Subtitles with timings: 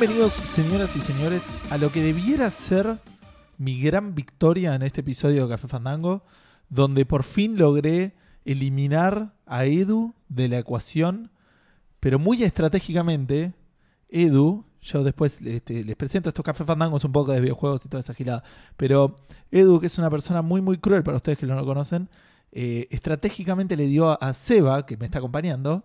[0.00, 3.00] Bienvenidos, señoras y señores, a lo que debiera ser
[3.58, 6.22] mi gran victoria en este episodio de Café Fandango,
[6.70, 8.14] donde por fin logré
[8.46, 11.30] eliminar a Edu de la ecuación,
[12.00, 13.52] pero muy estratégicamente,
[14.08, 18.00] Edu, yo después este, les presento estos Café Fandangos un poco de videojuegos y toda
[18.00, 18.42] esa gilada,
[18.78, 19.16] pero
[19.50, 22.08] Edu, que es una persona muy, muy cruel para ustedes que no lo conocen,
[22.52, 25.84] eh, estratégicamente le dio a Seba, que me está acompañando,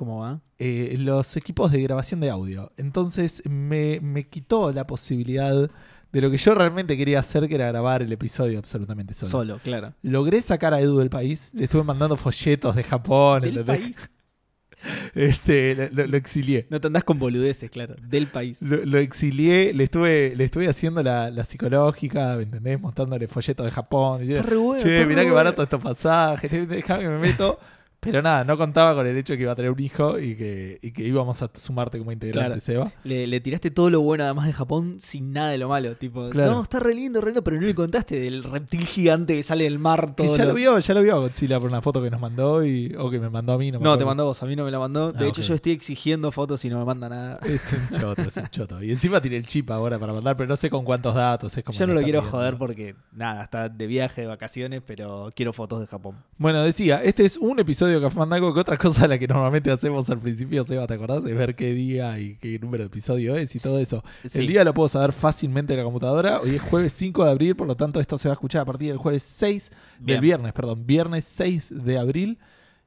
[0.00, 0.40] ¿Cómo va?
[0.58, 2.72] eh, los equipos de grabación de audio.
[2.78, 5.70] Entonces me, me quitó la posibilidad
[6.10, 9.30] de lo que yo realmente quería hacer, que era grabar el episodio absolutamente solo.
[9.30, 9.92] Solo, claro.
[10.00, 13.98] Logré sacar a Edu del país, le estuve mandando folletos de Japón, Del país.
[15.14, 16.66] Este, lo, lo exilié.
[16.70, 17.94] No te andás con boludeces, claro.
[18.00, 18.62] Del país.
[18.62, 22.80] Lo, lo exilié, le estuve, le estuve haciendo la, la psicológica, ¿me entendés?
[22.80, 24.22] Mostrándole folletos de Japón.
[24.22, 24.82] diciendo, re bueno.
[24.82, 27.58] che, mirá qué barato estos pasajes, déjame que me meto.
[28.00, 30.34] Pero nada, no contaba con el hecho de que iba a tener un hijo y
[30.34, 32.60] que, y que íbamos a sumarte como integrante, Claro.
[32.60, 32.92] Seba.
[33.04, 35.94] Le, le tiraste todo lo bueno además de Japón sin nada de lo malo.
[35.96, 36.52] Tipo, Claro.
[36.52, 39.64] no, está re lindo, re lindo, pero no le contaste del reptil gigante que sale
[39.64, 40.34] del mar todo.
[40.34, 43.10] ya lo vio, ya lo vio Godzilla por una foto que nos mandó y, o
[43.10, 43.70] que me mandó a mí.
[43.70, 45.12] No, me No, te mandó vos, a mí no me la mandó.
[45.12, 47.38] De Ah, hecho, yo estoy exigiendo fotos y no me manda nada.
[47.44, 48.82] Es un choto, es un choto.
[48.82, 51.54] Y encima tiene el chip ahora para mandar, pero no sé con cuántos datos.
[51.56, 55.30] Es como Yo no lo quiero joder porque, nada, está de viaje, de vacaciones, pero
[55.36, 56.16] quiero fotos de Japón.
[56.38, 59.70] Bueno, decía, este es un episodio de Café Fandango que otra cosa la que normalmente
[59.70, 61.24] hacemos al principio, Seba, ¿te acordás?
[61.24, 64.02] Es ver qué día y qué número de episodio es y todo eso.
[64.28, 64.38] Sí.
[64.38, 66.40] El día lo puedo saber fácilmente en la computadora.
[66.40, 68.64] Hoy es jueves 5 de abril, por lo tanto esto se va a escuchar a
[68.64, 72.38] partir del jueves 6 del viernes, perdón, viernes 6 de abril.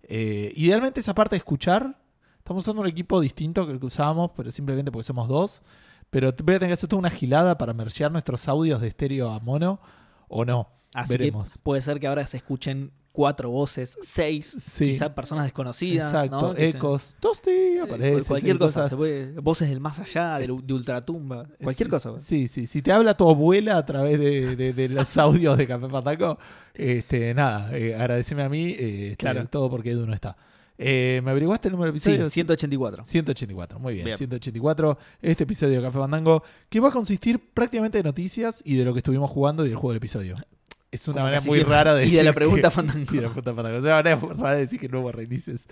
[0.04, 2.00] Eh, idealmente esa parte de escuchar,
[2.38, 5.62] estamos usando un equipo distinto que el que usábamos, pero simplemente porque somos dos.
[6.10, 9.32] Pero voy a tener que hacer toda una gilada para mergear nuestros audios de estéreo
[9.32, 9.80] a mono
[10.28, 10.70] o no.
[10.94, 11.54] Así Veremos.
[11.54, 14.86] que puede ser que ahora se escuchen cuatro voces, seis, Sí.
[14.86, 16.12] quizá personas desconocidas.
[16.12, 16.58] Exacto, ¿no?
[16.58, 18.10] Ecos, tosti, aparece.
[18.18, 18.90] Eh, cualquier tiene cosa, cosas.
[18.90, 22.20] se puede- voces del más allá, de, de ultratumba, cualquier Sí, cosa.
[22.20, 22.66] Sí, sí.
[22.66, 26.40] Si te habla tu abuela a través de, de- de los audios de Café Pataco,
[26.74, 29.46] este, nada, eh, agradeceme a mí, eh, este, Claro.
[29.48, 30.36] todo porque Edu no está.
[30.80, 32.34] Eh, ¿Me averiguaste el número de Sí, episodios?
[32.34, 33.06] 184.
[33.06, 34.18] 184, muy bien, Bien.
[34.18, 34.98] 184.
[35.22, 38.92] Este episodio de Café Fandango, que va a consistir prácticamente de noticias y de lo
[38.94, 40.36] que estuvimos jugando y del juego del episodio.
[40.94, 42.26] Es una manera muy rara de Y de decir.
[42.26, 43.12] la pregunta que- Fandango.
[43.12, 43.78] y de la pregunta Fandango.
[43.78, 45.68] Es una manera muy rara de decir que no hubo releases.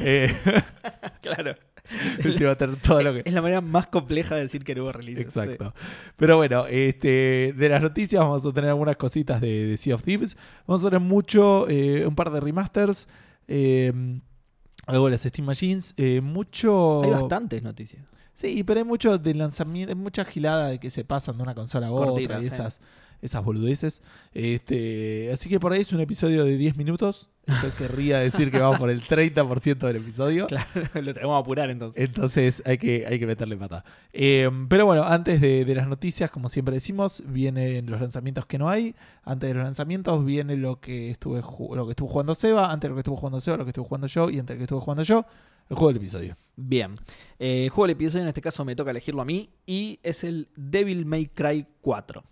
[0.00, 0.32] Eh,
[1.22, 1.54] Claro.
[2.36, 3.22] se va a tener todo lo que.
[3.24, 5.22] Es la manera más compleja de decir que no hubo release.
[5.22, 5.72] Exacto.
[6.16, 10.02] Pero bueno, este, de las noticias vamos a tener algunas cositas de, de Sea of
[10.04, 10.36] Thieves.
[10.66, 13.08] Vamos a tener mucho, eh, un par de remasters.
[13.46, 14.20] Eh,
[14.86, 15.94] algo de las Steam Machines.
[15.96, 17.02] eh, mucho.
[17.04, 18.04] Hay bastantes noticias.
[18.34, 21.54] Sí, pero hay mucho de lanzamiento, hay mucha gilada de que se pasan de una
[21.54, 22.80] consola a otra Cortitas, y esas,
[23.22, 24.02] esas boludeces.
[24.32, 27.30] Este, así que por ahí es un episodio de 10 minutos.
[27.46, 30.46] Eso querría decir que vamos por el 30% del episodio.
[30.46, 32.04] Claro, lo tenemos que apurar entonces.
[32.04, 33.84] Entonces hay que, hay que meterle pata.
[34.12, 38.58] Eh, pero bueno, antes de, de las noticias, como siempre decimos, vienen los lanzamientos que
[38.58, 38.94] no hay.
[39.24, 42.90] Antes de los lanzamientos viene lo que estuve lo que estuvo jugando Seba, antes de
[42.90, 44.64] lo que estuvo jugando Seba, lo que estuvo jugando yo, y antes de lo que
[44.64, 45.26] estuvo jugando yo,
[45.68, 46.36] el juego del episodio.
[46.56, 46.94] Bien.
[47.38, 50.24] Eh, el juego del episodio en este caso me toca elegirlo a mí y es
[50.24, 52.24] el Devil May Cry 4.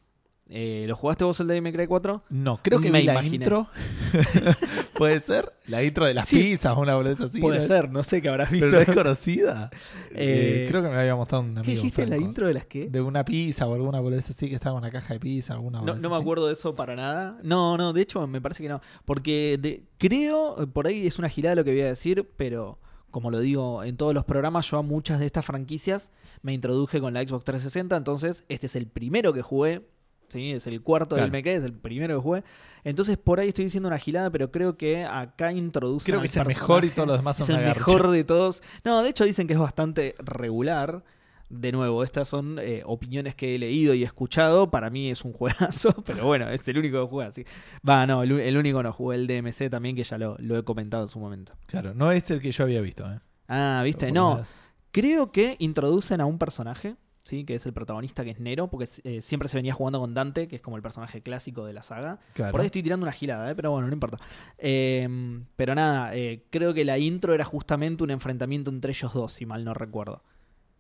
[0.48, 2.22] Eh, ¿Lo jugaste vos el Devil May Cry 4?
[2.30, 3.36] No, creo que Me vi la imaginé.
[3.36, 3.66] intro.
[4.94, 5.52] ¿Puede ser?
[5.66, 6.38] La intro de las Sí.
[6.38, 7.40] pizzas, una boludez así.
[7.40, 7.66] Puede ¿no?
[7.66, 8.66] ser, no sé qué habrás visto.
[8.68, 9.70] Pero no es conocida.
[10.18, 11.64] Eh, Eh, creo que me había mostrado un amigo.
[11.64, 12.88] ¿Qué dijiste en la intro de las que?
[12.88, 15.82] De una pizza o alguna boludez así que estaba en una caja de pizza, alguna
[15.82, 17.38] No, no me acuerdo de eso para nada.
[17.42, 18.80] No, no, de hecho me parece que no.
[19.04, 22.78] Porque de- creo, por ahí es una girada lo que voy a decir, pero
[23.10, 26.10] como lo digo en todos los programas, yo a muchas de estas franquicias
[26.42, 29.82] me introduje con la Xbox 360, entonces este es el primero que jugué.
[30.28, 31.30] Sí, es el cuarto Claro.
[31.30, 32.44] del MK, es el primero que jugué.
[32.84, 36.06] Entonces por ahí estoy diciendo una gilada, pero creo que acá introducen.
[36.06, 37.80] Creo que es el mejor y todos los demás son Es el garcha.
[37.80, 38.62] mejor de todos.
[38.84, 41.04] No, de hecho dicen que es bastante regular.
[41.48, 44.68] De nuevo, estas son eh, opiniones que he leído y escuchado.
[44.68, 47.44] Para mí es un juegazo, pero bueno, es el único que juega así.
[47.88, 48.92] Va, no, el, único no.
[48.92, 51.52] Jugué el DMC también, que ya lo, lo he comentado en su momento.
[51.68, 53.04] Claro, no es el que yo había visto.
[53.08, 53.20] ¿eh?
[53.46, 54.42] Ah, viste, no.
[54.90, 56.96] Creo que introducen a un personaje,
[57.26, 57.44] ¿sí?
[57.44, 60.46] Que es el protagonista, que es Nero, porque eh, siempre se venía jugando con Dante,
[60.48, 62.20] que es como el personaje clásico de la saga.
[62.34, 62.52] Claro.
[62.52, 63.54] Por ahí estoy tirando una gilada, ¿eh?
[63.54, 64.18] pero bueno, no importa.
[64.58, 65.08] Eh,
[65.56, 69.44] pero nada, eh, creo que la intro era justamente un enfrentamiento entre ellos dos, si
[69.44, 70.22] mal no recuerdo.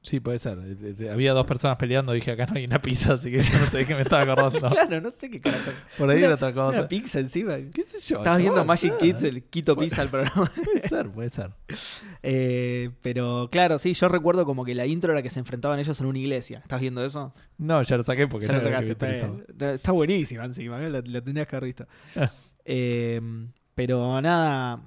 [0.06, 0.56] Sí, puede ser.
[0.64, 2.12] Eh, Había dos personas peleando.
[2.12, 4.22] Dije, acá no hay una pizza, así que yo no sé de qué me estaba
[4.22, 4.68] acordando.
[4.70, 5.72] Claro, no sé qué carajo.
[5.98, 6.78] Por ahí Una- era otra cosa.
[6.78, 7.56] Una pizza encima.
[7.74, 8.18] ¿Qué sé yo?
[8.18, 8.64] Estabas viendo?
[8.64, 10.48] Magic Kids, el Quito Pizza, el programa.
[10.64, 11.50] Puede ser, puede ser.
[12.28, 16.00] Eh, pero claro, sí, yo recuerdo como que la intro era que se enfrentaban ellos
[16.00, 16.58] en una iglesia.
[16.58, 17.32] ¿Estás viendo eso?
[17.58, 18.96] No, ya lo saqué porque Ya no lo sacaste.
[19.74, 20.90] Está, buenísima encima, ¿eh?
[20.90, 21.86] la, la tenías que haber visto.
[22.16, 22.30] Ah.
[22.64, 23.20] Eh,
[23.74, 24.80] pero nada.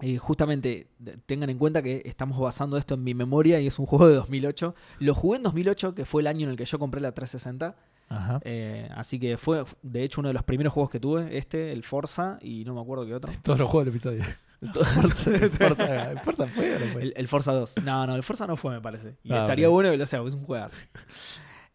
[0.00, 0.88] Eh, justamente
[1.26, 4.14] tengan en cuenta que estamos basando esto en mi memoria y es un juego de
[4.14, 4.74] 2008.
[5.00, 7.76] Lo jugué en 2008, que fue el año en el que yo compré la 360.
[8.12, 8.40] Ajá.
[8.44, 11.36] eh, así que fue, de hecho, uno de los primeros juegos que tuve.
[11.38, 13.32] Este, el Forza, y no me acuerdo qué otro.
[13.42, 14.24] Todos los juegos del episodio.
[14.74, 17.02] Forza, Forza, Forza fue o no fue?
[17.02, 17.76] El, el Forza 2.
[17.84, 19.16] No, no, el Forza no fue, me parece.
[19.22, 20.76] Y Ah, estaría bueno que lo sea, porque es un juegazo.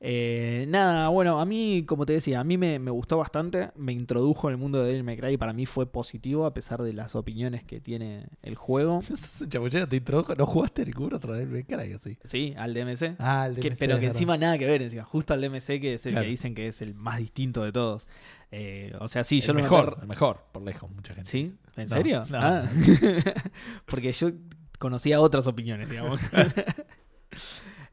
[0.01, 3.71] Eh, nada, bueno, a mí, como te decía, a mí me, me gustó bastante.
[3.75, 6.53] Me introdujo en el mundo de Devil May Cry y para mí fue positivo, a
[6.53, 9.01] pesar de las opiniones que tiene el juego.
[9.49, 10.35] Chamullero, te introdujo.
[10.35, 12.19] ¿No jugaste ningún otro del Me Cry o sí?
[12.25, 13.15] Sí, al DMC.
[13.19, 15.03] Ah, Que- DMC, pero que encima nada que ver, encima.
[15.03, 16.25] Justo al DMC, que es el Claro.
[16.25, 18.07] que dicen que es el más distinto de todos.
[18.51, 21.29] Eh, o sea, sí, yo lo mejor, noté- el mejor, por lejos, mucha gente.
[21.29, 21.55] ¿Sí?
[21.77, 22.23] ¿En No, serio?
[22.29, 22.37] no.
[22.37, 22.67] Ah.
[23.85, 24.31] Porque yo
[24.77, 26.21] conocía otras opiniones, digamos.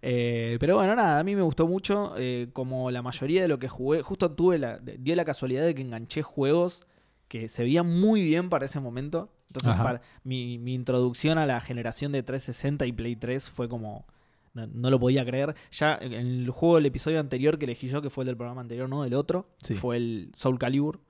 [0.05, 2.15] Eh, pero bueno, nada, a mí me gustó mucho.
[2.19, 5.75] eh, como la mayoría de lo que jugué, justo tuve la, dio la casualidad de
[5.75, 6.87] que enganché juegos
[7.29, 9.33] que se veían muy bien para ese momento.
[9.49, 14.07] Entonces, para- mi, mi introducción a la generación de 360 y Play 3 fue como.
[14.55, 15.55] No, no lo podía creer.
[15.71, 18.61] Ya en el juego del episodio anterior que elegí yo, que fue el del programa
[18.61, 19.75] anterior, no el otro, Sí.
[19.77, 21.01] fue el Soul Calibur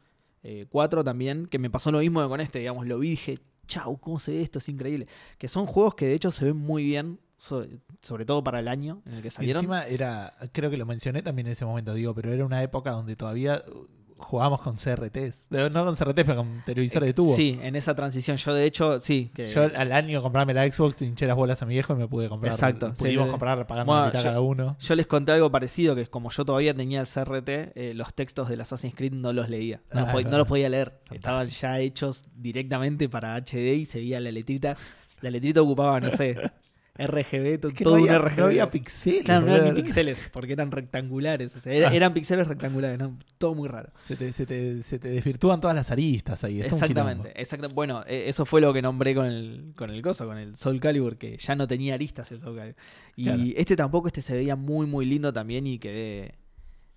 [0.44, 3.10] eh, 4 también, que me pasó lo mismo que con este, digamos, lo vi y
[3.12, 4.58] dije, chau, ¿cómo se ve esto?
[4.60, 5.06] Es increíble.
[5.38, 7.66] Que son juegos que de hecho se ven muy bien, so-
[8.02, 9.60] sobre todo para el año en el que Y salieron.
[9.60, 12.92] encima era, creo que lo mencioné también en ese momento, digo, pero era una época
[12.92, 13.86] donde todavía uh,
[14.16, 15.46] jugábamos con CRTs.
[15.50, 17.34] No con CRTs, pero con televisores de tubo.
[17.34, 18.36] Sí, en esa transición.
[18.36, 19.46] Yo de hecho, sí, que...
[19.48, 22.28] Yo al año comprarme la Xbox, hinché las bolas a mi viejo y me pude
[22.28, 22.52] comprar.
[22.52, 23.30] Exacto, Pudimos sí.
[23.32, 24.76] comprar pagando Bueno, la mitad yo- cada uno.
[24.78, 28.14] Yo les conté algo parecido, que es como yo todavía tenía el CRT, eh, los
[28.14, 29.80] textos del Assassin's Creed no los leía.
[29.92, 30.90] No, los Ah, no los podía leer.
[30.90, 31.14] Fantástico.
[31.16, 34.76] Estaban ya hechos directamente para HD y se veía la letrita.
[35.20, 36.36] La letrita ocupaba, no sé,
[36.94, 38.38] RGB, to- Es que todo no un había, RGB.
[38.38, 39.24] no había pixeles.
[39.24, 41.56] Claro, no eran ni píxeles, porque eran rectangulares.
[41.56, 41.94] o sea, era- Ah.
[41.94, 43.16] eran píxeles rectangulares, ¿no?
[43.38, 43.90] todo muy raro.
[44.04, 46.60] Se te, se, te, se te desvirtúan todas las aristas ahí.
[46.60, 50.26] un Exactamente, exacta- Bueno, eh, eso fue lo que nombré con el, con el coso,
[50.26, 52.76] con el Soul Calibur, que ya no tenía aristas el Soul Calibur.
[53.16, 53.42] Y Claro.
[53.56, 56.34] este tampoco, este se veía muy, muy lindo también y quedé...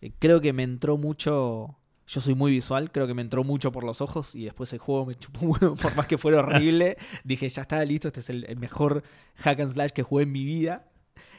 [0.01, 1.77] eh, creo que me entró mucho...
[2.07, 4.79] Yo soy muy visual, creo que me entró mucho por los ojos y después el
[4.79, 6.97] juego me chupó huevo, por más que fuera horrible.
[7.23, 9.03] dije, ya está listo, este es el, el mejor
[9.37, 10.87] hack and slash que jugué en mi vida.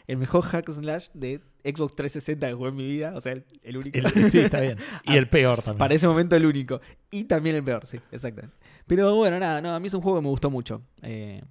[0.08, 3.32] El mejor hack and slash de Xbox 360 que jugué en mi vida, o sea,
[3.32, 3.98] el, el único.
[3.98, 4.78] El- sí, está bien.
[5.04, 5.78] Y el peor también.
[5.78, 6.80] Para ese momento el único.
[7.10, 8.56] Y también el peor, sí, exactamente.
[8.86, 10.82] Pero bueno, nada, no, a mí es un juego que me gustó mucho.
[11.02, 11.42] Eh,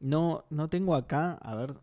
[0.00, 1.74] no, no tengo acá, a ver,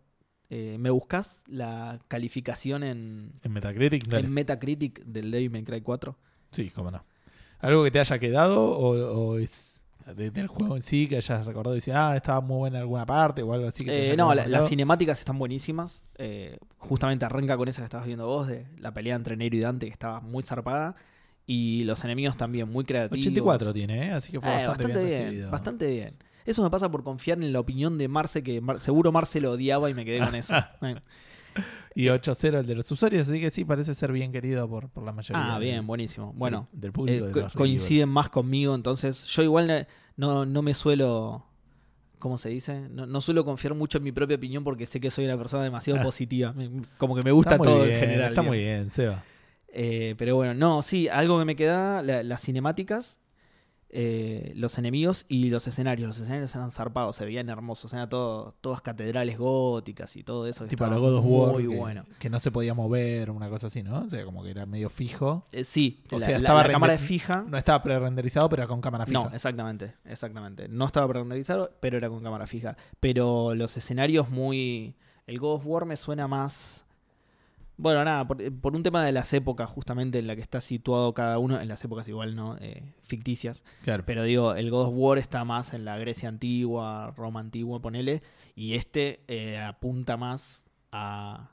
[0.50, 4.25] eh, ¿me buscas la calificación en, En Metacritic, dale.
[4.28, 6.18] en Metacritic del Devil May Cry 4?
[6.52, 7.04] Sí, cómo no.
[7.60, 8.90] ¿Algo que te haya quedado o,
[9.32, 9.82] o es
[10.16, 12.82] de- del juego en sí que hayas recordado y decir, ah, estaba muy buena en
[12.84, 13.84] alguna parte o algo así?
[13.84, 16.04] Que te Eh, no, la- las cinemáticas están buenísimas.
[16.18, 19.60] Eh, justamente arranca con esa que estabas viendo vos, de la pelea entre Nero y
[19.60, 20.96] Dante, que estaba muy zarpada.
[21.46, 23.20] Y los enemigos también muy creativos.
[23.26, 24.12] 84 tiene, ¿eh?
[24.12, 25.52] así que fue Eh, bastante, bien, recibido.
[25.52, 26.16] bastante bien.
[26.46, 29.52] Eso me pasa por confiar en la opinión de Marce, que Mar- seguro Marce lo
[29.52, 30.54] odiaba y me quedé con eso.
[31.57, 31.63] Eh.
[31.95, 35.04] Y 8-0 el de los usuarios, así que sí, parece ser bien querido por, por
[35.04, 35.56] la mayoría.
[35.56, 36.31] Ah, del- bien, buenísimo.
[36.36, 37.25] Bueno, del, eh, público.
[37.25, 41.45] de co- los coinciden más conmigo, entonces yo igual no, no me suelo,
[42.19, 42.87] ¿cómo se dice?
[42.90, 45.64] No, no suelo confiar mucho en mi propia opinión porque sé que soy una persona
[45.64, 46.54] demasiado positiva.
[46.99, 48.30] Como que me gusta todo bien, en general.
[48.30, 49.23] Está muy bien, Seba.
[49.69, 53.19] Eh, pero bueno, no, sí, algo que me queda, la- las cinemáticas,
[53.90, 56.08] eh, los enemigos y los escenarios.
[56.08, 60.66] Los escenarios eran zarpados, se veían hermosos, eran todo, todas catedrales góticas y todo eso.
[60.66, 62.04] Tipo a estaba los God of War, Muy que, bueno.
[62.20, 64.00] que no se podía mover, una cosa así, ¿no?
[64.02, 65.44] O sea, como que era medio fijo.
[65.52, 67.46] Eh, sí, O la, sea, la- estaba la cámara es fija.
[67.48, 69.24] No estaba pre-renderizado, pero era con cámara fija.
[69.24, 70.68] No, exactamente, exactamente.
[70.68, 72.76] No estaba pre-renderizado, pero era con cámara fija.
[73.00, 74.96] Pero los escenarios muy...
[75.26, 76.86] El God of War me suena más...
[77.80, 81.14] Bueno, nada, por, por un tema de las épocas justamente en la que está situado
[81.14, 82.57] cada uno, en las épocas igual, ¿no?
[82.60, 83.64] Eh, ficticias.
[83.84, 84.04] Claro.
[84.06, 88.24] Pero digo, el God of War está más en la Grecia antigua, Roma antigua, ponele,
[88.56, 91.52] y este eh, apunta más a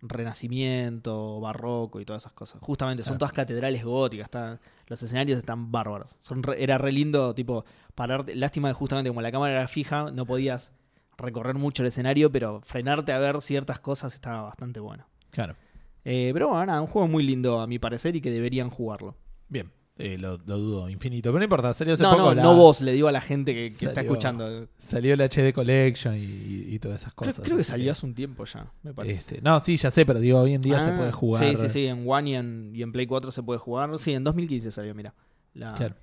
[0.00, 2.60] renacimiento, barroco y todas esas cosas.
[2.62, 3.18] Justamente, son Claro.
[3.18, 6.16] todas catedrales góticas, está- los escenarios están bárbaros.
[6.18, 10.10] Son re- era re lindo, tipo, pararte, lástima que justamente como la cámara era fija,
[10.10, 10.72] no podías
[11.16, 15.04] recorrer mucho el escenario, pero frenarte a ver ciertas cosas estaba bastante bueno.
[15.30, 15.56] Claro.
[16.04, 19.16] Eh, pero bueno, nada, un juego muy lindo a mi parecer y que deberían jugarlo.
[19.48, 19.70] Bien.
[20.00, 21.30] Eh, lo, lo dudo infinito.
[21.30, 23.20] Pero no importa, salió hace No, poco no, la- no vos, le digo a la
[23.20, 24.68] gente que, que está escuchando.
[24.78, 27.40] Salió el HD Collection y, y- y todas esas cosas.
[27.40, 29.14] creo que salió hace un tiempo ya, me parece.
[29.16, 31.44] Este, no, sí, ya sé, pero digo, hoy en día se Ah, puede jugar.
[31.44, 33.90] Sí, sí, sí, en One y en, y en Play 4 se puede jugar.
[33.98, 35.14] Sí, en 2015 salió, mira.
[35.54, 35.96] La, Claro.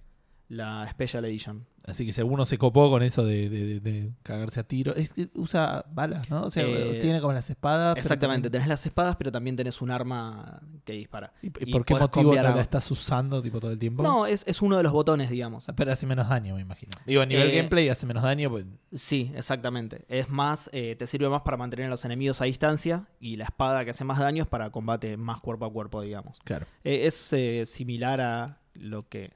[0.48, 1.66] La Special Edition.
[1.88, 4.96] Así que si alguno se copó con eso de, de- de- de cagarse a tiro,
[4.96, 6.42] es que usa balas, ¿no?
[6.44, 7.96] O sea, Eh, tiene como las espadas.
[7.96, 11.32] Exactamente, también- tenés las espadas, pero también tenés un arma que dispara.
[11.44, 14.02] ¿Y, y y por qué motivo no la estás usando tipo todo el tiempo?
[14.02, 15.66] No, es, es uno de los botones, digamos.
[15.76, 16.92] Pero hace menos daño, me imagino.
[17.06, 18.66] Digo, a nivel Eh, gameplay hace menos daño, pues.
[18.94, 20.06] Sí, exactamente.
[20.10, 23.44] Es más, eh, te sirve más para mantener a los enemigos a distancia y la
[23.46, 26.40] espada que hace más daño es para combate más cuerpo a cuerpo, digamos.
[26.44, 26.66] Claro.
[26.84, 29.32] Eh, es similar a lo que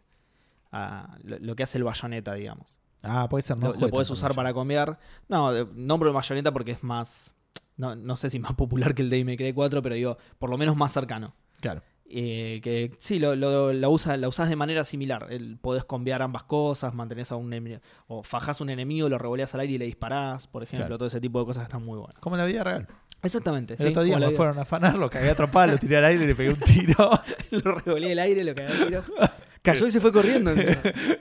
[0.72, 2.68] a lo, lo que hace el bayoneta, digamos.
[3.02, 5.00] Ah, puede ser, no lo, lo podés tanto usar para cambiar.
[5.28, 7.36] No, nombro el bayoneta porque es más.
[7.78, 10.50] No, no sé si más popular que el Devil May Cry 4, pero digo, por
[10.50, 11.34] lo menos más cercano.
[11.62, 11.82] Claro.
[12.12, 15.28] Eh, que sí, lo, lo- la, usa, la usás de manera similar.
[15.30, 17.80] El, podés cambiar ambas cosas, mantenés a un enemigo.
[18.08, 20.88] O fajás un enemigo, lo revoleás al aire y le disparás, por ejemplo.
[20.88, 20.98] Claro.
[20.98, 22.18] Todo ese tipo de cosas están muy buenas.
[22.20, 22.88] Como en la vida real.
[23.22, 23.76] Exactamente.
[23.76, 26.06] El sí, otro día me fueron a afanar, lo cagué a trompar, lo tiré al
[26.06, 27.12] aire y le pegué un tiro.
[27.52, 29.04] lo revoleé al aire, lo cagué al tiro.
[29.74, 30.52] Cayó y se fue corriendo.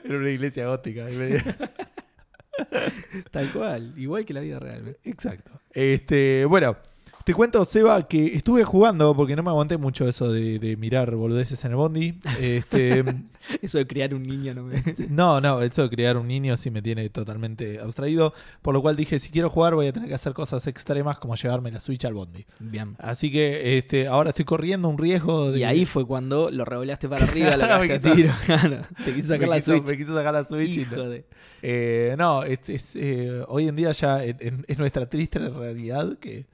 [0.03, 1.07] Era una iglesia gótica.
[3.31, 3.93] Tal cual.
[3.97, 4.97] Igual que la vida real.
[5.03, 5.51] Exacto.
[5.71, 6.77] Este, bueno,
[7.23, 11.13] te cuento, Seba, que estuve jugando porque no me aguanté mucho eso de, de mirar
[11.15, 12.19] boludeces en el bondi.
[12.39, 13.03] Este,
[13.61, 14.81] Eso de criar un niño no me.
[15.09, 18.33] no, no, eso de crear un niño sí me tiene totalmente abstraído.
[18.61, 21.35] Por lo cual dije, si quiero jugar voy a tener que hacer cosas extremas como
[21.35, 22.45] llevarme la Switch al bondi.
[22.59, 22.95] Bien.
[22.99, 25.59] Así que este, ahora estoy corriendo un riesgo de...
[25.59, 28.33] Y ahí fue cuando lo revoleaste para arriba, lo Me cagaste a quiso- tiro.
[29.05, 29.85] Te quiso sacar me la quiso, Switch.
[29.89, 30.75] me quiso sacar la Switch.
[30.77, 30.91] y no.
[30.97, 31.25] Hijo de-
[31.61, 36.45] Eh, no, es, es, eh, hoy en día ya es nuestra triste realidad que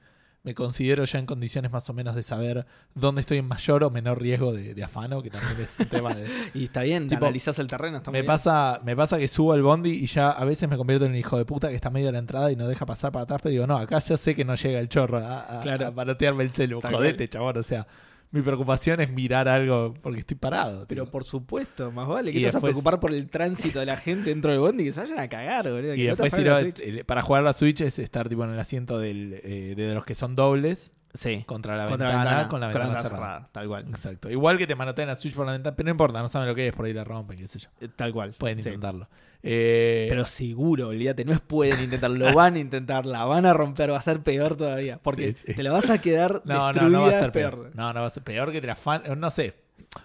[0.46, 3.90] me considero ya en condiciones más o menos de saber dónde estoy en mayor o
[3.90, 6.24] menor riesgo de, de afano, que también es un tema de...
[6.54, 7.96] Y está bien, Tipo, analizás el terreno.
[7.98, 8.26] Está Me bien.
[8.26, 11.16] pasa, me pasa que subo al bondi y ya a veces me convierto en un
[11.18, 13.40] hijo de puta que está medio a la entrada y no deja pasar para atrás,
[13.42, 15.88] pero digo, no, acá yo sé que no llega el chorro a, a, Claro.
[15.88, 16.80] a parotearme el celu.
[16.80, 17.86] Jodete, chabón, o sea,
[18.30, 20.84] mi preocupación es mirar algo porque estoy parado.
[20.88, 21.12] Pero tipo.
[21.12, 24.30] por supuesto, más vale que te vas a preocupar por el tránsito de la gente
[24.30, 25.94] dentro del bondi que se vayan a cagar, boludo.
[25.94, 28.58] Y no después ir a- eh, para jugar la Switch es estar tipo en el
[28.58, 31.42] asiento del, eh, de los que son dobles Sí.
[31.46, 33.48] contra la Contra ventana, con la ventana, cerrada.
[33.52, 33.84] Tal cual.
[33.88, 34.30] Exacto.
[34.30, 36.54] Igual que te manoteen la Switch por la ventana, pero no importa, no saben lo
[36.54, 37.68] que es, por ahí la rompen, qué sé yo.
[37.80, 38.32] Eh, Tal cual.
[38.38, 38.68] Pueden Sí.
[38.68, 39.08] intentarlo.
[39.42, 43.52] Eh, Pero seguro, olvídate, no es pueden intentarlo, lo van a intentar, la van a
[43.52, 44.98] romper, va a ser peor todavía.
[45.02, 45.54] Porque Sí, sí.
[45.54, 47.54] te la vas a quedar no, no, no va a ser peor.
[47.54, 47.70] peor.
[47.76, 49.54] No, no va a ser peor que te la fan, no sé.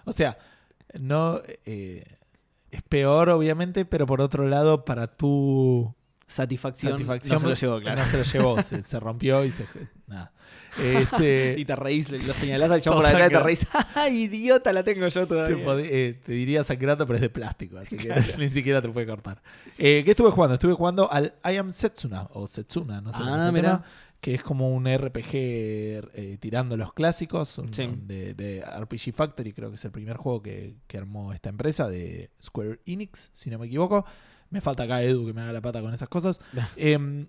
[0.04, 0.38] O sea,
[0.98, 2.04] no eh,
[2.70, 5.94] es peor obviamente, pero por otro lado para tu
[6.26, 8.00] Satisfacción, satisfacción no se lo llevó, claro.
[8.00, 9.66] no se lo llevó, se, se rompió y se
[10.06, 10.32] nada.
[10.80, 13.66] Este, Y te reís, lo señalás al chavo por la cara y te reís.
[13.94, 14.72] ¡Ay, idiota!
[14.72, 15.64] La tengo yo Te, todavía.
[15.64, 18.92] pod- eh, te diría sangrando, pero es de plástico, así que ni siquiera te lo
[18.94, 19.42] puede cortar.
[19.78, 20.54] Eh, ¿Qué estuve jugando?
[20.54, 23.68] Estuve jugando al I Am Setsuna, o Setsuna, no sé cómo Ah, se mirá.
[23.70, 23.84] llama,
[24.20, 27.82] que es como un RPG eh, tirando los clásicos, un- Sí.
[27.82, 31.48] un de, de RPG Factory, creo que es el primer juego que, que armó esta
[31.48, 34.04] empresa de Square Enix, si no me equivoco.
[34.50, 36.40] Me falta acá Edu que me haga la pata con esas cosas.
[36.76, 37.26] Em,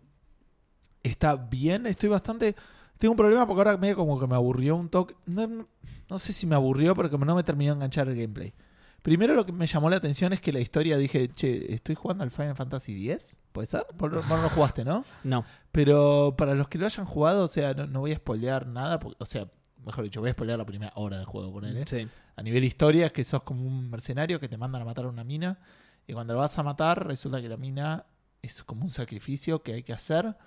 [1.01, 2.55] está bien, estoy bastante...
[3.03, 5.13] Tengo un problema porque ahora medio como que me aburrió un toque.
[5.25, 5.67] No, no-
[6.09, 8.53] no sé si me aburrió, pero como no me terminó de enganchar el gameplay.
[9.01, 12.23] Primero lo que me llamó la atención es que la historia dije, che, estoy jugando
[12.23, 13.85] al Final Fantasy X, ¿puede ser?
[13.97, 15.03] Vos, no- lo jugaste, ¿no?
[15.25, 15.43] No.
[15.73, 18.99] Pero para los que lo hayan jugado, o sea, no, no voy a spoilear nada,
[19.01, 19.49] porque- o sea,
[19.85, 21.85] mejor dicho, voy a spoilear la primera hora de juego, ponele.
[21.85, 22.07] Sí.
[22.37, 25.09] A nivel historia es que sos como un mercenario que te mandan a matar a
[25.09, 25.59] una mina
[26.07, 28.05] y cuando lo vas a matar resulta que la mina
[28.41, 30.37] es como un sacrificio que hay que hacer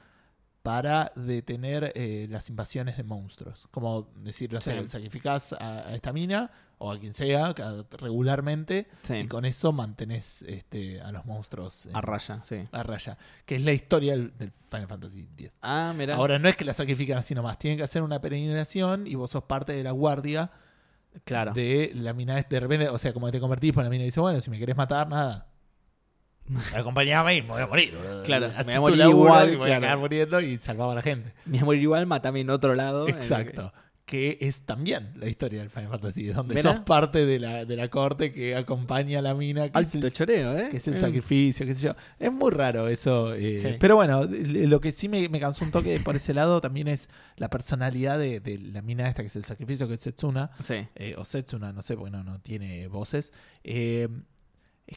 [0.67, 3.67] para detener eh, las invasiones de monstruos.
[3.71, 4.89] Como decir, o sea, Sí.
[4.89, 7.55] sacrificás a, a esta mina o a quien sea
[7.99, 9.15] regularmente Sí.
[9.15, 12.57] y con eso mantenés este, a los monstruos A raya, sí.
[12.71, 13.17] a raya.
[13.45, 15.57] Que es la historia del, del Final Fantasy X.
[15.63, 16.17] Ah, mira.
[16.17, 19.31] Ahora no es que la sacrifican así nomás, tienen que hacer una peregrinación y vos
[19.31, 20.51] sos parte de la guardia
[21.25, 21.53] claro.
[21.53, 24.41] de la mina de repente, o sea, como te convertís, pues la mina dice, bueno,
[24.41, 25.47] si me querés matar, nada.
[26.75, 27.95] Acompañame, me voy a morir.
[28.25, 30.93] Claro, me Hacés voy a morir igual, y me voy a quedar muriendo y salvaba
[30.93, 31.33] a la gente.
[31.45, 33.09] Mi amor igual, matame en otro lado.
[33.09, 33.73] Exacto.
[34.05, 37.89] Que es también la historia del Final Fantasy, donde sos parte de la, de la
[37.89, 40.69] corte que acompaña a la mina, que es el, choreo, ¿eh?
[40.71, 41.01] que es el Eh.
[41.01, 41.95] sacrificio, qué sé yo.
[42.21, 43.35] Es muy raro eso.
[43.35, 43.77] eh, Sí.
[43.81, 47.09] Pero bueno, lo que sí me, me cansó un toque por ese lado también es
[47.37, 50.53] la personalidad de, de la mina esta, que es el sacrificio, que es Setsuna.
[50.63, 50.87] Sí.
[50.95, 53.33] eh, o Setsuna, no sé, porque no, no tiene voces.
[53.65, 54.09] es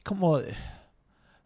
[0.04, 0.40] como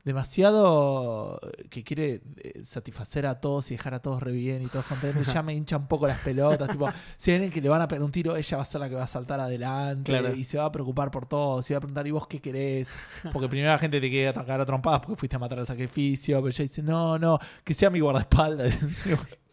[0.04, 4.86] demasiado que quiere eh, satisfacer a todos y dejar a todos re bien y todos
[4.86, 5.32] contentos.
[5.34, 6.70] Ya me hincha un poco las pelotas.
[6.70, 8.90] tipo, si alguien que le van a pegar un tiro, ella va a ser la
[8.90, 10.34] que va a saltar adelante Claro.
[10.34, 11.62] y se va a preocupar por todo.
[11.62, 12.92] Se va a preguntar, ¿y vos qué querés?
[13.32, 16.38] Porque primero la gente te quiere atacar a trompadas porque fuiste a matar al sacrificio.
[16.38, 18.78] Pero ella dice, no, no, que sea mi guardaespaldas.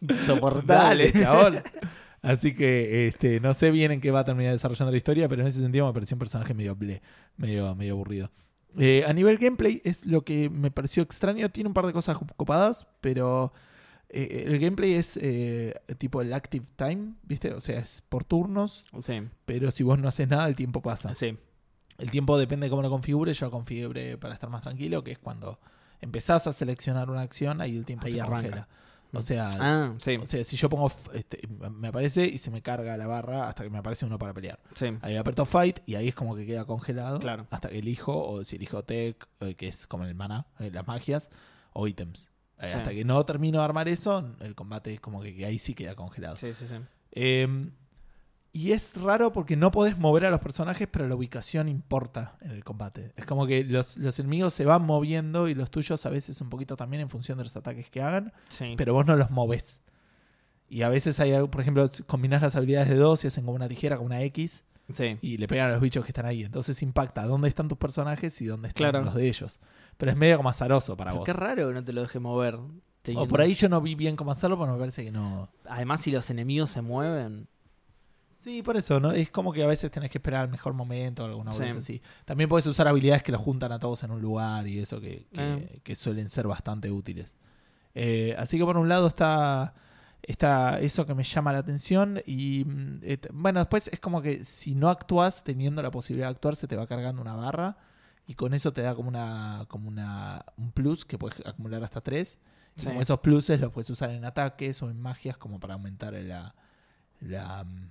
[0.65, 1.61] Dale, chabón.
[2.21, 5.41] Así que este, no sé bien en qué va a terminar desarrollando la historia, pero
[5.41, 7.01] en ese sentido me pareció un personaje medio ble,
[7.37, 8.31] medio, medio aburrido.
[8.77, 11.49] Eh, a nivel gameplay es lo que me pareció extraño.
[11.49, 13.51] Tiene un par de cosas copadas, pero
[14.09, 17.53] eh, el gameplay es eh, tipo el active time, ¿viste?
[17.53, 21.13] O sea, es por turnos, Sí, pero si vos no haces nada, el tiempo pasa.
[21.15, 21.37] sí.
[21.97, 23.37] El tiempo depende de cómo lo configures.
[23.37, 25.59] Yo lo configuré para estar más tranquilo, que es cuando
[25.99, 28.41] empezás a seleccionar una acción, ahí el tiempo Ahí se arranca.
[28.49, 28.67] congela.
[29.13, 32.49] O sea, Ah, sí, o sea, si yo pongo, f- este, me aparece y se
[32.49, 34.59] me carga la barra hasta que me aparece uno para pelear.
[34.75, 34.87] sí.
[35.01, 37.19] Ahí aprieto Fight y ahí es como que queda congelado.
[37.19, 37.45] Claro.
[37.49, 40.87] Hasta que elijo, o si elijo Tech, eh, que es como el mana, eh, las
[40.87, 41.29] magias,
[41.73, 42.29] o ítems.
[42.59, 42.77] Eh, Sí.
[42.77, 45.73] Hasta que no termino de armar eso, el combate es como que, que ahí sí
[45.73, 46.35] queda congelado.
[46.37, 46.75] Sí, sí, sí.
[47.11, 47.47] Eh,
[48.53, 52.51] y es raro porque no podés mover a los personajes, pero la ubicación importa en
[52.51, 53.13] el combate.
[53.15, 56.49] Es como que los, los enemigos se van moviendo y los tuyos a veces un
[56.49, 58.73] poquito también en función de los ataques que hagan, Sí.
[58.77, 59.81] pero vos no los moves.
[60.67, 63.55] Y a veces hay algo, por ejemplo, combinás las habilidades de dos y hacen como
[63.55, 65.17] una tijera con una X sí.
[65.21, 66.43] y le pegan a los bichos que están ahí.
[66.43, 69.03] Entonces impacta dónde están tus personajes y dónde están Claro.
[69.05, 69.59] los de ellos.
[69.97, 71.25] Pero es medio como azaroso para Pero vos.
[71.25, 72.57] Qué raro que no te lo deje mover.
[73.15, 75.49] O por ahí yo no vi bien cómo hacerlo, pero me parece que no.
[75.67, 77.47] Además, si los enemigos se mueven.
[78.41, 79.11] Sí, por eso, ¿no?
[79.11, 81.59] Es como que a veces tenés que esperar el mejor momento o alguna Sí.
[81.63, 82.01] cosa así.
[82.25, 85.27] También puedes usar habilidades que los juntan a todos en un lugar y eso que,
[85.31, 85.81] que- Eh.
[85.83, 87.35] que suelen ser bastante útiles.
[87.93, 89.75] Eh, así que por un lado está,
[90.23, 92.65] está eso que me llama la atención y
[93.03, 96.67] et- bueno, después es como que si no actúas teniendo la posibilidad de actuar se
[96.67, 97.77] te va cargando una barra
[98.25, 102.01] y con eso te da como una como una un plus que puedes acumular hasta
[102.01, 102.39] tres.
[102.75, 102.87] Y Sí.
[102.87, 106.55] como esos pluses los puedes usar en ataques o en magias como para aumentar la,
[107.19, 107.89] la, mm,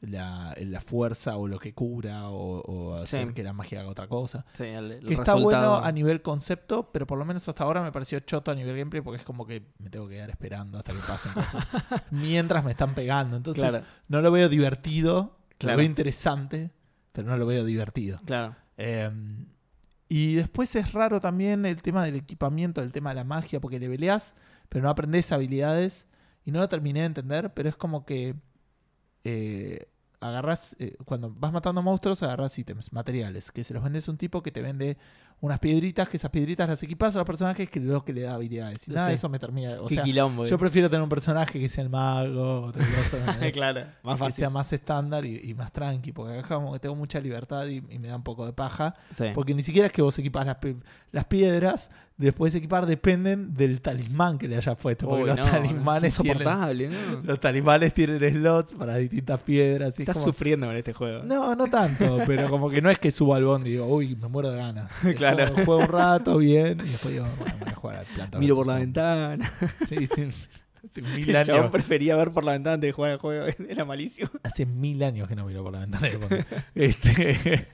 [0.00, 3.34] la, la fuerza o lo que cura o, o hacer Sí.
[3.34, 4.44] que la magia haga otra cosa.
[4.52, 7.82] Sí, el, el Que está bueno a nivel concepto, pero por lo menos hasta ahora
[7.82, 10.78] me pareció choto a nivel gameplay porque es como que me tengo que quedar esperando
[10.78, 11.66] hasta que pasen cosas.
[12.10, 13.36] Mientras me están pegando.
[13.36, 15.72] Entonces Claro, no lo veo divertido, Claro.
[15.74, 16.70] lo veo interesante,
[17.12, 18.18] pero no lo veo divertido.
[18.24, 18.54] claro.
[18.76, 19.10] Eh,
[20.08, 23.78] y después es raro también el tema del equipamiento, el tema de la magia, porque
[23.78, 24.34] le peleas,
[24.68, 26.06] pero no aprendes habilidades.
[26.46, 28.34] Y no lo terminé de entender, pero es como que
[29.24, 29.88] eh,
[30.20, 34.18] agarras, eh, cuando vas matando monstruos, agarras ítems, materiales, que se los vendes a un
[34.18, 34.96] tipo que te vende
[35.40, 38.34] unas piedritas, que esas piedritas las equipas a los personajes que lo que le da
[38.34, 38.88] habilidades.
[38.88, 39.14] Y nada Sí.
[39.14, 39.80] eso me termina.
[39.80, 40.44] O sea, quilombo.
[40.44, 40.58] yo eh.
[40.58, 43.18] prefiero tener un personaje que sea el mago, otra cosa.
[43.52, 44.32] claro, más que fácil.
[44.34, 47.76] sea más estándar y, y más tranqui, porque acá como que tengo mucha libertad y,
[47.88, 48.94] y me da un poco de paja.
[49.10, 49.26] Sí.
[49.34, 50.56] Porque ni siquiera es que vos equipás las,
[51.12, 55.06] las piedras, después de equipar dependen del talismán que le hayas puesto.
[55.06, 56.44] Porque Uy, los no, talismanes tienen,
[56.90, 57.20] ¿no?
[57.22, 59.90] los talismanes tienen slots para distintas piedras.
[59.98, 61.22] y es Estás como- sufriendo con este juego.
[61.22, 64.16] No, no tanto, pero como que no es que subo al bondi y digo, uy,
[64.16, 64.92] me muero de ganas.
[65.04, 65.52] Es Claro.
[65.54, 68.38] como, Juego un rato, bien, y después digo, bueno, voy a jugar al planta.
[68.38, 69.50] Miro por la ventana.
[69.88, 70.28] Sí, sí.
[70.84, 73.46] Hace mil El chabón años, prefería ver por la ventana antes de jugar al juego.
[73.68, 74.30] Era malísimo.
[74.44, 76.08] hace mil años que no miro por la ventana.
[76.74, 77.66] Este,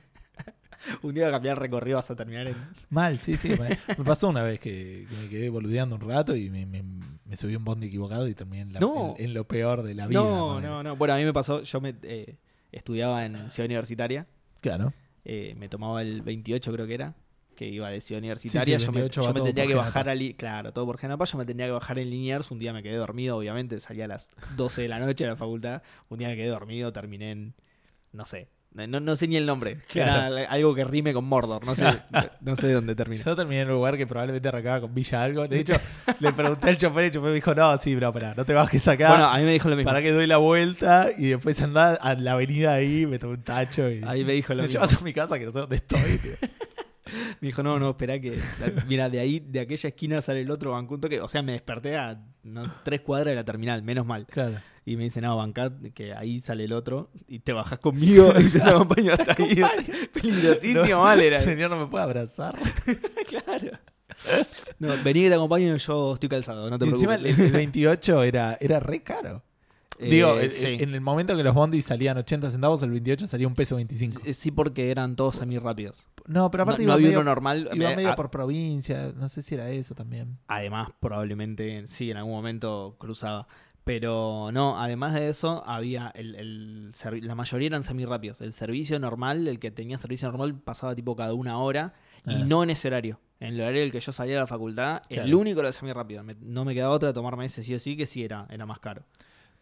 [1.03, 2.57] Un día va a cambiar el recorrido vas a terminar en...
[2.91, 3.51] Mal, sí, sí.
[3.51, 7.37] Me, pasó una vez que, que me quedé boludeando un rato y me, me, me
[7.37, 9.15] subí un bondi equivocado y terminé en, la- No.
[9.19, 10.21] en- en lo peor de la vida.
[10.21, 10.97] No, no, no.
[10.97, 12.37] Bueno, a mí me pasó, yo me eh,
[12.73, 14.27] estudiaba en Ciudad Universitaria.
[14.61, 14.93] Claro.
[15.27, 17.15] eh, me tomaba el 28 creo que era.
[17.55, 18.77] Que iba de Ciudad Universitaria.
[18.79, 20.09] yo me, 28 yo me por que bajar Genapaz.
[20.09, 21.33] a Li- Claro, todo por Genapaz.
[21.33, 22.51] Yo me tenía que bajar en Liniers.
[22.51, 23.81] Un día me quedé dormido, obviamente.
[23.81, 25.83] Salía a las 12 de la noche a la facultad.
[26.09, 27.55] Un día me quedé dormido, terminé en.
[28.13, 28.49] No sé.
[28.77, 29.79] No, no sé ni el nombre.
[29.89, 30.37] Claro.
[30.37, 31.65] Era algo que rime con Mordor.
[31.65, 31.85] No sé,
[32.41, 33.23] no sé dónde terminé.
[33.23, 35.47] Yo terminé en un lugar que probablemente arrancaba con Villa algo.
[35.47, 35.75] De hecho,
[36.19, 38.53] le pregunté al chofer y el chofer me dijo, no, sí, pero pará, no te
[38.53, 39.11] bajes acá.
[39.11, 39.89] Bueno, a mí me dijo lo mismo.
[39.89, 43.43] para que doy la vuelta y después andá a la avenida ahí, me tomé un
[43.45, 44.81] tacho y Ahí me dijo lo me mismo.
[44.81, 46.19] llevas a mi casa que no sé dónde estoy.
[46.19, 46.33] tío.
[47.41, 48.37] Me dijo, no, no, espera que.
[48.61, 50.95] la- mira, de ahí, de aquella esquina sale el otro banco.
[50.95, 51.21] un toque.
[51.21, 54.27] O sea, me desperté a no, tres cuadras de la terminal, menos mal.
[54.27, 54.57] Claro.
[54.87, 57.11] Y me dice, no, bancad, que ahí sale el otro.
[57.29, 59.63] Y te bajás conmigo y yo te acompaño hasta ahí.
[59.63, 61.39] O sea, peligrosísimo, No, mal era.
[61.39, 62.57] Señor, no me puede abrazar.
[63.29, 63.79] claro.
[64.79, 67.47] No, vení que te acompaño y yo estoy calzado, no te Y encima el, preocupes.
[67.47, 69.43] el 28 era, era re caro.
[69.99, 70.77] Eh, Digo, el- sí.
[70.81, 74.21] en el momento que los bondis salían 80 centavos, el 28 salía un peso 25.
[74.25, 76.07] Sí, Sí, porque eran todos semi rápidos.
[76.27, 77.69] No, pero No, aparte no iba, había medio, uno normal.
[77.75, 79.13] iba Eh, medio a- por provincia.
[79.15, 80.39] No sé si era eso también.
[80.49, 83.47] Además, probablemente sí, en algún momento cruzaba.
[83.85, 86.93] Pero no, además de eso, había el, el
[87.27, 88.41] la mayoría eran semi-rápidos.
[88.41, 91.93] El servicio normal, el que tenía servicio normal, pasaba tipo cada una hora
[92.27, 92.45] y Ah.
[92.47, 93.21] no en ese horario.
[93.41, 95.75] En el horario en el que yo salía de la facultad, el único era el
[95.75, 96.23] semi-rápido.
[96.25, 98.65] Me- no me quedaba otra de tomarme ese sí o sí, que sí era, era
[98.65, 99.05] más caro.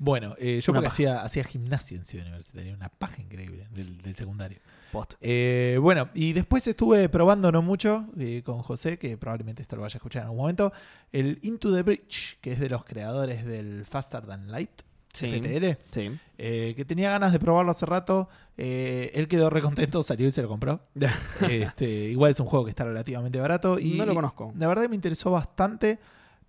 [0.05, 4.03] Bueno, eh, yo Una porque hacía, hacía gimnasia en Ciudad Universitaria, una paja increíble del,
[4.03, 4.59] del secundario.
[4.91, 5.15] Post.
[5.21, 9.83] Eh, bueno, y después estuve probando no mucho eh, con José, que probablemente esto lo
[9.83, 10.73] vaya a escuchar en algún momento,
[11.13, 14.83] el Into the Bridge, que es de los creadores del Faster Than Light.
[15.13, 15.29] Sí.
[15.29, 16.19] FTL, Sí.
[16.39, 18.29] eh, que tenía ganas de probarlo hace rato.
[18.57, 20.81] Eh, él quedó recontento, salió y se lo compró.
[21.49, 23.79] Este, igual es un juego que está relativamente barato.
[23.79, 24.53] Y no lo conozco.
[24.59, 26.01] La verdad que me interesó bastante.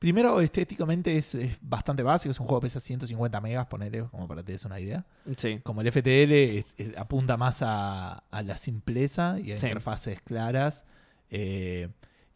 [0.03, 2.31] Primero, estéticamente es, es bastante básico.
[2.31, 5.05] Es un juego que pesa 150 megas, ponele, como para que te des una idea.
[5.37, 5.61] Sí.
[5.63, 9.65] Como el FTL es- es- apunta más a, a la simpleza y a Sí.
[9.67, 10.83] interfaces claras.
[11.29, 11.87] Eh,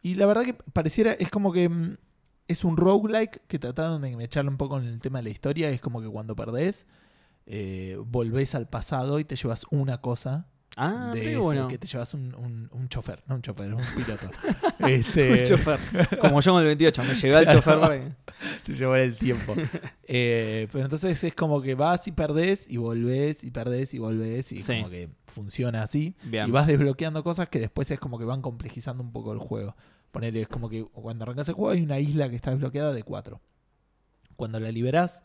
[0.02, 1.98] y la verdad que pareciera, es como que mm,
[2.48, 5.70] es un roguelike que trataron de echarle un poco en el tema de la historia.
[5.70, 6.88] Es como que cuando perdés,
[7.48, 11.68] eh, volvés al pasado y te llevas una cosa Ah, de bueno.
[11.68, 14.30] que te llevas un, un, un chofer, no un chofer, un piloto.
[14.88, 16.20] este, Un chofer.
[16.20, 18.16] Como yo con el 28, me llevé al chofer para
[18.64, 19.56] te lleva el tiempo.
[20.04, 24.52] Eh, pero entonces es como que vas y perdés y volvés y perdés y volvés
[24.52, 24.76] y Sí.
[24.78, 26.16] como que funciona así.
[26.24, 26.48] Bien.
[26.48, 29.76] Y vas desbloqueando cosas que después es como que van complejizando un poco el juego.
[30.12, 33.02] Ponele, es como que cuando arrancas el juego hay una isla que está desbloqueada de
[33.02, 33.42] cuatro.
[34.36, 35.24] Cuando la liberás,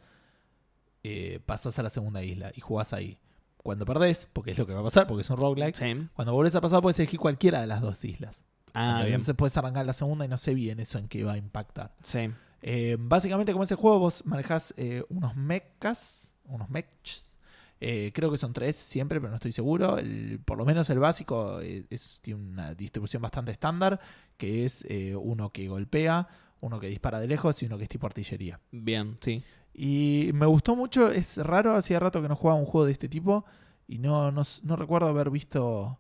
[1.03, 3.19] eh, pasas a la segunda isla y jugás ahí.
[3.63, 6.09] Cuando perdés, porque es lo que va a pasar, porque es un roguelike, Sí.
[6.15, 8.43] cuando volvés a pasar puedes elegir cualquiera de las dos islas.
[8.75, 9.03] Ah.
[9.07, 11.95] Entonces puedes arrancar la segunda y no sé bien eso en qué va a impactar.
[12.03, 12.31] Sí.
[12.63, 17.37] Eh, básicamente, como es el juego, vos manejás eh, unos mechas, unos mechs.
[17.81, 19.99] Eh, creo que son tres siempre, pero no estoy seguro.
[19.99, 24.01] El- por lo menos el básico eh, es, tiene una distribución bastante estándar,
[24.37, 24.87] que es
[25.21, 26.29] uno que golpea,
[26.61, 28.61] uno que dispara de lejos y uno que es tipo artillería.
[28.71, 29.43] Bien, sí.
[29.75, 33.09] Y me gustó mucho, es raro, hacía rato que no jugaba un juego de este
[33.09, 33.45] tipo
[33.89, 35.99] y no, no, no recuerdo haber visto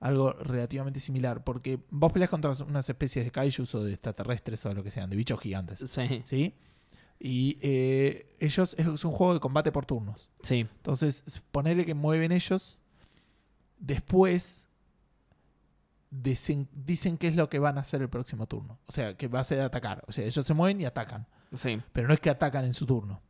[0.00, 4.74] algo relativamente similar, porque vos peleas contra unas especies de kaijus o de extraterrestres o
[4.74, 5.82] lo que sean, de bichos gigantes.
[5.90, 6.22] Sí.
[6.24, 6.54] ¿sí?
[7.18, 10.28] Y eh, ellos es un juego de combate por turnos.
[10.42, 10.60] Sí.
[10.60, 12.78] Entonces, ponele que mueven ellos.
[13.78, 14.66] Después
[16.10, 18.78] dicen, dicen qué es lo que van a hacer el próximo turno.
[18.86, 20.04] O sea, que va a ser atacar.
[20.06, 21.26] O sea, ellos se mueven y atacan.
[21.54, 21.80] Sí.
[21.92, 23.20] Pero no es que atacan en su turno.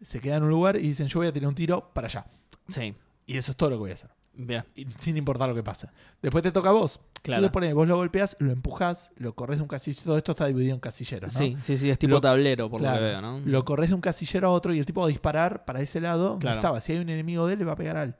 [0.00, 2.26] Se quedan en un lugar y dicen, yo voy a tirar un tiro para allá.
[2.68, 2.94] Sí.
[3.26, 4.10] Y eso es todo lo que voy a hacer.
[4.34, 4.64] Bien.
[4.76, 5.88] Y sin importar lo que pase.
[6.22, 7.00] Después te toca a vos.
[7.22, 7.38] Claro.
[7.38, 10.04] Entonces, ponele, vos lo golpeas, lo empujás, lo corres de un casillero.
[10.04, 11.38] Todo esto está dividido en casilleros, ¿no?
[11.40, 13.00] Sí, sí, sí, es tipo Lo- tablero, por Claro.
[13.00, 13.40] lo que veo, ¿no?
[13.44, 16.00] Lo corres de un casillero a otro y el tipo va a disparar para ese
[16.00, 16.58] lado donde Claro.
[16.60, 16.80] estaba.
[16.80, 18.14] Si hay un enemigo de él, le va a pegar a él.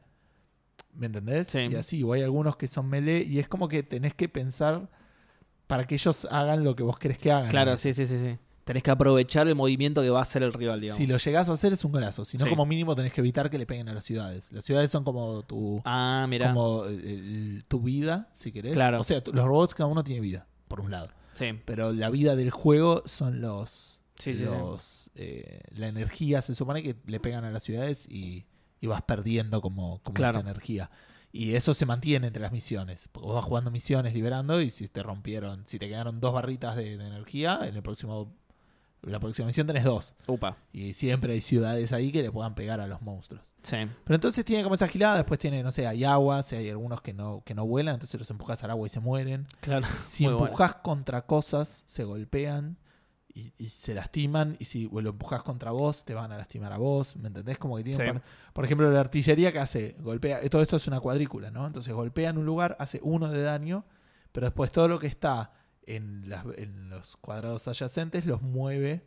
[0.92, 1.46] ¿Me entendés?
[1.46, 1.60] Sí.
[1.70, 4.90] Y así, o hay algunos que son melee y es como que tenés que pensar
[5.68, 7.50] para que ellos hagan lo que vos querés que hagan.
[7.50, 7.76] Claro, ¿no?
[7.76, 8.36] sí, sí, sí, sí.
[8.68, 10.98] Tenés que aprovechar el movimiento que va a hacer el rival, digamos.
[10.98, 12.24] Si lo llegás a hacer es un golazo.
[12.26, 12.50] Si no, Sí.
[12.50, 14.52] como mínimo tenés que evitar que le peguen a las ciudades.
[14.52, 16.52] Las ciudades son como tu, Ah, mira.
[16.52, 18.74] como eh, el- tu vida, si querés.
[18.74, 19.00] Claro.
[19.00, 21.08] O sea, los robots cada uno tiene vida, por un lado.
[21.32, 21.46] Sí.
[21.64, 24.00] Pero la vida del juego son los.
[24.16, 24.44] Sí, sí, sí.
[24.44, 28.44] los eh, la energía se supone que le pegan a las ciudades y,
[28.82, 30.38] y vas perdiendo como, como Claro.
[30.38, 30.90] esa energía.
[31.32, 33.08] Y eso se mantiene entre las misiones.
[33.12, 36.74] Porque vos vas jugando misiones liberando y si te rompieron, si te quedaron dos barritas
[36.76, 38.34] de, de energía, en el próximo
[39.02, 40.14] la próxima misión tenés dos.
[40.26, 40.56] Upa.
[40.72, 43.54] Y siempre hay ciudades ahí que le puedan pegar a los monstruos.
[43.62, 43.76] Sí.
[44.04, 47.00] Pero entonces tiene como esa gilada, después tiene, no sé, hay agua, si hay algunos
[47.02, 49.46] que no, que no vuelan, entonces los empujas al agua y se mueren.
[49.60, 49.86] Claro.
[50.04, 50.46] Si Muy bueno.
[50.46, 52.76] empujas contra cosas, se golpean
[53.32, 54.56] y, y se lastiman.
[54.58, 57.14] Y si lo empujas contra vos, te van a lastimar a vos.
[57.16, 57.56] ¿Me entendés?
[57.58, 58.12] Como que tiene un Sí.
[58.14, 60.40] par- Por ejemplo, la artillería que hace, golpea.
[60.50, 61.66] Todo esto es una cuadrícula, ¿no?
[61.66, 63.84] Entonces golpea en un lugar, hace uno de daño,
[64.32, 65.52] pero después todo lo que está
[65.96, 69.02] en, las- en los cuadrados adyacentes los mueve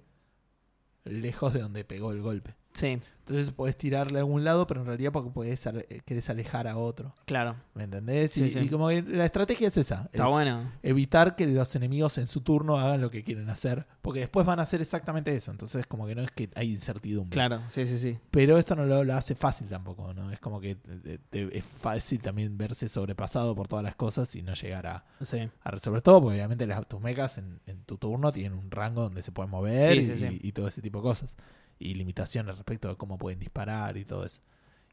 [1.03, 2.55] lejos de donde pegó el golpe.
[2.73, 6.67] Sí, Entonces podés tirarle a algún lado, pero en realidad porque podés eh, querés alejar
[6.67, 7.13] a otro.
[7.25, 7.55] claro.
[7.73, 8.31] ¿Me entendés?
[8.31, 8.59] Sí, y, sí.
[8.59, 10.09] y como que la estrategia es esa.
[10.13, 10.71] Está es bueno.
[10.83, 13.87] Evitar que los enemigos en su turno hagan lo que quieren hacer.
[14.01, 15.51] Porque después van a hacer exactamente eso.
[15.51, 17.33] Entonces como que no es que hay incertidumbre.
[17.33, 18.17] Claro, sí, sí, sí.
[18.31, 20.31] Pero esto no lo, lo hace fácil tampoco, ¿no?
[20.31, 24.41] Es como que te- te- es fácil también verse sobrepasado por todas las cosas y
[24.43, 25.49] no llegar a, Sí.
[25.63, 29.01] a resolver todo, porque obviamente las, tus mechas en, en tu turno tienen un rango
[29.03, 31.35] donde se pueden mover y todo ese tipo de cosas.
[31.81, 34.41] Y limitaciones respecto de cómo pueden disparar y todo eso.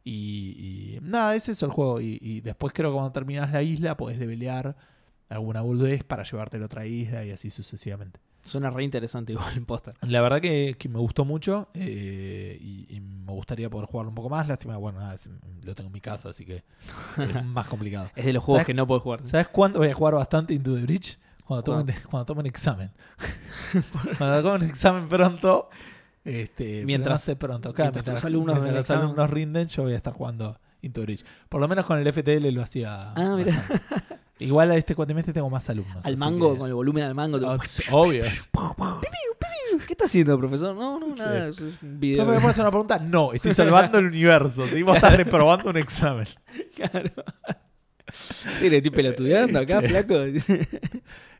[0.05, 2.01] Y, y nada, es eso el juego.
[2.01, 4.77] Y, y después creo que cuando terminas la isla podés levelear
[5.29, 8.19] alguna boludez para llevarte a la otra isla y así sucesivamente.
[8.45, 9.95] Suena re interesante igual el póster.
[10.01, 14.15] La verdad que, que me gustó mucho eh, y, y me gustaría poder jugarlo un
[14.15, 14.49] poco más.
[14.49, 15.29] Lástima, bueno, nada, es-
[15.63, 16.63] lo tengo en mi casa, así que
[17.19, 18.11] es más complicado.
[18.17, 19.21] Es de los juegos que no puedes jugar.
[19.27, 21.19] ¿Sabes cuándo voy a jugar bastante Into the Bridge?
[21.45, 22.91] Cuando tomen, cuando tomen examen.
[24.19, 25.69] cuando tomen examen pronto.
[26.29, 27.73] Este, Mientras- sé pronto.
[27.73, 29.05] Claro, mientras mientras tus alumnos mientras den los examen.
[29.05, 31.25] alumnos rinden, yo voy a estar jugando Into Bridge.
[31.49, 33.13] Por lo menos con el FTL lo hacía.
[33.15, 33.63] Ah, mira.
[34.41, 36.05] Igual a este cuatrimestre tengo más alumnos.
[36.07, 37.41] Al mango, que- con el volumen al mango.
[37.41, 37.59] Todo-
[37.91, 38.25] Obvio.
[39.87, 40.75] ¿Qué está haciendo, profesor?
[40.75, 41.49] No, no, nada.
[41.49, 42.25] Es un video.
[42.25, 42.99] ¿No me puedes hacer una pregunta?
[42.99, 44.67] No, estoy salvando el universo.
[44.69, 44.83] ¿sí?
[44.83, 46.27] Vos estás reprobando un examen.
[46.75, 47.11] Claro.
[48.61, 50.15] Sí, le estoy pelotudeando acá, flaco.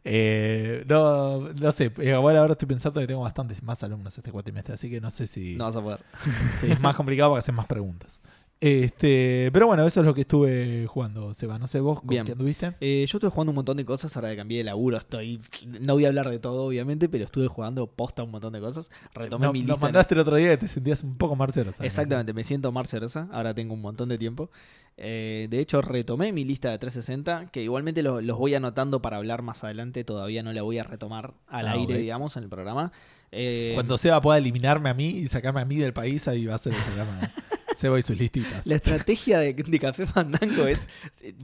[0.05, 1.93] Eh, no, no sé.
[1.99, 5.11] eh, Igual ahora estoy pensando que tengo bastantes más alumnos este cuatrimestre, así que no
[5.11, 6.01] sé si, No vas a poder.
[6.61, 8.21] si es más complicado para hacer más preguntas.
[8.61, 11.59] Este, pero bueno, eso es lo que estuve jugando, Seba.
[11.61, 12.25] No sé vos con Bien.
[12.27, 12.75] qué anduviste.
[12.81, 14.97] Eh, yo estuve jugando un montón de cosas ahora que cambié de laburo.
[14.97, 15.41] Estoy.
[15.81, 18.91] No voy a hablar de todo, obviamente, pero estuve jugando posta un montón de cosas.
[19.15, 19.87] Retomé No- mi nos lista.
[19.87, 21.73] mandaste el otro día que te sentías un poco marcero.
[21.73, 21.87] ¿sabes?
[21.93, 23.29] Exactamente, me siento Marcerosa.
[23.31, 24.51] Ahora tengo un montón de tiempo.
[24.97, 29.19] Eh, de hecho, retomé mi lista de 360, que igualmente lo- los voy anotando para
[29.19, 30.03] hablar más adelante.
[30.03, 32.91] Todavía no la voy a retomar al Ah, aire, digamos, en el programa.
[33.31, 36.57] Eh, Cuando Seba pueda eliminarme a mí y sacarme a mí del país, ahí va
[36.57, 37.29] a ser el programa de
[37.79, 38.67] Seba y sus listitas.
[38.67, 40.89] La estrategia de, de Café Fandango es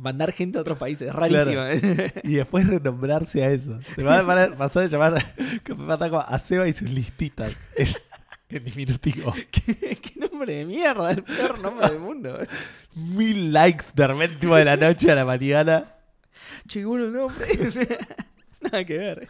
[0.00, 1.06] mandar gente a otros países.
[1.08, 1.68] Es rarísima.
[2.24, 3.78] Y después renombrarse a eso.
[3.94, 5.14] Te a pasar de llamar
[5.62, 7.68] Café Fandango a Seba y sus listitas.
[7.76, 9.32] En, diminutivo.
[9.52, 12.38] ¿Qué, qué nombre de mierda, el peor nombre del mundo.
[12.94, 15.94] Mil likes de repente de la noche a la mañana.
[16.74, 17.46] El nombre.
[18.60, 19.28] Nada que ver.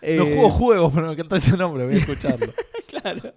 [0.00, 2.52] Eh, No juego juegos, pero me encantó ese nombre, voy a escucharlo.
[2.86, 3.34] Claro.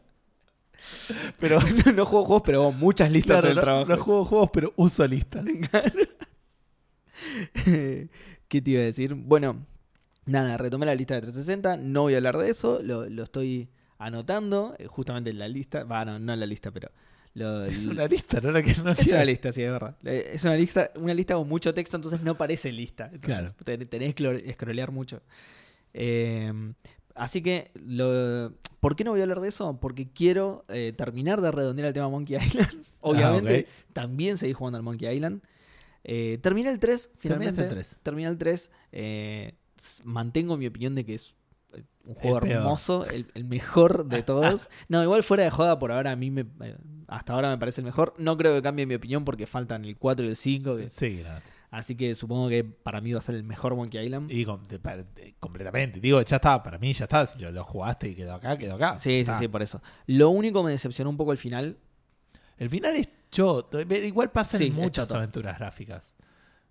[1.39, 3.87] Pero No, no juego juegos, pero hago muchas listas claro, en el no, trabajo.
[3.95, 5.45] no juego juegos, pero uso listas.
[8.47, 9.13] ¿Qué te iba a decir?
[9.13, 9.65] Bueno,
[10.25, 11.77] nada, retomé la lista de 360.
[11.77, 12.79] No voy a hablar de eso.
[12.83, 14.75] Lo, lo estoy anotando.
[14.79, 15.83] eh, Justamente en la lista.
[15.83, 16.91] Va, no, en la lista, pero.
[17.33, 18.51] lo- Es una lista, ¿no?
[18.51, 19.95] La que no es una lista, sí, es verdad.
[20.05, 23.05] Eh, Es una lista, una lista con mucho texto, entonces no parece lista.
[23.05, 23.21] Entonces,
[23.51, 23.53] Claro.
[23.63, 25.21] ten- Tenés que scrollear mucho.
[25.93, 26.53] Eh,
[27.17, 29.77] así que, lo, ¿por qué no voy a hablar de eso?
[29.79, 32.85] Porque quiero eh, terminar de redondear el tema Monkey Island.
[33.01, 33.93] Obviamente, Ah, ok.
[33.93, 35.41] también seguí jugando al Monkey Island.
[36.03, 37.61] Eh, terminé el 3, finalmente.
[37.63, 37.97] El 3.
[38.03, 38.71] Terminé el 3.
[38.93, 39.55] eh,
[40.03, 41.35] mantengo mi opinión de que es
[41.73, 44.69] eh, un juego El hermoso, el, el mejor de todos.
[44.87, 46.77] No, igual fuera de joda, por ahora a mí me, eh,
[47.07, 48.13] hasta ahora me parece el mejor.
[48.17, 50.77] No creo que cambie mi opinión porque faltan el 4 y el 5.
[50.77, 51.56] que- Sí, no.
[51.71, 54.31] Así que supongo que para mí va a ser el mejor Monkey Island.
[54.31, 54.65] Y com-
[55.39, 55.99] completamente.
[55.99, 57.25] Digo, ya está, para mí ya está.
[57.25, 58.97] Si lo, lo jugaste y quedó acá, quedó acá.
[58.99, 59.37] Sí, sí, Está.
[59.39, 59.81] sí, por eso.
[60.07, 61.77] Lo único me decepcionó un poco el final.
[62.57, 63.79] El final es choto.
[63.81, 66.15] Igual pasa Sí, en muchas aventuras gráficas.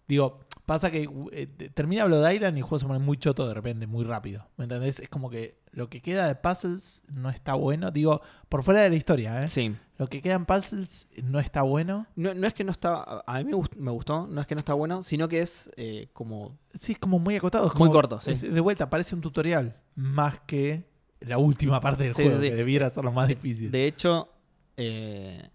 [0.09, 3.55] Digo, pasa que eh, termina Blood Island y el juego se pone muy choto de
[3.55, 4.49] repente, muy rápido.
[4.57, 5.01] ¿Me entendés?
[5.01, 7.91] Es como que lo que queda de puzzles no está bueno.
[7.91, 9.49] Digo, por fuera de la historia, ¿eh?
[9.49, 9.77] Sí.
[9.99, 12.07] Lo que queda en puzzles no está bueno.
[12.17, 13.23] No, no es que no está.
[13.27, 15.71] A mí me gust- me gustó, no es que no está bueno, sino que es
[15.77, 16.59] eh, como.
[16.81, 17.67] Sí, es como muy acotado.
[17.67, 18.35] es Muy como- corto, sí.
[18.35, 19.77] De vuelta, parece un tutorial.
[19.95, 20.85] Más que
[21.21, 22.49] la última parte del Sí, juego, sí.
[22.49, 23.71] que debiera ser lo más difícil.
[23.71, 24.29] De hecho,
[24.79, 25.51] eh,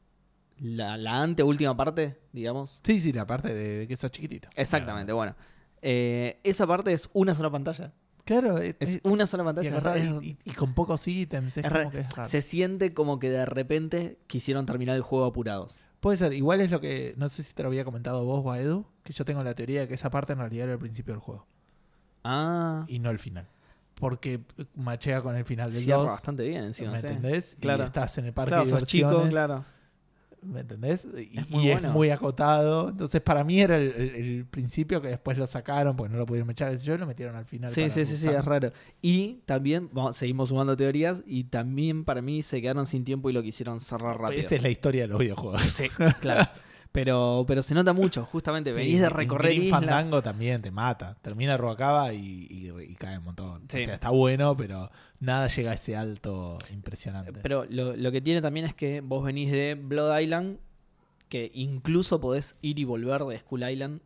[0.59, 2.79] la, la anteúltima parte, digamos.
[2.83, 4.49] Sí, sí, la parte de, de que sos chiquitito.
[4.55, 5.35] Exactamente, bueno.
[5.81, 7.91] Eh, esa parte es una sola pantalla.
[8.25, 9.97] Claro, es, una sola pantalla.
[10.21, 11.57] y- y- y con pocos ítems.
[11.57, 12.29] Es como que es raro.
[12.29, 15.79] Se siente como que de repente quisieron terminar el juego apurados.
[15.99, 17.13] Puede ser, igual es lo que.
[17.17, 19.53] No sé si te lo había comentado vos o a Edu, que yo tengo la
[19.53, 21.45] teoría de que esa parte en realidad era el principio del juego
[22.23, 23.47] Ah, y no el final.
[23.95, 24.39] Porque
[24.75, 26.11] machea con el final del cierra 2.
[26.11, 26.91] bastante bien encima.
[26.91, 27.07] ¿Me sí.
[27.07, 27.55] entendés?
[27.59, 27.83] Claro.
[27.83, 29.31] Y estás en el parque Claro, de sos chico, diversiones.
[29.31, 29.65] claro.
[30.43, 31.07] ¿Me entendés?
[31.15, 31.87] Y, Es muy y bueno.
[31.89, 32.89] es muy acotado.
[32.89, 36.25] Entonces, para mí era el, el- el principio que después lo sacaron porque no lo
[36.25, 36.75] pudieron echar.
[36.77, 37.69] Yo lo metieron al final.
[37.71, 38.71] Sí, sí, sí, sí, es raro.
[39.03, 43.43] Y también, seguimos sumando teorías, y también para mí se quedaron sin tiempo y lo
[43.43, 44.39] quisieron cerrar rápido.
[44.41, 45.61] Esa es la historia de los videojuegos.
[45.61, 45.87] Sí,
[46.19, 46.49] claro.
[46.91, 48.71] Pero, pero se nota mucho, justamente.
[48.71, 49.79] Sí, venís de recorrer Grim islas.
[49.79, 51.15] Fandango también te mata.
[51.21, 53.63] Termina Ruacaba y, y, y cae un montón.
[53.69, 53.79] Sí.
[53.79, 57.31] O sea, está bueno, pero nada llega a ese alto impresionante.
[57.41, 60.57] Pero lo, lo que tiene también es que vos venís de Blood Island,
[61.29, 64.01] que incluso podés ir y volver de Skull Island.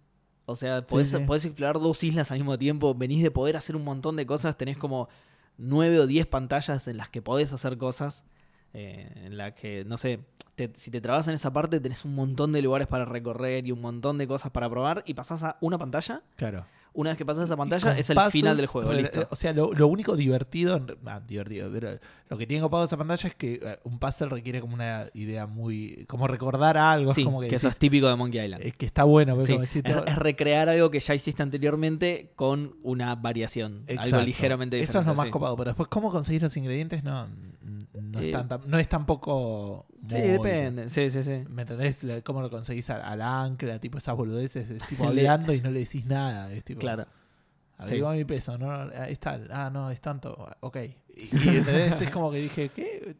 [0.45, 1.17] O sea, podés, sí.
[1.25, 2.93] podés explorar dos islas al mismo tiempo.
[2.93, 4.57] Venís de poder hacer un montón de cosas.
[4.57, 5.09] Tenés como
[5.57, 8.25] nueve o diez pantallas en las que podés hacer cosas.
[8.75, 10.19] Eh, en la que, no sé,
[10.55, 13.71] te- si te trabas en esa parte, tenés un montón de lugares para recorrer y
[13.71, 15.01] un montón de cosas para probar.
[15.05, 16.21] Y pasás a una pantalla.
[16.35, 16.65] claro.
[16.95, 18.93] Una vez que pasas esa pantalla, es el puzzles, final del juego.
[18.93, 19.21] Listo.
[19.21, 22.97] eh, O sea, lo, lo único divertido, ah, divertido, pero lo que tiene copado esa
[22.97, 26.05] pantalla es que eh, un puzzle requiere como una idea muy.
[26.07, 27.13] como recordar algo.
[27.13, 28.63] sí, es como que, que eso es típico de Monkey Island.
[28.65, 32.31] es que está bueno, pero Sí, decís, es, es recrear algo que ya hiciste anteriormente
[32.35, 33.83] con una variación.
[33.87, 34.15] Exacto.
[34.15, 34.89] Algo ligeramente diferente.
[34.91, 35.31] Eso es lo más sí.
[35.31, 37.27] copado, pero después cómo conseguís los ingredientes no,
[37.93, 39.85] no, es, Eh, tan, no es tampoco...
[40.07, 40.89] Sí, depende.
[40.89, 41.43] Sí, sí, sí.
[41.49, 42.05] ¿Me entendés?
[42.23, 43.79] ¿Cómo lo conseguís al, al ancla?
[43.79, 46.51] Tipo esas boludeces, es tipo hablando y no le decís nada.
[46.51, 47.05] Es tipo, Claro.
[47.77, 49.39] Averigua mi peso, no, ahí está.
[49.49, 50.47] Ah, no, es tanto.
[50.61, 50.77] Ok.
[50.77, 51.99] Y, y, ¿entendés?
[52.01, 53.15] es como que dije, ¿qué?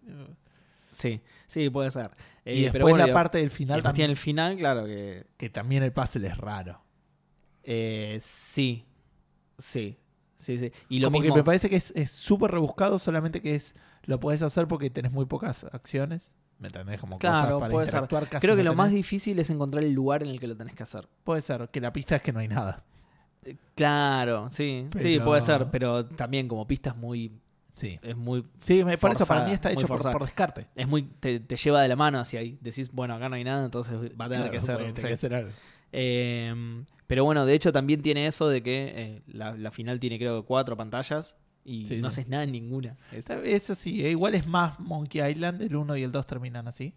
[0.92, 2.12] Sí, sí, puede ser.
[2.46, 5.26] y Eh, después pero bueno, la parte del final también, el final, claro que.
[5.38, 6.82] que también el puzzle es raro.
[7.64, 8.86] eh, sí.
[9.58, 9.98] Sí.
[10.40, 10.72] Sí, sí.
[10.90, 11.34] Y lo como mismo.
[11.36, 14.90] que me parece que es es súper rebuscado, solamente que es lo podés hacer porque
[14.90, 16.32] tenés muy pocas acciones.
[16.60, 17.00] ¿Me entendés?
[17.00, 17.94] Como Claro, cosas para puede ser.
[17.96, 20.48] interactuar casi Creo que no lo más difícil es encontrar el lugar en el que
[20.48, 21.08] lo tenés que hacer.
[21.24, 22.84] Puede ser que la pista es que no hay nada.
[23.76, 27.32] Claro, sí, sí, puede ser, pero también como pista es muy,
[27.76, 28.00] Sí.
[28.02, 30.66] es muy, Sí, me- por eso para mí está hecho por, descarte.
[30.76, 32.58] es muy, te, te lleva de la mano hacia ahí.
[32.62, 34.76] Decís, bueno, acá no hay nada, entonces va a tener Claro, que ser.
[34.78, 35.08] puede tener sí.
[35.10, 35.52] que ser algo.
[35.92, 40.18] Eh, pero bueno, de hecho también tiene eso de que eh, la, la final tiene
[40.18, 41.36] creo que cuatro pantallas
[41.66, 42.22] y Sí, no sí.
[42.22, 42.96] haces nada en ninguna.
[43.12, 46.68] Es- Eso sí, eh, igual es más Monkey Island, el 1 y el 2 terminan
[46.68, 46.94] así.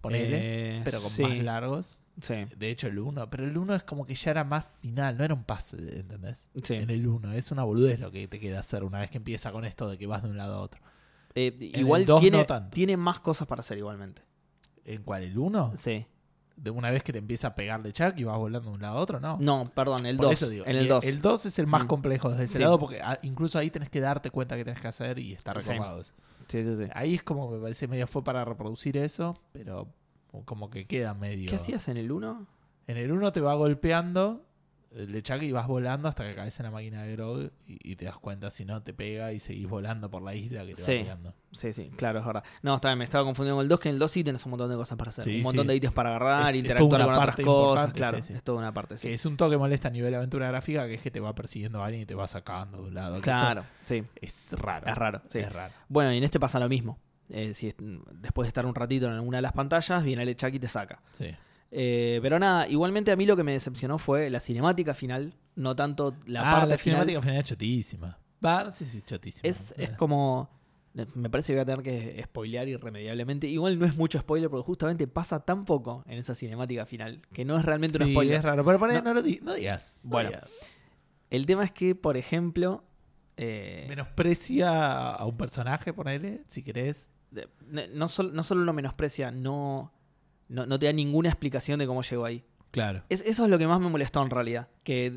[0.00, 0.38] Ponele,
[0.78, 2.00] Eh, pero con sí, más largos.
[2.20, 5.16] Sí, De hecho, el 1, pero el 1 es como que ya era más final,
[5.18, 6.46] no era un puzzle, ¿entendés?
[6.62, 6.74] sí.
[6.74, 9.50] En el 1, es una boludez lo que te queda hacer una vez que empieza
[9.50, 10.80] con esto de que vas de un lado a otro.
[11.34, 14.22] Eh, igual tiene, no tiene más cosas para hacer igualmente.
[14.84, 15.24] ¿En cuál?
[15.24, 15.72] ¿El 1?
[15.76, 16.06] Sí.
[16.56, 18.98] De una vez que te empieza a pegarle Chuck y vas volando de un lado
[18.98, 19.36] a otro, ¿no?
[19.40, 20.32] No, perdón, el Por 2.
[20.34, 21.04] eso digo, En el 2.
[21.04, 21.88] El 2 es el más Mm.
[21.88, 22.62] complejo desde ese Sí.
[22.62, 25.52] lado porque ah, incluso ahí tenés que darte cuenta que tenés que hacer y está
[25.60, 25.68] Sí.
[25.70, 26.12] recopado eso.
[26.48, 26.84] Sí, sí, sí.
[26.94, 29.88] Ahí es como me parece medio fue para reproducir eso, pero
[30.44, 31.50] como que queda medio.
[31.50, 32.46] ¿Qué hacías en el 1?
[32.86, 34.44] En el 1 te va golpeando
[35.22, 38.04] Chuck y vas volando hasta que caes en la máquina de Grog y, y te
[38.04, 40.92] das cuenta si no te pega y seguís volando por la isla que te Sí.
[40.98, 41.34] va pegando.
[41.52, 42.44] Sí, sí, claro, es verdad.
[42.62, 44.44] No, está bien, me estaba confundiendo con el 2, que en el 2 sí tenés
[44.44, 45.24] un montón de cosas para hacer.
[45.24, 45.68] Sí, un montón sí.
[45.68, 47.92] de ítems para agarrar, Es- es interactuar una con otras cosas.
[47.92, 49.08] Claro, es toda una parte, sí.
[49.08, 51.34] Que es un toque molesta a nivel de aventura gráfica que es que te va
[51.34, 53.20] persiguiendo a alguien y te va sacando de un lado.
[53.20, 54.04] Claro, sí.
[54.20, 54.86] Es raro.
[54.86, 55.38] Es raro, sí.
[55.38, 55.72] Es raro.
[55.88, 56.98] Bueno, y en este pasa lo mismo.
[57.30, 57.76] Eh, si es-
[58.12, 60.68] después de estar un ratito en alguna de las pantallas, viene el Chuck y te
[60.68, 61.00] saca.
[61.16, 61.34] Sí.
[61.76, 65.74] Eh, pero nada, igualmente a mí lo que me decepcionó fue la cinemática final, no
[65.74, 66.98] tanto la ah, parte la final.
[67.00, 68.18] cinemática final es chotísima.
[68.70, 69.48] Sé si es chotísima.
[69.48, 70.48] Es, es como.
[71.16, 73.48] Me parece que voy a tener que spoilear irremediablemente.
[73.48, 77.44] Igual no es mucho spoiler porque justamente pasa tan poco en esa cinemática final que
[77.44, 78.36] no es realmente un sí, spoiler.
[78.36, 78.64] es raro.
[78.64, 79.02] Pero por ahí No.
[79.02, 79.98] no, lo di- no digas.
[80.04, 80.28] no Bueno.
[80.28, 80.44] digas.
[81.30, 82.84] El tema es que, por ejemplo.
[83.36, 87.08] eh, Menosprecia a un personaje, ponele, si querés.
[87.66, 89.92] no, no sol- no solo lo menosprecia, no,
[90.48, 92.44] no, no te da ninguna explicación de cómo llegó ahí.
[92.70, 93.02] Claro.
[93.08, 94.68] Es- eso es lo que más me molestó en realidad.
[94.82, 95.12] Que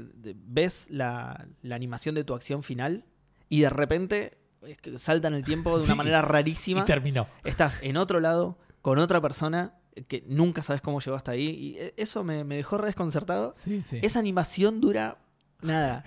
[0.46, 3.06] ves la, la animación de tu acción final
[3.50, 6.86] y de repente es que salta en el tiempo de una Sí, manera Y rarísima.
[6.86, 7.28] terminó.
[7.44, 9.74] Estás en otro lado con otra persona
[10.08, 11.48] que nunca sabes cómo llegó hasta ahí.
[11.50, 13.54] Y e- eso me, me dejó re desconcertado.
[13.56, 14.00] Sí, sí.
[14.04, 15.18] Esa animación dura
[15.62, 16.04] nada.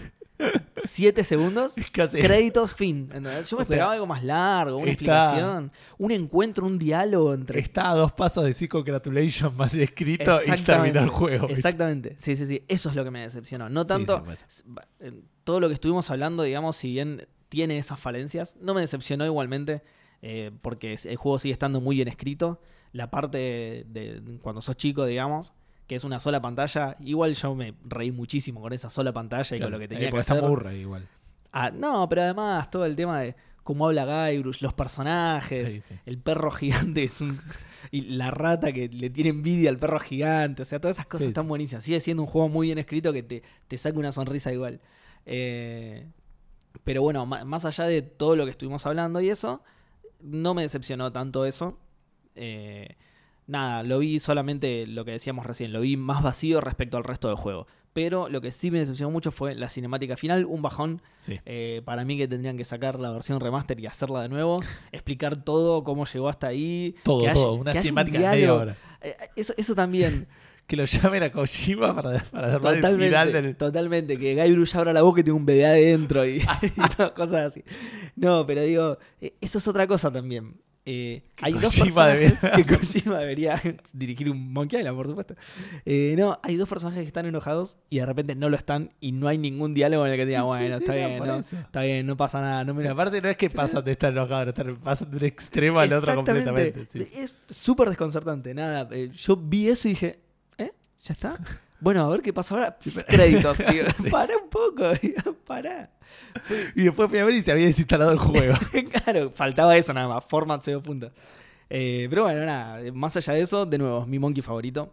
[0.84, 1.74] Siete segundos.
[1.92, 3.02] Casi- Créditos, fin.
[3.12, 3.50] ¿entendés?
[3.50, 4.92] Yo me O sea, esperaba algo más largo, una está-
[5.30, 7.60] explicación, un encuentro, un diálogo entre.
[7.60, 11.48] Está a dos pasos de decir congratulations mal escrito y terminó el juego.
[11.48, 12.14] Exactamente.
[12.18, 12.64] Sí, sí, sí.
[12.68, 13.68] Eso es lo que me decepcionó.
[13.68, 14.24] No tanto.
[14.46, 14.62] sí,
[15.00, 19.26] en todo lo que estuvimos hablando, digamos, si bien tiene esas falencias, no me decepcionó
[19.26, 19.82] igualmente,
[20.22, 22.60] eh, porque el juego sigue estando muy bien escrito.
[22.92, 25.52] La parte de, de cuando sos chico, digamos,
[25.90, 29.58] que es una sola pantalla, igual yo me reí muchísimo con esa sola pantalla y
[29.58, 29.64] Claro.
[29.64, 30.36] con lo que Eh, tenía que porque hacer.
[30.44, 31.08] está igual.
[31.50, 35.94] Ah, no, pero además todo el tema de cómo habla Guybrush, los personajes, Sí, sí.
[36.06, 37.40] el perro gigante es un
[37.90, 41.24] y la rata que le tiene envidia al perro gigante, o sea, todas esas cosas
[41.24, 41.82] Sí, están buenísimas.
[41.82, 44.80] Sigue siendo un juego muy bien escrito que te, te saca una sonrisa igual.
[45.26, 46.06] Eh,
[46.84, 49.60] pero bueno, más allá de todo lo que estuvimos hablando y eso,
[50.20, 51.78] no me decepcionó tanto eso.
[52.36, 52.94] Eh,
[53.50, 57.28] nada, lo vi solamente lo que decíamos recién, lo vi más vacío respecto al resto
[57.28, 57.66] del juego.
[57.92, 61.02] Pero lo que sí me decepcionó mucho fue la cinemática final, un bajón.
[61.18, 61.40] Sí.
[61.44, 64.60] Eh, para mí que tendrían que sacar la versión remaster y hacerla de nuevo,
[64.92, 66.94] explicar todo, cómo llegó hasta ahí.
[67.02, 67.54] Todo, haya- todo.
[67.54, 68.76] Una haya un cinemática de media hora.
[69.02, 70.28] Eh, eso, eso también.
[70.70, 73.56] Que lo llamen a Kojima para, para armar el totalmente, final del.
[73.56, 74.16] totalmente.
[74.16, 77.64] Que Guybrush abra la boca y tenga un bebé adentro y, y todas cosas así.
[78.14, 80.54] No, pero digo, eh, eso es otra cosa también.
[80.86, 83.60] Eh, hay dos personajes debería- que Kojima debería
[83.92, 85.34] dirigir un Monkey Island, por supuesto.
[85.84, 89.12] Eh, no, hay dos personajes que están enojados y de repente no lo están y
[89.12, 91.36] no hay ningún diálogo en el que te diga, Sí, bueno, sí, está bien, no,
[91.36, 94.12] está bien, no pasa nada, no me Pero aparte no es que pasan de estar
[94.12, 96.86] enojados, pasan de un extremo al otro completamente.
[97.14, 98.54] Es súper desconcertante.
[98.54, 100.18] Nada, eh, yo vi eso y dije,
[100.58, 100.70] ¿eh?
[101.04, 101.36] ¿Ya está?
[101.80, 102.78] Bueno, a ver qué pasa ahora.
[103.08, 103.58] Créditos.
[103.70, 105.90] Digo, Pará un poco, digo, pará.
[106.74, 108.54] Y después fui a ver y se había desinstalado el juego.
[109.04, 110.24] claro, faltaba eso nada más.
[110.26, 111.12] Format 0 puntos.
[111.70, 114.92] Eh, pero bueno, nada, más allá de eso, de nuevo, es mi monkey favorito.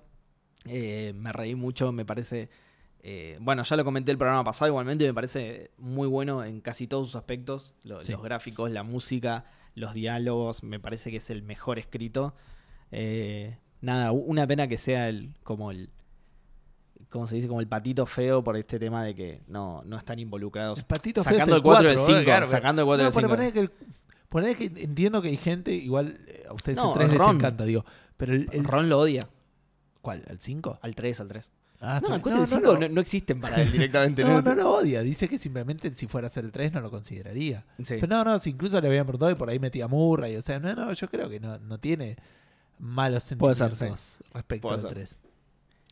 [0.65, 2.49] Eh, me reí mucho, me parece.
[3.01, 6.87] eh, bueno, ya lo comenté el programa pasado, igualmente me parece muy bueno en casi
[6.87, 7.73] todos sus aspectos.
[7.83, 8.11] Lo- Sí.
[8.11, 9.45] Los gráficos, la música,
[9.75, 12.35] los diálogos, me parece que es el mejor escrito.
[12.91, 15.89] Eh, nada, una pena que sea el como el.
[17.09, 17.47] ¿Cómo se dice?
[17.47, 20.79] Como el patito feo por este tema de que no, no están involucrados.
[20.79, 22.25] El patito feo Sacando es el 4 del 4, 5.
[22.25, 23.35] claro, sacando el 4 No, del pero 5.
[24.29, 27.13] poné que, el- que entiendo que hay gente, igual eh, a ustedes No, el 3
[27.13, 27.85] les encanta, digo.
[28.17, 29.21] Pero el, el- Ron lo odia.
[30.01, 30.23] ¿Cuál?
[30.27, 30.79] ¿El 5?
[30.81, 31.51] Al 3, al 3.
[31.79, 32.21] Ah, No, el bien.
[32.21, 34.23] 4 y el 5 no, existen para él directamente.
[34.25, 35.01] no, no lo odia.
[35.01, 37.65] Dice que simplemente si fuera a ser el 3 no lo consideraría.
[37.83, 37.95] Sí.
[38.01, 40.35] Pero no, no, si incluso le habían preguntado y por ahí metía Murray.
[40.35, 42.17] O sea, no, no, yo creo que no, no tiene
[42.79, 44.91] malos Puede ser, sentimientos respecto Puede al ser.
[44.93, 45.17] 3.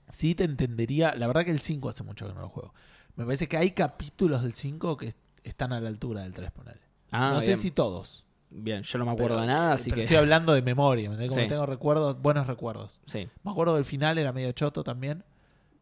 [0.10, 2.74] Sí te entendería, la verdad que el 5 hace mucho que no lo juego.
[3.16, 6.80] Me parece que hay capítulos del 5 que están a la altura del 3, ponele.
[7.12, 7.58] Ah, no sé bien.
[7.60, 8.24] si todos.
[8.50, 10.02] Bien, yo no me acuerdo pero- de nada, así pero que.
[10.04, 11.28] estoy hablando de memoria, ¿me?
[11.28, 11.48] Como Sí.
[11.48, 13.02] tengo recuerdos, buenos recuerdos.
[13.06, 15.24] Sí, Me acuerdo del final, era medio choto también.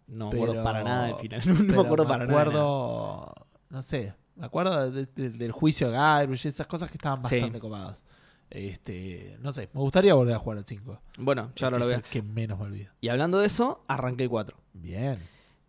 [0.07, 1.41] no me acuerdo para nada del final.
[1.45, 2.39] No, me acuerdo para nada.
[2.41, 3.33] acuerdo,
[3.69, 7.35] no sé, me acuerdo de- de- del juicio de Guybrush esas cosas que estaban Sí.
[7.35, 8.05] bastante copadas.
[8.53, 11.01] Este, no sé, me gustaría volver a jugar al 5.
[11.17, 12.01] Bueno, ya ahora lo veo.
[12.11, 12.91] que menos me olvido.
[13.01, 14.55] Y hablando de eso, arranqué el 4.
[14.73, 15.17] Bien.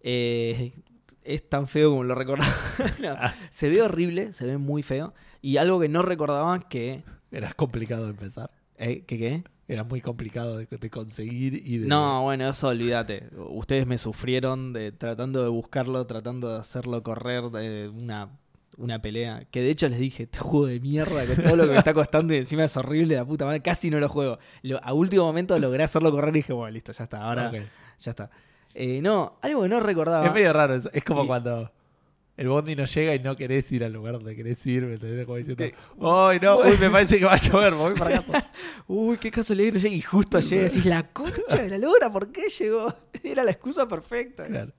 [0.00, 0.72] Eh,
[1.22, 2.52] es tan feo como lo recordaba.
[3.00, 3.16] No,
[3.50, 5.14] se ve horrible, se ve muy feo.
[5.40, 7.02] Y algo que no recordaba que.
[7.30, 8.50] Era complicado de empezar.
[8.76, 9.44] eh, ¿Que qué?
[9.66, 11.88] Era muy complicado de, de conseguir y de...
[11.88, 13.30] No, bueno, eso olvídate.
[13.48, 18.28] Ustedes me sufrieron de tratando de buscarlo, tratando de hacerlo correr de una,
[18.76, 19.46] una pelea.
[19.50, 21.94] Que de hecho les dije, este juego de mierda con todo lo que me está
[21.94, 24.38] costando y encima es horrible, la puta madre, casi no lo juego.
[24.62, 27.50] Lo- a último momento logré hacerlo correr y dije, bueno, listo, ya está, ahora
[27.98, 28.30] ya está.
[28.74, 30.26] Eh, no, algo que no recordaba.
[30.26, 30.90] Es medio raro eso.
[30.92, 31.70] Es como Y- cuando
[32.36, 34.82] el bondi no llega y no querés ir al lugar donde querés ir.
[34.82, 35.24] ¿Me entendés?
[35.24, 35.64] Como diciendo,
[36.00, 36.58] ¡Ay, no!
[36.58, 38.50] Uy, me parece que va a llover, voy para casa.
[38.88, 42.32] Uy, qué caso le y justo llega y decís, la concha de la lora, ¿por
[42.32, 42.92] qué llegó?
[43.22, 44.44] Era la excusa perfecta.
[44.46, 44.72] Claro.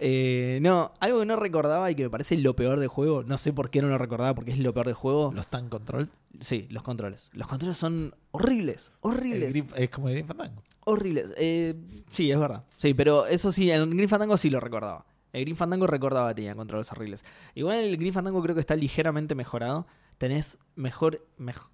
[0.00, 3.36] Eh, no, algo que no recordaba y que me parece lo peor del juego, no
[3.36, 5.32] sé por qué no lo recordaba porque es lo peor del juego.
[5.34, 6.08] Los tan control.
[6.40, 7.30] Sí, los controles.
[7.32, 10.62] Los controles son horribles, horribles, es como el Green Fandango.
[10.84, 11.34] horribles.
[11.36, 11.74] Eh,
[12.10, 12.64] sí, es verdad.
[12.76, 15.04] Sí, pero eso sí, el Green Fandango sí lo recordaba.
[15.32, 17.24] El Green Fandango recordaba que tenía controles horribles.
[17.54, 19.86] Igual el Green Fandango creo que está ligeramente mejorado.
[20.16, 21.68] Tenés mejor, mej-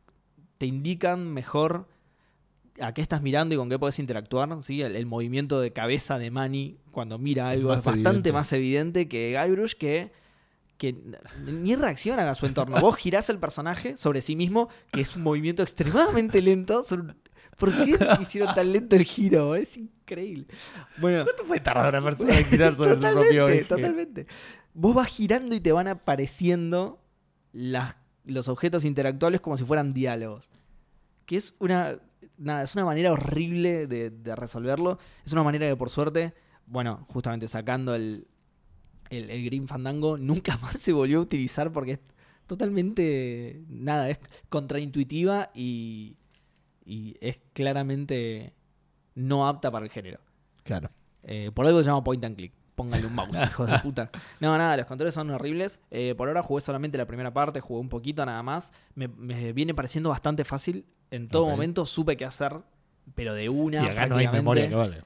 [0.59, 1.87] te indican mejor
[2.81, 4.49] a qué estás mirando y con qué puedes interactuar.
[4.63, 4.83] ¿sí?
[4.83, 8.33] El, el movimiento de cabeza de Manny cuando mira algo más es bastante evidente.
[8.33, 10.13] más evidente que Guybrush que,
[10.79, 10.97] que
[11.47, 12.81] ni reacciona a su entorno.
[12.81, 16.83] Vos girás el personaje sobre sí mismo, que es un movimiento extremadamente lento.
[16.83, 17.17] Son-
[17.59, 19.55] ¿Por qué hicieron tan lento el giro?
[19.55, 20.47] Es increíble.
[20.99, 23.65] Bueno, ¿Cuánto puede tardar una persona en girar sobre su propio eje?
[23.65, 24.27] totalmente.
[24.75, 27.01] Vos vas girando y te van apareciendo
[27.53, 30.51] las, los objetos interactuables como si fueran diálogos.
[31.27, 31.97] Que es una.
[32.37, 34.99] Nada, es una manera horrible de, de resolverlo.
[35.25, 36.35] Es una manera que, por suerte,
[36.67, 38.27] bueno, justamente sacando el,
[39.11, 42.01] el, el Green Fandango, nunca más se volvió a utilizar porque es
[42.47, 43.63] totalmente.
[43.69, 44.19] Nada, es
[44.49, 46.17] contraintuitiva y.
[46.87, 48.53] Y es claramente
[49.15, 50.21] no apta para el género.
[50.65, 50.91] Claro.
[51.23, 52.53] Eh, por algo se llama point and click.
[52.75, 54.11] Póngale un mouse, hijo de puta.
[54.41, 55.81] No, nada, los controles son horribles.
[55.91, 58.73] Eh, por ahora jugué solamente la primera parte, jugué un poquito nada más.
[58.95, 60.85] Me, me viene pareciendo bastante fácil.
[61.15, 62.55] En todo momento supe qué hacer,
[63.15, 63.83] pero de una.
[63.85, 65.03] y acá no hay memoria que vale.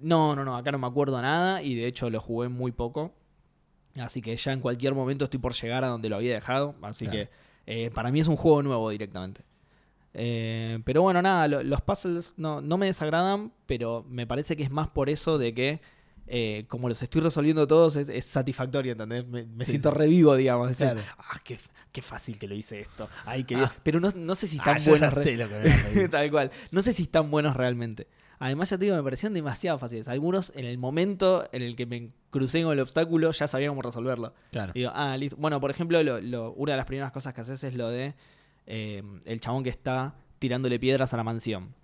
[0.00, 3.12] No, no, no, acá no me acuerdo nada y de hecho lo jugué muy poco.
[4.00, 6.74] Así que ya en cualquier momento estoy por llegar a donde lo había dejado.
[6.82, 7.28] Así Claro.
[7.28, 7.30] que
[7.66, 9.42] eh, para mí es un juego nuevo directamente.
[10.14, 14.62] Eh, pero bueno, nada, lo- los puzzles no, no me desagradan, pero me parece que
[14.62, 15.80] es más por eso de que
[16.26, 19.26] eh, como los estoy resolviendo todos es, es satisfactorio, ¿entendés?
[19.26, 19.98] Me, me Sí, siento sí.
[19.98, 20.70] revivo, digamos.
[20.70, 20.96] Es Claro.
[20.96, 21.58] decir, ah, qué,
[21.92, 23.08] qué fácil que lo hice esto.
[23.24, 23.68] Ay, qué bien.
[23.82, 25.14] Pero no, no sé si Ah, están yo ya buenos.
[25.24, 26.08] sé lo que.
[26.10, 26.50] Tal cual.
[26.70, 28.06] No sé si están buenos realmente.
[28.38, 30.08] Además, ya te digo, me parecían demasiado fáciles.
[30.08, 33.82] Algunos, en el momento en el que me crucé con el obstáculo, ya sabía cómo
[33.82, 34.34] resolverlo.
[34.50, 34.72] Claro.
[34.74, 35.36] Digo, ah, listo.
[35.38, 38.14] Bueno, por ejemplo, lo- lo- una de las primeras cosas que haces es lo de
[38.66, 41.74] eh, el chabón que está tirándole piedras a la mansión.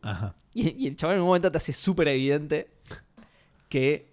[0.00, 0.34] Ajá.
[0.54, 2.68] Y, y el chabón en un momento te hace súper evidente
[3.68, 4.08] que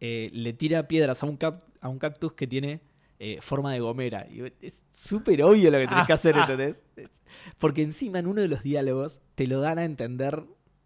[0.00, 2.80] eh, le tira piedras a un, cap- a un cactus que tiene
[3.18, 4.26] eh, forma de gomera.
[4.30, 6.84] Y es súper obvio lo que tenés que hacer, ¿entendés?
[6.96, 7.10] Es-
[7.58, 10.44] Porque encima en uno de los diálogos te lo dan a entender.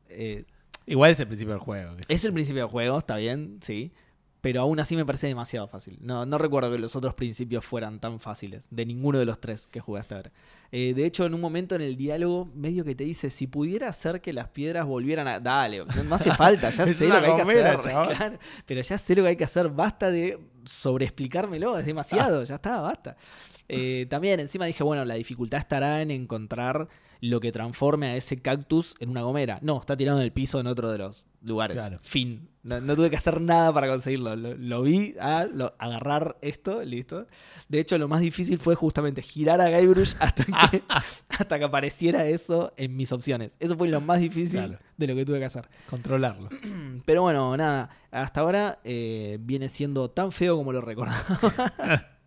[0.09, 0.45] eh,
[0.87, 1.97] Igual es el principio del juego.
[2.09, 3.93] es el principio del juego, está bien, sí.
[4.41, 5.99] Pero aún así me parece demasiado fácil.
[6.01, 8.67] No, no recuerdo que los otros principios fueran tan fáciles.
[8.71, 10.33] De ninguno de los tres que jugaste ahora.
[10.75, 13.89] Eh, de hecho, en un momento en el diálogo, medio que te dice: si pudiera
[13.89, 15.39] hacer que las piedras volvieran a.
[15.39, 17.81] Dale, no, no hace falta, ya sé lo que hay que hacer.
[18.17, 19.69] claro, pero ya sé lo que hay que hacer.
[19.69, 23.17] Basta de sobreexplicármelo, es demasiado, ya está, basta.
[23.69, 26.89] Eh, también encima dije, bueno, la dificultad estará en encontrar
[27.21, 29.59] lo que transforme a ese cactus en una gomera.
[29.63, 31.77] No, está tirado en el piso en otro de los lugares.
[31.77, 31.99] Claro.
[32.03, 32.49] Fin.
[32.65, 34.35] No, no tuve que hacer nada para conseguirlo.
[34.37, 37.27] Lo, lo vi a lo- agarrar esto, listo.
[37.69, 40.53] De hecho, lo más difícil fue justamente girar a Guybrush hasta que,
[41.29, 43.57] hasta que apareciera eso en mis opciones.
[43.61, 44.79] Eso fue lo más difícil Claro.
[44.97, 45.69] de lo que tuve que hacer.
[45.89, 46.49] Controlarlo.
[47.07, 47.91] Pero bueno, nada.
[48.11, 51.25] Hasta ahora eh, viene siendo tan feo como lo recordaba.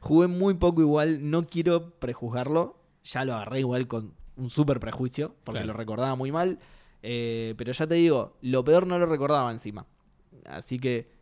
[0.00, 1.30] Jugué muy poco igual.
[1.30, 2.80] No quiero prejuzgarlo.
[3.04, 5.34] Ya lo agarré igual con un súper prejuicio.
[5.44, 5.72] Porque Claro.
[5.72, 6.58] lo recordaba muy mal.
[7.02, 9.86] Eh, pero ya te digo, lo peor no lo recordaba encima.
[10.46, 11.13] Así que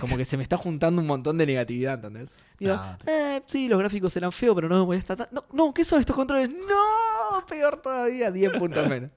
[0.00, 2.34] como que se me está juntando un montón de negatividad, ¿entendés?
[2.58, 5.34] Digo, eh, sí, los gráficos eran feos, pero no me molesta tanto.
[5.34, 6.50] No, no, ¿qué son estos controles?
[6.50, 9.10] No, peor todavía, 10 puntos menos.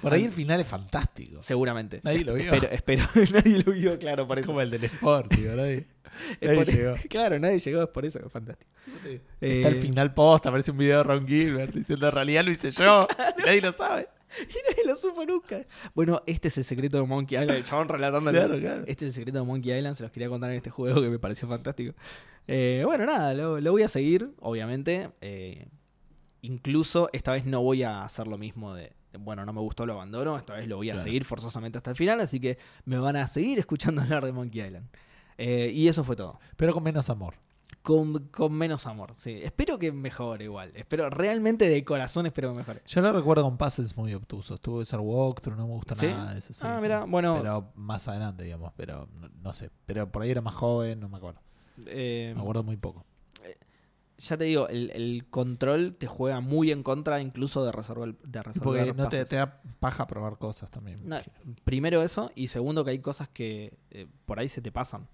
[0.00, 1.42] Por ahí el final es fantástico.
[1.42, 2.00] Seguramente.
[2.02, 2.52] Nadie lo vio.
[2.54, 3.04] Espero, espero.
[3.34, 4.52] nadie lo vio, claro, por Es eso.
[4.52, 5.54] como el del Sport, tío.
[5.54, 5.86] Nadie,
[6.40, 6.94] nadie por- llegó.
[7.10, 8.70] Claro, nadie llegó, es por eso, es fantástico.
[9.40, 12.50] Está el Eh, final post, aparece un video de Ron Gilbert diciendo en realidad lo
[12.52, 13.06] hice yo.
[13.38, 14.08] y nadie lo sabe.
[14.40, 15.64] Y nadie lo supo nunca.
[15.94, 17.58] Bueno, este es el secreto de Monkey Island.
[17.58, 17.88] El chabón.
[17.88, 18.80] Claro, claro.
[18.86, 19.96] Este es el secreto de Monkey Island.
[19.96, 21.94] Se los quería contar en este juego que me pareció fantástico.
[22.46, 25.10] Eh, bueno, nada, lo, lo voy a seguir, obviamente.
[25.20, 25.66] Eh,
[26.42, 29.86] incluso esta vez no voy a hacer lo mismo de, de, bueno, no me gustó,
[29.86, 30.36] lo abandono.
[30.38, 31.04] Esta vez lo voy a Claro.
[31.06, 32.20] seguir forzosamente hasta el final.
[32.20, 34.86] Así que me van a seguir escuchando hablar de Monkey Island.
[35.38, 36.38] Eh, y eso fue todo.
[36.56, 37.34] Pero con menos amor.
[37.82, 39.40] Con, con menos amor, sí.
[39.42, 40.70] Espero que mejore igual.
[40.74, 42.82] Espero, realmente de corazón espero que mejore.
[42.86, 44.60] Yo lo recuerdo con puzzles muy obtusos.
[44.60, 46.06] Tuve que ser walkthrough, no me gusta ¿Sí?
[46.08, 46.52] nada de eso.
[46.52, 47.36] sí, Ah, mira, bueno.
[47.38, 48.72] Pero más adelante, digamos.
[48.76, 49.70] Pero no, no sé.
[49.86, 51.40] Pero por ahí era más joven, no me acuerdo.
[51.86, 53.06] Eh, Me acuerdo muy poco.
[54.18, 58.42] ya te digo, el, el control te juega muy en contra incluso de resolver, de
[58.42, 61.00] resolver porque no te, da paja probar cosas también.
[61.08, 61.16] No,
[61.64, 65.08] primero eso, y segundo que hay cosas que eh, por ahí se te pasan.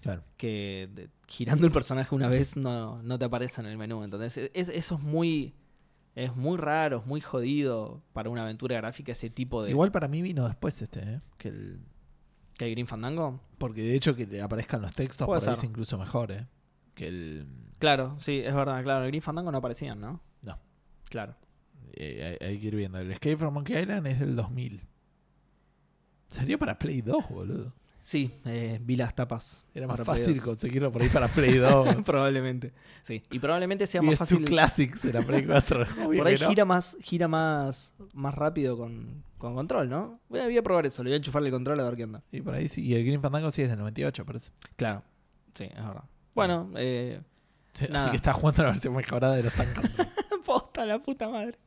[0.00, 0.22] Claro.
[0.36, 4.04] Que de- girando el personaje una vez no, no te aparece en el menú.
[4.04, 5.54] Entonces, es- eso es muy.
[6.14, 9.70] Es muy raro, es muy jodido para una aventura gráfica ese tipo de.
[9.70, 11.20] Igual para mí vino después este, ¿eh?
[11.36, 11.80] Que el,
[12.56, 13.40] que el Green Fandango.
[13.58, 15.52] porque de hecho que te aparezcan los textos por ahí ser.
[15.52, 16.46] es incluso mejor, ¿eh?
[16.94, 17.46] Que el...
[17.78, 19.04] Claro, sí, es verdad, claro.
[19.04, 20.20] El Green Fandango no aparecían, ¿no?
[20.42, 20.58] No.
[21.08, 21.36] Claro.
[21.92, 22.98] eh, hay, hay que ir viendo.
[22.98, 24.82] El Escape from Monkey Island es del 2000.
[26.30, 27.72] Sería para Play 2, boludo.
[28.08, 29.62] Sí, eh, vi las tapas.
[29.74, 30.42] Era más fácil 2.
[30.42, 31.96] conseguirlo por ahí para Play 2.
[32.06, 32.72] probablemente.
[33.02, 33.22] Sí.
[33.30, 34.46] Y probablemente sea más es fácil.
[34.46, 35.82] Classics era Play 4.
[36.06, 40.20] Obvio Por ahí gira más, gira más, más rápido con, con control, ¿no?
[40.30, 42.04] Voy a, voy a probar eso, le voy a enchufarle el control a ver qué
[42.04, 42.22] onda.
[42.32, 42.80] Y por ahí sí.
[42.80, 44.52] Y el Green Fandango sí es del 98, parece.
[44.76, 45.02] Claro.
[45.54, 46.04] Sí, es verdad.
[46.34, 47.20] Bueno, eh,
[47.90, 48.04] Nada.
[48.04, 49.84] Así que está jugando la versión mejorada de los tanques.
[50.46, 51.58] posta la puta madre.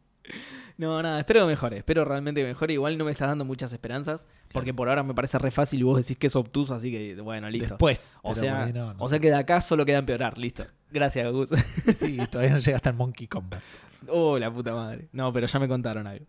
[0.77, 2.73] No, nada, espero que mejore, espero realmente que mejore.
[2.73, 5.83] Igual no me estás dando muchas esperanzas, porque por ahora me parece re fácil y
[5.83, 7.69] vos decís que es obtuso, así que bueno, listo.
[7.69, 8.17] Después.
[8.23, 10.65] o sea, no, no o sea que de acá solo queda empeorar, listo.
[10.91, 11.49] Gracias, Gus.
[11.95, 13.61] Sí, todavía no llega hasta el Monkey Combat.
[14.07, 15.07] oh, la puta madre.
[15.11, 16.25] No, pero ya me contaron algo.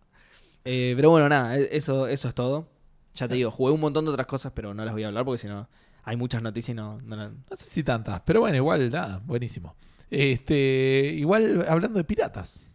[0.65, 2.67] Eh, pero bueno, nada, e- eso, eso es todo.
[3.15, 5.23] Ya te digo, jugué un montón de otras cosas, pero no las voy a hablar
[5.25, 5.67] porque si no
[6.03, 9.21] hay muchas noticias y no, no, no- No sé si tantas, pero bueno, igual, nada,
[9.25, 9.75] buenísimo.
[10.09, 12.72] Este, igual hablando de piratas.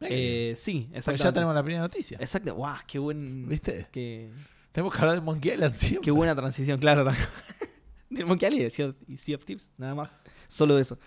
[0.00, 1.24] Eh, sí, exactamente.
[1.24, 2.18] ya tenemos la primera noticia.
[2.20, 2.54] Exacto.
[2.54, 3.48] Guau, qué buen.
[3.48, 3.86] ¿Viste?
[3.90, 4.30] Qué,
[4.72, 6.04] Tenemos que hablar de Monkey Island siempre.
[6.04, 7.04] qué buena transición, claro.
[8.10, 10.10] Del Monkey Island y de Sea of, y Sea of Thieves, nada más.
[10.48, 10.98] Solo de eso.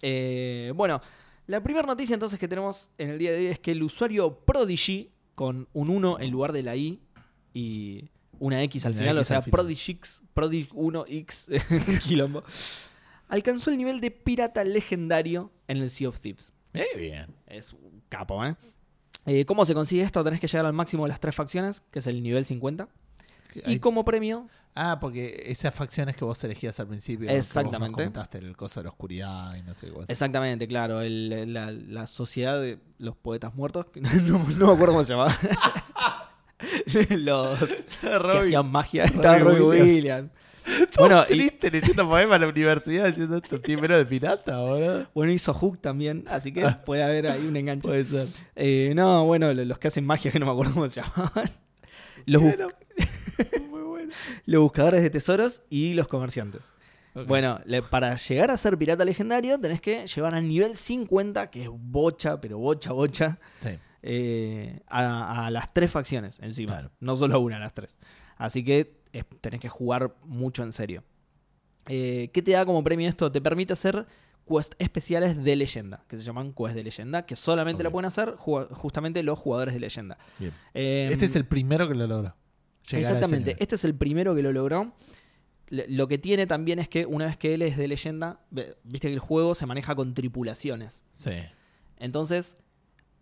[0.00, 1.00] Eh, bueno,
[1.46, 4.38] la primera noticia entonces que tenemos en el día de hoy es que el usuario
[4.44, 7.00] Prodigy, con un 1 en lugar de la I
[7.52, 8.10] y
[8.40, 9.42] una X al Una final, o sea.
[9.42, 12.42] Prodigix, Prodig 1X, quilombo,
[13.28, 16.52] alcanzó el nivel de pirata legendario en el Sea of Thieves.
[16.72, 17.26] Qué bien.
[17.46, 18.54] Es un capo, ¿eh?
[19.26, 20.22] Eh, ¿Cómo se consigue esto?
[20.24, 22.88] Tenés que llegar al máximo de las tres facciones, que es el nivel 50.
[23.66, 27.26] Y como premio, Ah, porque esas facciones que vos elegías al principio.
[27.26, 27.92] que vos Exactamente.
[27.96, 32.06] comentaste el coso de la oscuridad y no sé qué exactamente, claro, el- la, la
[32.06, 35.36] sociedad de los poetas muertos, que no, no- no me acuerdo cómo se llamaba.
[37.10, 39.04] los que hacían magia.
[39.04, 39.88] Estaba Robbie Robbie Williams.
[39.96, 40.30] Williams.
[40.98, 45.06] Bueno, y, triste leyendo poemas en la universidad diciendo esto timbre de pirata, boludo.
[45.14, 47.88] bueno, hizo Hook también, así que puede haber ahí un enganche.
[47.88, 48.26] Puede ser.
[48.56, 51.50] Eh, no, bueno, lo- los que hacen magia, que no me acuerdo cómo se llamaban.
[52.26, 52.54] Los, bus-
[53.70, 54.12] muy bueno.
[54.46, 56.60] los buscadores de tesoros y los comerciantes.
[57.26, 61.64] Bueno, le- para llegar a ser pirata legendario tenés que llevar al nivel 50, que
[61.64, 63.70] es bocha, pero bocha, bocha, Sí.
[64.02, 66.72] eh, a, a las tres facciones encima.
[66.74, 66.90] Claro.
[67.00, 67.96] No solo a una, a las tres.
[68.36, 71.02] Así que es- tenés que jugar mucho en serio.
[71.88, 73.30] Eh, ¿Qué te da como premio esto?
[73.32, 74.06] Te permite hacer
[74.48, 78.34] quests especiales de leyenda, que se llaman quests de leyenda, que solamente la pueden hacer
[78.36, 80.18] ju- justamente los jugadores de leyenda.
[80.38, 80.52] Bien.
[80.74, 82.34] Eh, Este es el primero que lo logró.
[82.90, 84.92] Exactamente, este es el primero que lo logró.
[85.68, 88.40] Lo que tiene también es que una vez que él es de leyenda,
[88.82, 91.04] viste que el juego se maneja con tripulaciones.
[91.14, 91.30] Sí.
[91.98, 92.56] Entonces,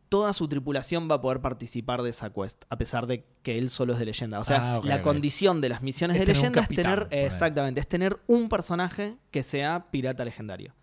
[0.08, 3.70] toda su tripulación va a poder participar de esa quest, a pesar de que él
[3.70, 4.40] solo es de leyenda.
[4.40, 7.86] O sea, Ah, la condición de las misiones Es de leyenda es tener, exactamente, es
[7.88, 10.74] tener un personaje que sea pirata legendario.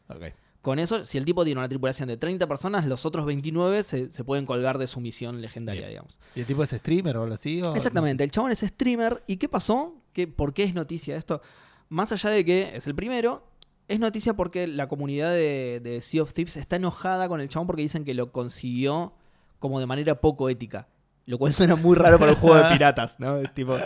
[0.62, 4.12] Con eso, si el tipo tiene una tripulación de 30 personas, los otros 29 se,
[4.12, 5.90] se pueden colgar de su misión legendaria, Bien.
[5.92, 6.18] digamos.
[6.34, 7.62] ¿Y el tipo es streamer o algo así?
[7.62, 9.22] o- Exactamente, el chabón es streamer.
[9.28, 9.94] ¿Y qué pasó?
[10.12, 11.42] ¿Qué, ¿Por qué es noticia esto?
[11.90, 13.48] Más allá de que es el primero,
[13.88, 17.68] es noticia porque la comunidad de, de Sea of Thieves está enojada con el chabón
[17.68, 19.14] porque dicen que lo consiguió
[19.60, 20.88] como de manera poco ética.
[21.26, 23.38] Lo cual suena muy raro para un juego de piratas, ¿no?
[23.40, 23.78] Es tipo.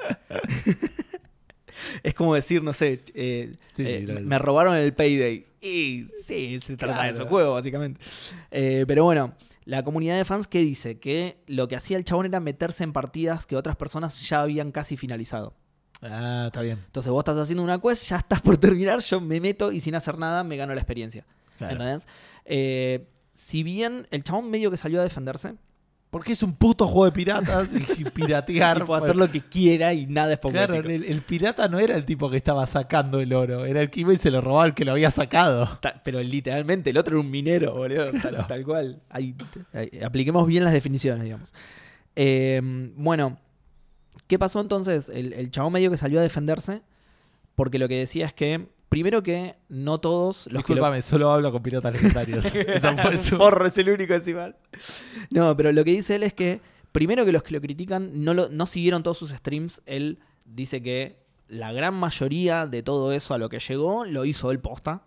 [2.04, 5.45] es como decir, no sé, eh, Sí, sí, eh, me robaron el payday.
[5.62, 8.00] Y sí, se trata de ese juego, básicamente.
[8.52, 9.36] Eh, pero bueno,
[9.66, 12.91] La comunidad de fans que dice que lo que hacía el chabón era meterse en
[12.91, 15.54] partidas que otras personas ya habían casi finalizado.
[16.02, 16.80] Ah, está bien.
[16.86, 19.95] Entonces vos estás haciendo una quest, ya estás por terminar, yo me meto y sin
[19.95, 21.26] hacer nada me gano la experiencia.
[21.58, 21.74] Claro.
[21.74, 22.08] ¿Entendés?
[22.45, 25.56] Eh, si bien el chabón medio que salió a defenderse,
[26.10, 28.80] Porque es un puto juego de piratas y piratear.
[28.80, 31.95] y puede hacer lo que quiera y nada es Claro, el, el pirata no era
[31.95, 34.64] el tipo que estaba sacando el oro, era el que iba y se lo robaba
[34.64, 35.68] al que lo había sacado.
[35.82, 38.12] Ta- Pero literalmente, el otro era un minero, boludo.
[38.14, 38.45] Tal, Claro.
[38.47, 39.02] tal cual.
[39.10, 39.36] Ahí-
[39.74, 41.54] ahí- apliquemos bien las definiciones, digamos.
[42.16, 42.60] Eh,
[42.95, 43.38] bueno,
[44.30, 45.10] ¿qué pasó entonces?
[45.10, 46.82] El, el chabón medio que salió a defenderse
[47.56, 51.30] porque lo que decía es que, primero que no todos los que lo- Disculpame, solo
[51.32, 52.46] hablo con piratas legendarios.
[52.56, 54.54] Esa fue su- Forro es el único encima.
[55.30, 56.62] No, pero lo que dice él es que,
[56.94, 60.82] primero que los que lo critican no, lo, no siguieron todos sus streams, él dice
[60.82, 61.18] que
[61.50, 65.02] la gran mayoría de todo eso a lo que llegó lo hizo él posta.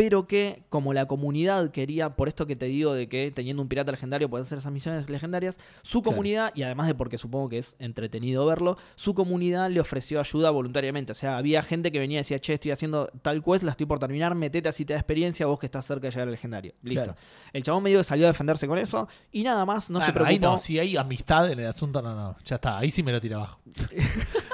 [0.00, 3.68] Pero que como la comunidad quería, por esto que te digo de que teniendo un
[3.68, 6.12] pirata legendario pueden hacer esas misiones legendarias, su Claro.
[6.16, 10.48] comunidad, y además de porque supongo que es entretenido verlo, su comunidad le ofreció ayuda
[10.48, 11.12] voluntariamente.
[11.12, 13.84] O sea, había gente que venía y decía, che, estoy haciendo tal quest, la estoy
[13.84, 16.72] por terminar, metete así te da experiencia, vos que estás cerca de llegar al legendario.
[16.82, 17.04] Listo.
[17.04, 17.18] Claro.
[17.52, 20.30] El chabón medio que salió a defenderse con eso y nada más, no se preocupó.
[20.30, 22.36] Ahí no, si hay amistad en el asunto, no, no.
[22.46, 23.60] Ya está, ahí sí me lo tira abajo.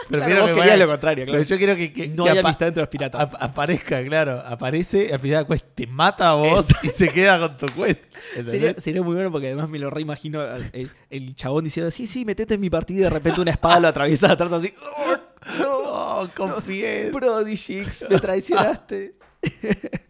[0.09, 1.39] Prefiero vos que querías lo contrario, claro.
[1.39, 3.33] Pero yo quiero que, que- no que hay amistad entre los piratas.
[3.35, 4.41] ap- aparezca, claro.
[4.47, 8.03] Aparece, al final te mata a vos y se queda con tu quest.
[8.79, 12.55] Sería, muy bueno porque además me lo reimagino el, el chabón diciendo, sí, sí, metete
[12.55, 14.73] en mi partida y de repente una espada lo atraviesa atrás así.
[14.99, 15.17] "Oh,
[15.59, 15.87] no,
[16.23, 17.11] No, confié.
[17.13, 19.15] Prodigy X, me traicionaste.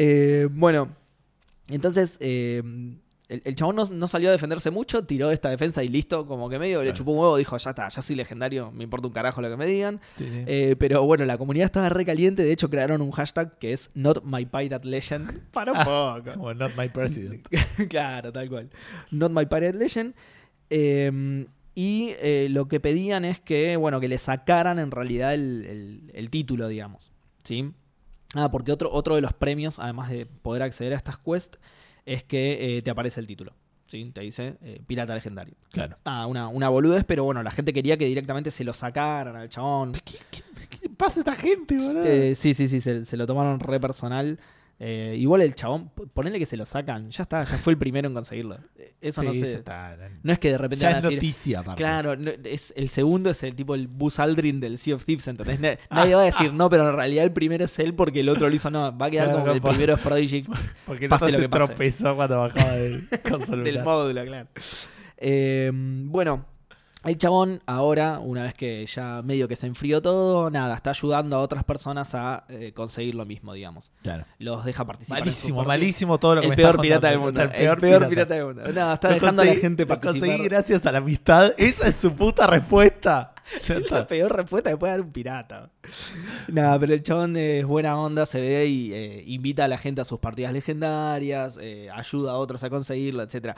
[0.00, 0.94] Eh, bueno,
[1.68, 2.62] entonces eh,
[3.28, 6.48] el, el chabón no, no salió a defenderse mucho, tiró esta defensa y listo, como
[6.48, 9.12] que medio le chupó un huevo, dijo, ya está, ya soy legendario, me importa un
[9.12, 10.00] carajo lo que me digan.
[10.16, 10.44] Sí, sí.
[10.46, 13.90] Eh, pero bueno, la comunidad estaba re caliente, de hecho crearon un hashtag que es
[13.94, 15.40] Not My Pirate Legend.
[15.52, 16.32] Para un poco.
[16.34, 17.46] Como not my president.
[17.90, 18.70] claro, tal cual.
[19.10, 20.14] Not My Pirate Legend.
[20.70, 25.64] Eh, y eh, lo que pedían es que, bueno, que le sacaran en realidad el,
[25.64, 27.12] el- el título, digamos.
[27.44, 27.72] ¿Sí?
[28.34, 31.58] Ah, porque otro, otro de los premios, además de poder acceder a estas quests,
[32.14, 33.52] es que eh, te aparece el título.
[33.86, 34.10] ¿Sí?
[34.12, 35.54] Te dice eh, Pirata Legendario.
[35.72, 35.96] Claro.
[36.04, 39.48] Ah, una, una boludez, pero bueno, la gente quería que directamente se lo sacaran al
[39.48, 39.92] chabón.
[40.04, 42.04] ¿Qué, qué, qué pasa a esta gente, boludo?
[42.04, 44.38] Eh, sí, sí, sí, se, se lo tomaron re personal.
[44.80, 48.06] Eh, igual el chabón, ponele que se lo sacan, ya está, ya fue el primero
[48.06, 48.58] en conseguirlo.
[48.76, 49.54] Eh, Eso no sé.
[49.54, 49.96] está.
[50.22, 51.16] No es que de repente Ya van a es decir.
[51.18, 51.82] noticia, aparte.
[51.82, 55.26] Claro, no, es, el segundo es el tipo el Buzz Aldrin del Sea of Thieves,
[55.26, 55.58] ¿entendés?
[55.58, 55.96] Na- Ah.
[56.04, 58.48] Nadie va a decir no, pero en realidad el primero es él porque el otro
[58.48, 58.96] lo hizo no.
[58.96, 60.44] Va a quedar Claro, como que el por- primero es Prodigy
[60.86, 61.66] Porque no pase lo se que pase.
[61.66, 63.08] tropezó cuando bajaba del
[63.64, 64.48] del módulo, claro.
[65.16, 66.46] Eh, bueno,
[67.08, 71.36] el chabón ahora, una vez que ya medio que se enfrió todo, nada, está ayudando
[71.36, 73.90] a otras personas a eh, conseguir lo mismo, digamos.
[74.02, 74.24] Claro.
[74.38, 75.20] Los deja participar.
[75.20, 77.42] Malísimo, malísimo todo lo que El me peor pirata del mundo.
[77.42, 78.34] El peor, pirata.
[78.34, 78.62] del mundo.
[78.72, 80.48] No, está Lo dejando a la gente lo conseguí participar.
[80.48, 81.52] gracias a la amistad.
[81.58, 83.34] Esa es su puta respuesta.
[83.56, 85.70] Es la peor respuesta que puede dar un pirata.
[86.48, 90.02] Nada, pero el chabón es buena onda, se ve y eh, invita a la gente
[90.02, 93.56] a sus partidas legendarias, eh, ayuda a otros a conseguirlo, etcétera.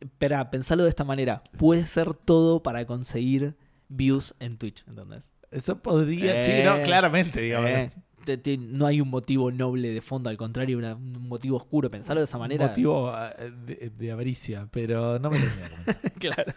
[0.00, 1.42] Espera, pensalo de esta manera.
[1.56, 3.56] Puede ser todo para conseguir
[3.88, 5.32] views en Twitch, ¿entendés?
[5.50, 6.38] Eso podría.
[6.40, 7.70] Eh, sí, no, claramente, digamos.
[7.70, 7.90] Eh,
[8.24, 11.90] te- te- no hay un motivo noble de fondo, al contrario, una- un motivo oscuro.
[11.90, 12.68] Pensalo de esa manera.
[12.68, 16.12] motivo eh, de, de avaricia, pero no me termina de convencer.
[16.18, 16.52] claro.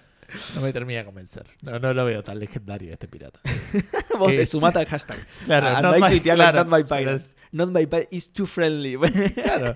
[0.56, 1.46] No me termina de convencer.
[1.62, 3.40] No, no lo veo tan legendario este pirata.
[4.20, 5.18] Vos Eh, te sumate al hashtag.
[5.46, 7.26] Claro, Ah, not my- claro, not my pirate.
[7.54, 8.96] Not my pirate is too friendly.
[9.34, 9.76] Claro.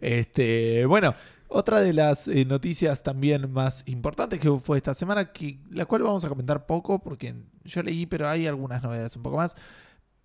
[0.00, 1.14] este, bueno,
[1.48, 6.02] otra de las eh, noticias también más importantes que fue esta semana, que, la cual
[6.02, 7.34] vamos a comentar poco, porque
[7.64, 9.54] yo leí, pero hay algunas novedades un poco más,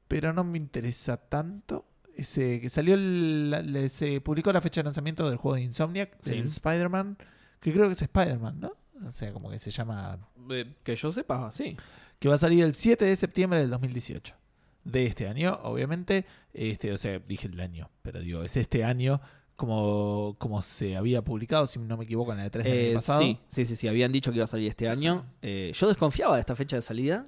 [0.07, 1.85] pero no me interesa tanto.
[2.15, 6.31] Ese, que salió, el- se publicó la fecha de lanzamiento del juego de Insomniac, Sí.
[6.31, 7.17] del Spider-Man,
[7.59, 8.73] que creo que es Spider-Man, ¿no?
[9.07, 10.19] O sea, como que se llama
[10.51, 11.75] Eh, que yo sepa, sí.
[12.19, 14.35] que va a salir el 7 de septiembre del 2018.
[14.83, 16.25] De este año, obviamente.
[16.53, 19.21] Este, o sea, dije el año, pero digo, es este año
[19.55, 22.85] como, como se había publicado, si no me equivoco, en la de 3 del Eh,
[22.89, 23.21] año pasado.
[23.21, 23.87] sí, sí, sí, sí.
[23.87, 25.25] Habían dicho que iba a salir este año.
[25.41, 27.27] Eh, yo desconfiaba de esta fecha de salida.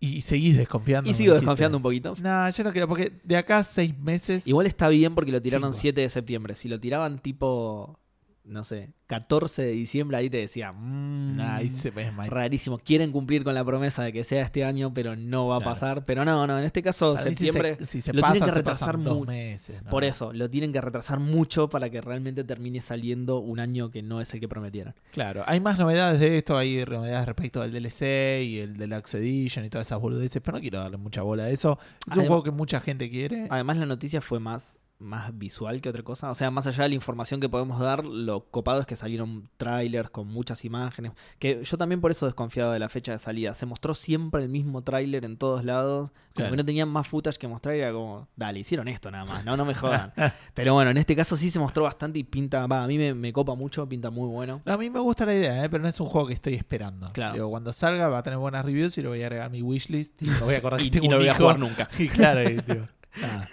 [0.00, 1.08] Y seguís desconfiando.
[1.08, 2.14] y sigo desconfiando un poquito.
[2.20, 4.46] No, yo no quiero, porque de acá a seis meses.
[4.48, 5.80] Igual está bien porque lo tiraron Cinco.
[5.82, 6.54] 7 de septiembre.
[6.56, 7.98] Si lo tiraban tipo,
[8.44, 12.28] no sé, 14 de diciembre, ahí te decía, mmm, ahí se ve más.
[12.28, 12.78] rarísimo.
[12.78, 15.70] Quieren cumplir con la promesa de que sea este año, pero no va a Claro.
[15.72, 16.04] pasar.
[16.04, 17.76] Pero no, no, en este caso, si septiembre.
[17.80, 19.82] se, si se lo pasa, tienen que retrasar pasan dos mu- meses.
[19.84, 19.90] ¿no?
[19.90, 24.02] Por eso, lo tienen que retrasar mucho para que realmente termine saliendo un año que
[24.02, 24.94] no es el que prometieron.
[25.12, 29.64] Claro, hay más novedades de esto, hay novedades respecto del DLC y el Deluxe Edition
[29.64, 31.78] y todas esas boludeces, pero no quiero darle mucha bola a eso.
[32.10, 33.46] Es un Adem- juego que mucha gente quiere.
[33.50, 36.30] Además, la noticia fue más más visual que otra cosa.
[36.30, 39.48] O sea, más allá de la información que podemos dar, lo copado es que salieron
[39.56, 41.12] trailers con muchas imágenes.
[41.38, 43.54] Que yo también por eso desconfiaba de la fecha de salida.
[43.54, 46.10] Se mostró siempre el mismo tráiler en todos lados.
[46.10, 46.50] Como Claro.
[46.52, 47.74] que no tenían más footage que mostrar.
[47.74, 49.44] Era como, dale, hicieron esto nada más.
[49.44, 50.12] No, no me jodan.
[50.54, 52.66] Pero bueno, en este caso sí se mostró bastante y pinta.
[52.66, 54.62] Va, a mí me, me copa mucho, pinta muy bueno.
[54.64, 55.68] No, a mí me gusta la idea, ¿eh?
[55.68, 57.06] pero no es un juego que estoy esperando.
[57.12, 57.34] Claro.
[57.34, 59.62] Digo, cuando salga va a tener buenas reviews y lo voy a agregar a mi
[59.62, 61.88] wishlist y me voy a acordar Y, no lo voy a jugar nunca.
[61.98, 62.88] Y claro, tío,
[63.20, 63.48] nada,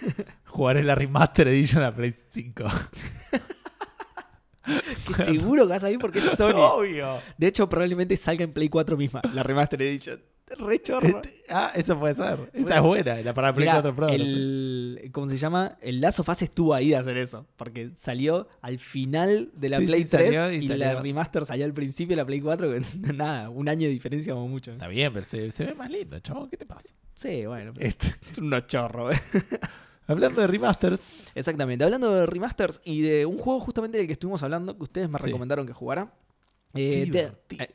[0.46, 2.64] jugaré la Remaster Edition a Play 5.
[5.06, 6.52] Que seguro que vas a ir porque es Sony.
[6.54, 7.18] Obvio.
[7.38, 10.20] De hecho, probablemente salga en Play 4 misma, la Remastered Edition.
[10.58, 11.06] Re chorro.
[11.08, 12.50] Este- ah, eso puede ser.
[12.52, 14.08] Esa es buena, la para Play Mirá, 4 Pro.
[14.08, 15.76] el, ¿Cómo se llama?
[15.80, 17.46] El Lazo Fase estuvo ahí de hacer eso.
[17.56, 21.64] Porque salió al final de la Sí, Play sí, 3 salió y la remaster salió
[21.64, 22.70] al principio de la Play 4.
[22.72, 22.82] que
[23.14, 24.72] Nada, un año de diferencia como mucho.
[24.72, 26.50] Está bien, pero se, se ve más lindo, chabón.
[26.50, 26.90] ¿Qué te pasa?
[27.20, 29.14] Sí, bueno, Este, es unos chorros.
[29.14, 29.20] eh.
[30.06, 31.84] hablando de remasters, Exactamente.
[31.84, 35.18] Hablando de remasters y de un juego justamente del que estuvimos hablando, que ustedes me
[35.18, 35.26] Sí.
[35.26, 36.12] recomendaron que jugara.
[36.74, 37.68] Eh, te- eh,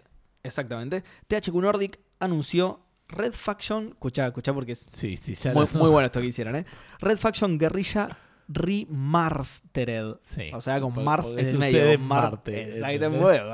[0.43, 1.03] exactamente.
[1.27, 3.89] THQ Nordic anunció Red Faction.
[3.89, 6.65] Escuchá, escuchá porque es sí, sí, ya muy, bueno esto que hicieron, ¿eh?
[6.99, 8.17] Red Faction Guerrilla
[8.47, 10.15] Remastered.
[10.21, 10.49] Sí.
[10.53, 11.83] O sea, con Mars en el medio.
[11.85, 13.19] en Marte, Exactamente.
[13.23, 13.45] bueno.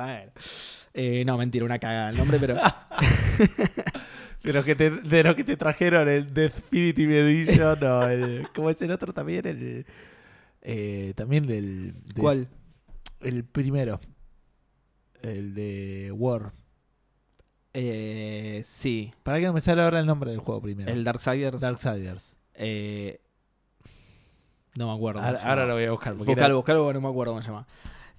[0.93, 2.57] Eh, no, mentira, una cagada el nombre, pero.
[4.43, 8.47] De los que te, de los que te trajeron el Definitive Edition o el.
[8.55, 9.45] ¿Cómo es el otro también?
[9.45, 9.85] El.
[10.61, 11.93] eh, también del.
[12.05, 12.47] de- ¿Cuál?
[13.19, 13.99] El primero.
[15.21, 16.53] El de War.
[17.73, 19.11] Eh, sí.
[19.23, 20.91] Para que no me sale ahora el nombre del juego primero.
[20.91, 21.61] El Darksiders.
[21.61, 22.35] Darksiders.
[22.55, 23.21] Eh,
[24.75, 25.21] no me acuerdo.
[25.21, 26.15] Ahora, lo voy a buscar.
[26.15, 27.67] Buscalo, era- buscalo, no me acuerdo cómo se llama.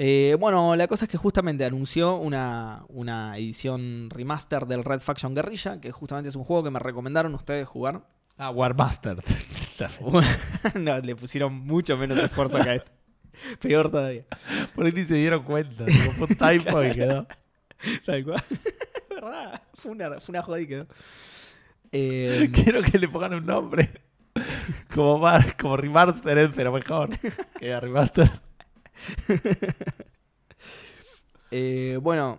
[0.04, 5.32] Eh, bueno, la cosa es que justamente anunció una, una edición remaster del Red Faction
[5.32, 8.02] Guerrilla, que justamente es un juego que me recomendaron ustedes jugar.
[8.36, 9.22] Ah, Warmaster.
[10.74, 12.90] no, le pusieron mucho menos esfuerzo que a este.
[13.60, 14.24] Peor todavía.
[14.74, 15.84] Por ahí ni se dieron cuenta.
[15.84, 17.28] Fue un typo y quedó.
[18.04, 18.42] Tal cual.
[19.08, 19.62] ¿Verdad?
[19.74, 20.88] Fue una, fue una joda y quedó.
[21.92, 23.88] Eh, Quiero que le pongan un nombre.
[24.92, 27.10] Como, mar, como remastered, pero mejor.
[27.60, 28.28] Que remaster.
[31.50, 32.38] eh, bueno,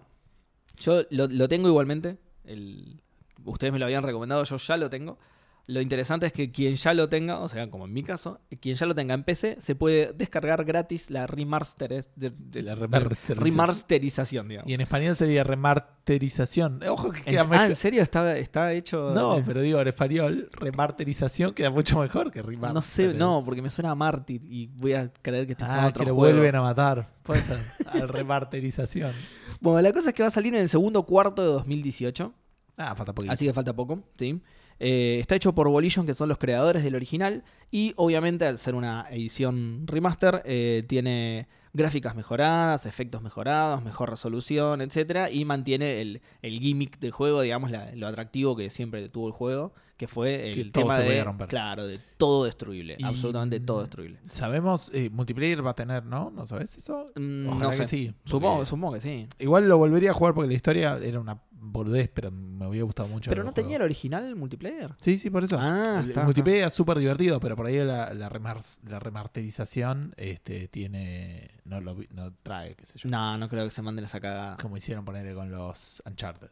[0.79, 2.17] yo lo, lo tengo igualmente.
[2.45, 3.01] El,
[3.45, 5.17] ustedes me lo habían recomendado, yo ya lo tengo.
[5.65, 8.75] Lo interesante es que quien ya lo tenga, o sea, como en mi caso, quien
[8.75, 13.39] ya lo tenga en PC, se puede descargar gratis la remaster, de- de- La remasterización.
[13.39, 14.69] remasterización, digamos.
[14.69, 16.81] Y en español sería remasterización.
[16.89, 17.65] Ojo que En- queda ah, mejor.
[17.67, 19.11] ¿en serio está, está hecho?
[19.13, 22.73] No, eh, pero digo, en español, remasterización queda mucho mejor que remaster.
[22.73, 25.87] No sé, no, porque me suena a Mártir y voy a creer que estoy Ah,
[25.87, 26.33] otro que lo juego.
[26.37, 27.09] vuelven a matar.
[27.23, 27.57] Puede ser.
[27.87, 29.13] Al remasterización.
[29.61, 32.33] Bueno, la cosa es que va a salir en el segundo cuarto de 2018.
[32.77, 33.31] Ah, falta poquito.
[33.31, 34.41] Así que falta poco, ¿sí?
[34.79, 37.43] Eh, está hecho por Volition, que son los creadores del original.
[37.71, 44.79] Y obviamente, al ser una edición remaster, eh, tiene gráficas mejoradas, efectos mejorados, mejor resolución,
[44.81, 49.25] etcétera Y mantiene el, el gimmick del juego, digamos, la- lo atractivo que siempre tuvo
[49.27, 51.05] el juego, que fue el Que todo se de.
[51.07, 51.47] podía romper.
[51.47, 52.95] Claro, de todo destruible.
[52.99, 54.19] Y- Absolutamente todo destruible.
[54.27, 56.29] Sabemos, eh, multiplayer va a tener, ¿no?
[56.29, 57.11] ¿No sabes eso?
[57.15, 58.13] Mm, Ojalá no que sí.
[58.23, 59.27] Supongo, supongo que sí.
[59.39, 63.07] Igual lo volvería a jugar porque la historia era una boludez, pero me hubiera gustado
[63.09, 63.29] mucho.
[63.29, 63.55] Pero no juego.
[63.55, 64.91] tenía el original el multiplayer.
[64.99, 65.57] Sí, sí, por eso.
[65.59, 68.99] Ah, el, el está, multiplayer es súper divertido, pero por ahí la, la, remars- la
[68.99, 71.49] remasterización este, tiene.
[71.65, 73.09] No, lo, vi- no trae, qué sé yo.
[73.09, 74.57] No, no creo que se manden esa cagada.
[74.61, 76.49] Como hicieron ponerle con los Uncharted.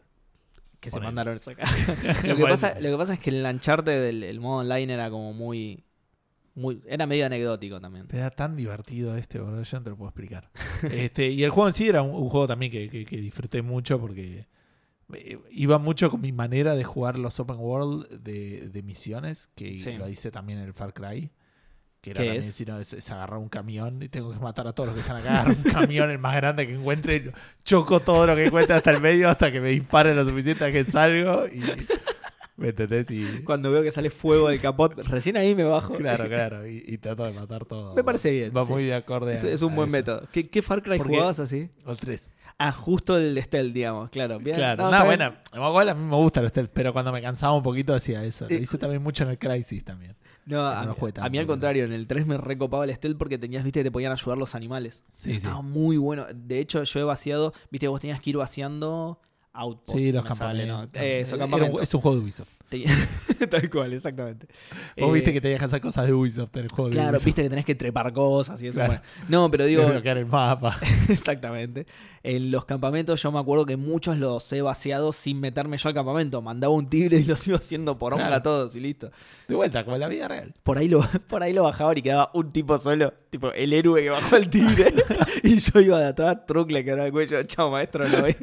[0.79, 1.77] que se mandaron esa cagada.
[2.27, 5.09] lo, que pasa, lo que pasa es que el Uncharted del el modo online era
[5.09, 5.83] como muy.
[6.55, 8.07] muy era medio anecdótico también.
[8.07, 10.49] Pero era tan divertido este, boludo, yo no te lo puedo explicar.
[10.91, 13.61] este, y el juego en sí era un, un juego también que, que- que disfruté
[13.61, 14.47] mucho porque
[15.51, 19.93] iba mucho con mi manera de jugar los open world de, de misiones, que Sí.
[19.97, 21.31] lo hice también en el Far Cry.
[22.01, 22.55] Que era ¿Qué también, es?
[22.55, 25.01] si no, es, es agarrar un camión y tengo que matar a todos los que
[25.01, 25.41] están acá.
[25.41, 27.31] Agarrar un camión el más grande que encuentre,
[27.63, 30.71] choco todo lo que encuentre hasta el medio hasta que me disparen lo suficiente a
[30.71, 31.61] que salgo y.
[32.57, 33.09] ¿Me entendés?
[33.09, 35.93] Y, Cuando veo que sale fuego del capot, recién ahí me bajo.
[35.95, 36.67] claro, claro.
[36.67, 37.95] Y, y trato de matar todo.
[37.95, 38.71] Me parece bien, Va sí.
[38.71, 39.97] muy de acorde Es, a- es un a buen eso.
[39.97, 40.27] método.
[40.31, 41.69] ¿Qué, qué Far Cry Porque- jugabas así?
[41.85, 42.29] O el 3.
[42.63, 44.37] Ah, justo el Stealth, digamos, claro.
[44.39, 44.55] Bien.
[44.55, 47.53] Claro, No, no, bueno, igual a mí me gusta el stealth, pero cuando me cansaba
[47.53, 48.47] un poquito hacía eso.
[48.49, 50.15] Lo Eh, hice también mucho en el Crisis también.
[50.45, 52.93] No, no a, lo mí- a mí al contrario, en el 3 me recopaba el
[52.95, 55.03] stealth porque tenías, viste, que te podían ayudar los animales.
[55.17, 56.25] Sí, Estaba muy bueno.
[56.33, 59.19] De hecho, yo he vaciado, viste, vos tenías que ir vaciando
[59.53, 59.97] Outpost.
[59.97, 60.77] Sí, los me sale, ¿no?
[60.81, 61.01] campamentos.
[61.03, 61.81] Eso, Era campamento.
[61.81, 62.49] es un juego de Ubisoft.
[63.49, 64.47] Tal cual, exactamente.
[64.97, 67.09] Vos Eh, viste que te dejan hacer cosas de Ubisoft en el juego de Claro,
[67.09, 67.25] Ubisoft.
[67.25, 68.75] viste que tenés que trepar cosas y eso.
[68.75, 68.93] Claro.
[68.93, 69.03] bueno.
[69.27, 70.77] No, pero digo, Desbloquear el mapa.
[71.09, 71.85] exactamente.
[72.23, 75.95] En los campamentos yo me acuerdo que muchos los he vaciado sin meterme yo al
[75.95, 76.41] campamento.
[76.41, 78.33] Mandaba un tigre y los iba haciendo por Claro.
[78.35, 79.11] a todos y listo.
[79.49, 80.53] De vuelta, como en la vida real.
[80.63, 84.01] Por ahí, lo, por ahí lo bajaban y quedaba un tipo solo, tipo el héroe
[84.01, 84.93] que bajó el tigre.
[85.43, 87.43] y yo iba de atrás, truc, le quebraba el cuello.
[87.43, 88.37] Chao, maestro, lo ve.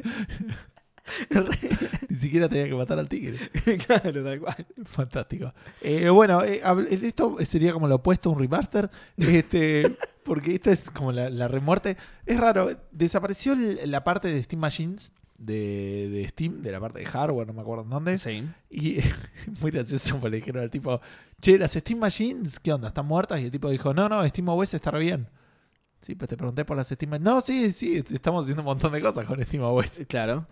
[2.09, 3.37] Ni siquiera tenía que matar al tigre.
[3.85, 4.65] claro, tal cual.
[4.85, 5.53] Fantástico.
[5.81, 8.89] Eh, bueno, eh, hab- esto sería como lo opuesto a un remaster.
[9.17, 11.97] Este, porque esto es como la, la remuerte.
[12.25, 13.55] Es raro, desapareció
[13.85, 17.61] la parte de Steam Machines de, de Steam, de la parte de hardware, no me
[17.61, 18.17] acuerdo en dónde.
[18.17, 18.43] Sí.
[18.69, 18.97] Y
[19.61, 20.99] muy gracioso porque le dijeron al tipo,
[21.41, 22.89] che, las Steam Machines, ¿qué onda?
[22.89, 23.39] ¿Están muertas?
[23.39, 25.27] Y el tipo dijo, no, no, Steam OS está re bien.
[26.01, 27.25] Sí, pues te pregunté por las Steam Machines.
[27.33, 30.01] No, sí, sí, estamos haciendo un montón de cosas con Steam OS.
[30.07, 30.45] Claro.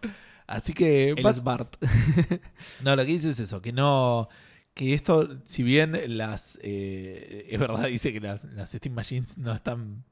[0.48, 1.10] Así que...
[1.10, 1.76] El vas- Smart.
[2.84, 4.30] no, lo que dice es eso, que no.
[4.74, 6.58] Que esto, si bien las.
[6.62, 10.04] eh, es verdad, dice que las, las Steam Machines no están.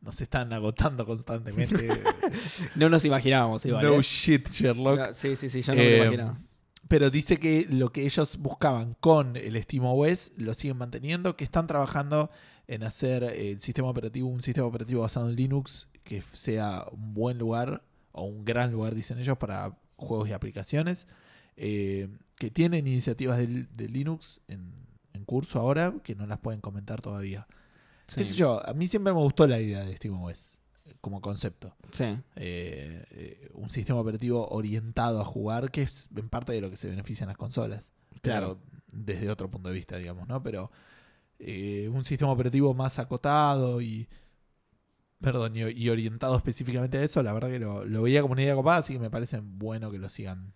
[0.00, 1.88] No se están agotando constantemente.
[2.76, 3.84] No nos imaginábamos, igual.
[3.84, 4.02] no ¿eh?
[4.02, 4.98] shit, Sherlock.
[4.98, 6.40] No, sí, sí, sí, yo no me Eh, lo imaginaba.
[6.88, 11.66] Pero dice que lo que ellos buscaban con el SteamOS lo siguen manteniendo, que están
[11.66, 12.30] trabajando
[12.66, 17.38] en hacer el sistema operativo, un sistema operativo basado en Linux, que sea un buen
[17.38, 17.82] lugar,
[18.12, 21.06] o un gran lugar, dicen ellos, para juegos y aplicaciones,
[21.56, 24.72] eh, que tienen iniciativas de, de Linux en,
[25.12, 27.46] en curso ahora, que no las pueden comentar todavía.
[28.14, 28.66] ¿Qué sé yo?
[28.66, 30.58] A mí siempre me gustó la idea de SteamOS
[31.00, 32.04] como concepto Sí.
[32.36, 36.76] eh, eh, un sistema operativo orientado a jugar, que es en parte de lo que
[36.76, 37.90] se benefician las consolas.
[38.20, 38.58] Claro,
[38.92, 40.42] desde otro punto de vista, digamos, ¿no?
[40.42, 40.70] Pero
[41.38, 44.08] eh, un sistema operativo más acotado y.
[45.22, 48.42] Perdón, y, y orientado específicamente a eso, la verdad que lo, lo veía como una
[48.42, 50.52] idea copada, así que me parece bueno que lo sigan.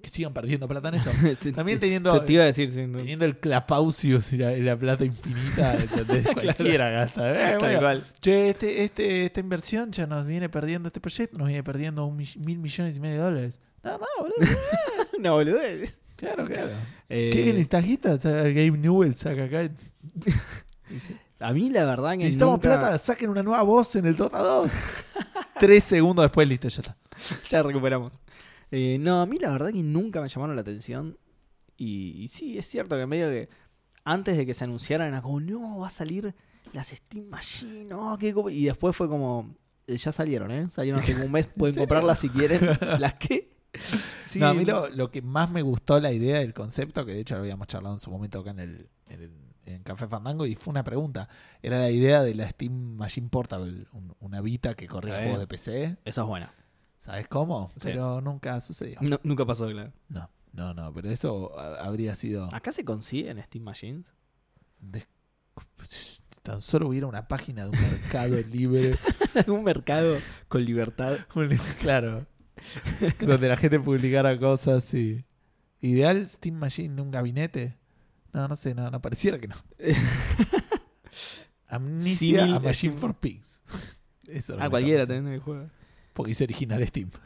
[0.00, 1.10] Que sigan perdiendo plata en eso.
[1.54, 2.98] También te- teniendo, te, te iba a decir, sí, no.
[2.98, 6.26] teniendo el Clapausius y la, plata infinita, ¿entendés?
[6.34, 7.30] cualquiera gasta.
[7.32, 8.04] Eh, Tal bueno, cual.
[8.20, 12.16] Che, este, este, esta inversión ya nos viene perdiendo, este proyecto nos viene perdiendo un
[12.16, 13.60] mi- mil millones y medio de dólares.
[13.82, 14.36] Nada más, boludo.
[15.18, 15.98] Una boludez.
[16.16, 16.70] claro, claro.
[17.08, 18.16] Eh, ¿Qué necesitas guita?
[18.18, 19.70] Gabe Newell saca acá.
[20.90, 24.16] Dice, A mí la verdad que Necesitamos nunca- plata, saquen una nueva voz en el
[24.16, 24.72] Dota 2.
[25.60, 26.96] Tres segundos después, listo, ya está.
[27.48, 28.18] ya recuperamos.
[28.70, 31.18] Eh, no, a mí la verdad que nunca me llamaron la atención.
[31.76, 33.48] Y, y sí, es cierto que medio que
[34.04, 36.34] antes de que se anunciaran era como, no, va a salir
[36.72, 38.50] las Steam Machine, no, qué co-".
[38.50, 39.54] Y después fue como,
[39.86, 40.68] eh, ya salieron, ¿eh?
[40.70, 42.60] Salieron hace un mes, pueden comprarlas si quieren.
[42.98, 43.50] ¿Las qué?
[44.22, 47.12] Sí, No, a mí lo, lo que más me gustó la idea del concepto, que
[47.12, 50.06] de hecho lo habíamos charlado en su momento acá en el, en el- en Café
[50.08, 51.28] Fandango, y fue una pregunta.
[51.62, 55.46] Era la idea de la Steam Machine Portable, un- una Vita que corría juegos de
[55.46, 55.96] PC.
[56.04, 56.46] Eso es bueno.
[56.98, 57.70] ¿Sabes cómo?
[57.76, 57.88] Sí.
[57.88, 58.98] Pero nunca sucedió.
[59.02, 59.92] No- nunca pasó, claro.
[60.08, 62.48] No, no, no, pero eso habría sido.
[62.54, 64.14] ¿Acá se consiguen Steam Machines?
[64.80, 65.08] des-
[66.42, 68.96] Tan solo hubiera una página de un mercado libre.
[69.46, 71.18] un mercado con libertad.
[71.80, 72.26] claro.
[73.20, 75.24] donde la gente publicara cosas y.
[75.80, 77.76] Ideal Steam Machine, un gabinete.
[78.34, 79.54] No, no sé, no, no pareciera que no.
[81.68, 83.62] Amnesia a Machine for Pigs.
[84.26, 85.68] Eso Ah, cualquiera también el juego.
[86.12, 87.10] Porque es original Steam.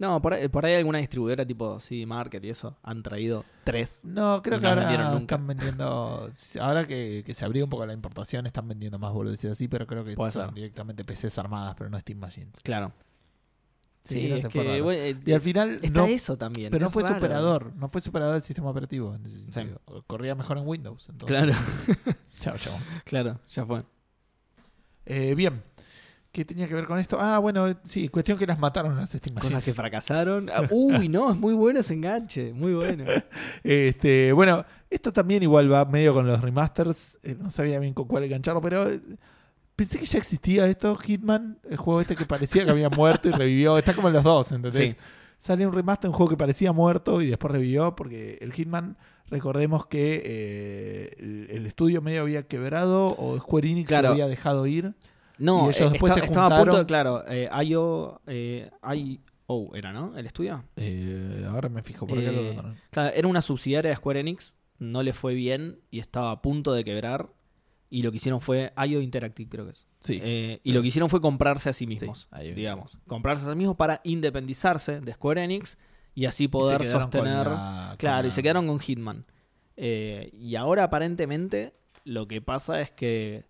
[0.00, 4.04] No, por ahí, por ahí alguna distribuidora tipo CD Market y eso han traído tres.
[4.04, 5.34] No, creo que no ahora nunca.
[5.34, 6.30] están vendiendo.
[6.60, 9.88] Ahora que, que se abrió un poco la importación, están vendiendo más boludeces así, pero
[9.88, 10.54] creo que Puede son ser.
[10.54, 12.60] directamente PCs armadas, pero no Steam Machines.
[12.62, 12.92] Claro.
[14.08, 16.70] Sí, Sí, no se fue bueno, eh, Y al final está no, eso también.
[16.70, 17.14] pero no fue raro.
[17.16, 19.14] superador, no fue superador el sistema operativo.
[19.14, 19.80] en ese sentido.
[20.06, 21.08] Corría mejor en Windows.
[21.10, 21.36] Entonces.
[21.36, 21.52] Claro,
[22.40, 22.74] Chao, chao.
[23.04, 23.80] claro, ya fue.
[25.06, 25.62] Eh, bien.
[26.30, 27.18] ¿Qué tenía que ver con esto?
[27.18, 30.50] Ah, bueno, sí, cuestión que las mataron las Steam Cosas que fracasaron.
[30.54, 32.52] Ah, uy, no, es muy bueno ese enganche.
[32.52, 33.04] Muy bueno.
[33.64, 37.18] Este, bueno, esto también igual va medio con los remasters.
[37.22, 39.00] eh, no sabía bien con cuál engancharlo, pero eh,
[39.78, 43.32] pensé que ya existía esto, Hitman, el juego este que parecía que había muerto y
[43.32, 43.78] revivió.
[43.78, 44.90] Está como en los dos, ¿entendés?
[44.90, 44.96] Sí.
[45.38, 48.96] Sale un remaster, un juego que parecía muerto y después revivió, porque el Hitman,
[49.30, 54.08] recordemos que eh, el, el estudio medio había quebrado o Square Enix Claro.
[54.08, 54.94] lo había dejado ir.
[55.38, 58.68] No, Y ellos eh, después está- se estaba a punto, de- claro, eh, IO, eh,
[58.96, 60.18] IO era, ¿no?
[60.18, 60.64] El estudio.
[60.74, 62.30] Eh, ahora me fijo por acá.
[62.30, 66.32] Eh, lo- Claro, era una subsidiaria de Square Enix, no le fue bien y estaba
[66.32, 67.28] a punto de quebrar.
[67.90, 69.86] Y lo que hicieron fue IO Interactive, creo que es.
[70.00, 70.20] Sí.
[70.22, 72.98] Eh, y lo que hicieron fue comprarse a sí mismos, Sí, digamos.
[73.06, 75.78] Comprarse a sí mismos para independizarse de Square Enix
[76.14, 77.46] y así Y poder con sostener.
[77.46, 79.24] la- claro, y se quedaron con Hitman.
[79.76, 81.72] Eh, y ahora aparentemente
[82.04, 83.44] lo que pasa es que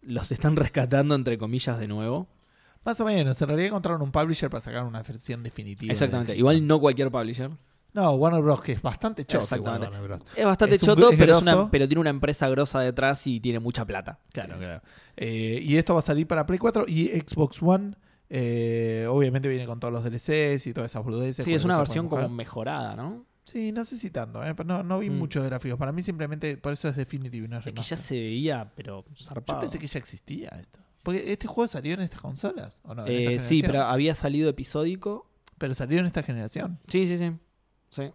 [0.00, 2.26] los están rescatando entre comillas de nuevo.
[2.84, 5.92] Más o menos, en realidad encontraron un publisher para sacar una versión definitiva.
[5.92, 6.34] Exactamente.
[6.36, 7.50] Igual no cualquier publisher.
[7.92, 8.62] No, Warner Bros.
[8.62, 9.56] que es bastante choto.
[9.56, 9.86] igual Exactamente.
[9.98, 10.22] Warner Bros.
[10.36, 11.60] Es bastante Es un- choto, es pero, es grosso.
[11.62, 14.20] una- pero tiene una empresa grosa detrás y tiene mucha plata.
[14.32, 14.82] Claro, claro.
[15.16, 17.94] Eh, y esto va a salir para Play 4 y Xbox One.
[18.32, 21.44] eh, obviamente viene con todos los DLCs y todas esas boludeces.
[21.44, 23.24] Sí, es una versión como mejorada, ¿no?
[23.44, 25.18] Sí, no sé si tanto, eh, pero no, no vi Mm.
[25.18, 25.76] muchos gráficos.
[25.76, 27.98] Para mí simplemente, por eso es Definitive y no es Es que ya remaster.
[27.98, 29.58] se veía, pero zarpado.
[29.58, 30.78] Yo pensé que ya existía esto.
[31.02, 33.04] Porque este juego salió en estas consolas, ¿o no?
[33.04, 33.72] En Eh, esta sí, generación.
[33.72, 35.26] pero había salido episódico.
[35.58, 36.78] Pero salió en esta generación.
[36.86, 37.32] Sí, sí, sí.
[37.90, 38.10] Sí.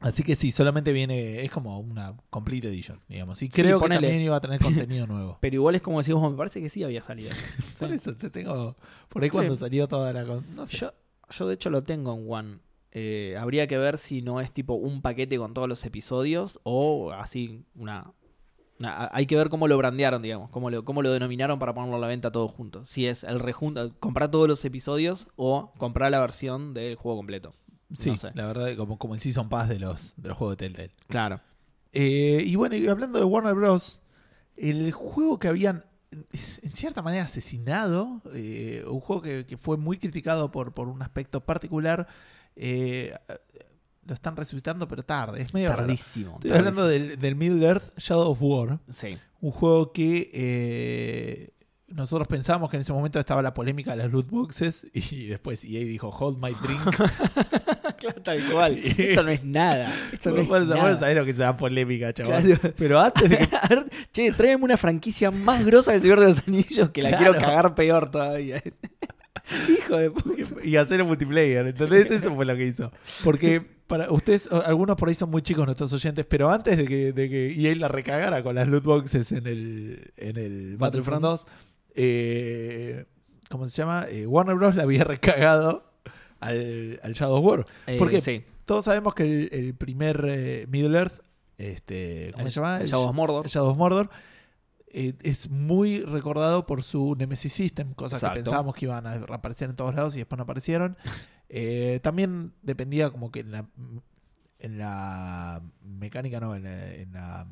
[0.00, 3.42] Así que sí, solamente viene, es como una complete edition, digamos.
[3.42, 4.00] Y Sí, creo que ponele.
[4.06, 5.36] también iba a tener contenido nuevo.
[5.40, 7.30] Pero igual es como decimos, me parece que sí había salido.
[7.74, 7.84] Sí.
[7.86, 8.76] Por eso te tengo.
[9.10, 9.60] Por ahí cuando Sí.
[9.60, 10.24] salió toda la.
[10.24, 10.78] No sé.
[10.78, 10.92] Yo,
[11.30, 12.58] yo de hecho lo tengo en One.
[12.92, 17.12] Eh, habría que ver si no es tipo un paquete con todos los episodios o
[17.12, 18.12] así una...
[18.80, 21.96] una- hay que ver cómo lo brandearon, digamos, cómo lo, cómo lo denominaron para ponerlo
[21.96, 22.84] a la venta todo junto.
[22.86, 27.54] Si es el rejunta, comprar todos los episodios o comprar la versión del juego completo.
[27.94, 28.30] Sí, no sé.
[28.34, 30.92] la verdad, como, como el Season Pass de los, de los juegos de Telltale.
[31.08, 31.40] Claro.
[31.92, 34.00] Eh, y bueno, y hablando de Warner Bros.,
[34.56, 39.96] el juego que habían en cierta manera asesinado, eh, un juego que, que fue muy
[39.98, 42.06] criticado por, por un aspecto particular,
[42.56, 43.14] eh,
[44.04, 45.42] lo están resucitando, pero tarde.
[45.42, 45.82] Es medio raro.
[45.82, 46.34] Tardísimo.
[46.34, 49.16] Estoy hablando del, del Middle Earth Shadow of War, Sí.
[49.40, 51.52] un juego que
[51.90, 55.64] nosotros pensábamos que en ese momento estaba la polémica de las loot boxes y después
[55.64, 56.80] EA dijo Hold my drink.
[57.98, 58.78] claro, tal cual.
[58.82, 59.92] Esto no es nada.
[60.12, 60.98] Esto no es nada.
[60.98, 62.42] sabés lo que es una polémica, chaval.
[62.44, 62.74] Claro.
[62.76, 63.48] Pero antes de que
[64.12, 67.32] che, tráeme una franquicia más grosa del Señor de los Anillos que la Claro.
[67.32, 68.62] quiero cagar peor todavía.
[69.68, 70.42] Hijo de puta.
[70.62, 71.66] y hacer un multiplayer.
[71.66, 72.92] Entonces, eso fue lo que hizo.
[73.24, 77.12] Porque para ustedes, algunos por ahí son muy chicos nuestros oyentes, pero antes de que,
[77.12, 81.46] de que EA la recagara con las loot boxes en el, en el Battlefront 2,
[81.94, 83.06] eh,
[83.48, 84.06] ¿cómo se llama?
[84.08, 84.74] Eh, Warner Bros.
[84.76, 85.84] la había recagado
[86.40, 87.66] al, al Shadow of War.
[87.86, 88.44] Eh, Porque sí.
[88.64, 91.20] todos sabemos que el, el primer Middle Earth,
[91.58, 92.80] este, ¿cómo El- se llama?
[92.80, 93.44] el Shadow of Mordor.
[93.46, 94.10] el Shadow of Mordor,
[94.92, 98.34] es muy recordado por su Nemesis System, cosas Exacto.
[98.38, 100.96] que pensábamos que iban a aparecer en todos lados y después no aparecieron.
[102.02, 103.68] También dependía como que en la,
[104.58, 107.46] en la mecánica, no, en la, en la-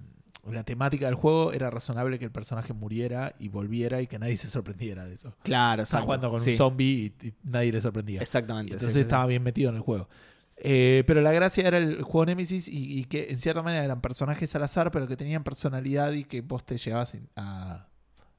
[0.53, 4.37] la temática del juego era razonable que el personaje muriera y volviera y que nadie
[4.37, 5.35] se sorprendiera de eso.
[5.43, 8.21] Claro, Estaba jugando con Sí, un zombie y, y nadie le sorprendía.
[8.21, 8.71] Exactamente.
[8.71, 9.03] Y entonces sí, sí.
[9.03, 10.09] estaba bien metido en el juego.
[10.57, 14.01] Eh, pero la gracia era el juego Nemesis y, y que en cierta manera eran
[14.01, 17.87] personajes al azar, pero que tenían personalidad y que vos te llegabas in- a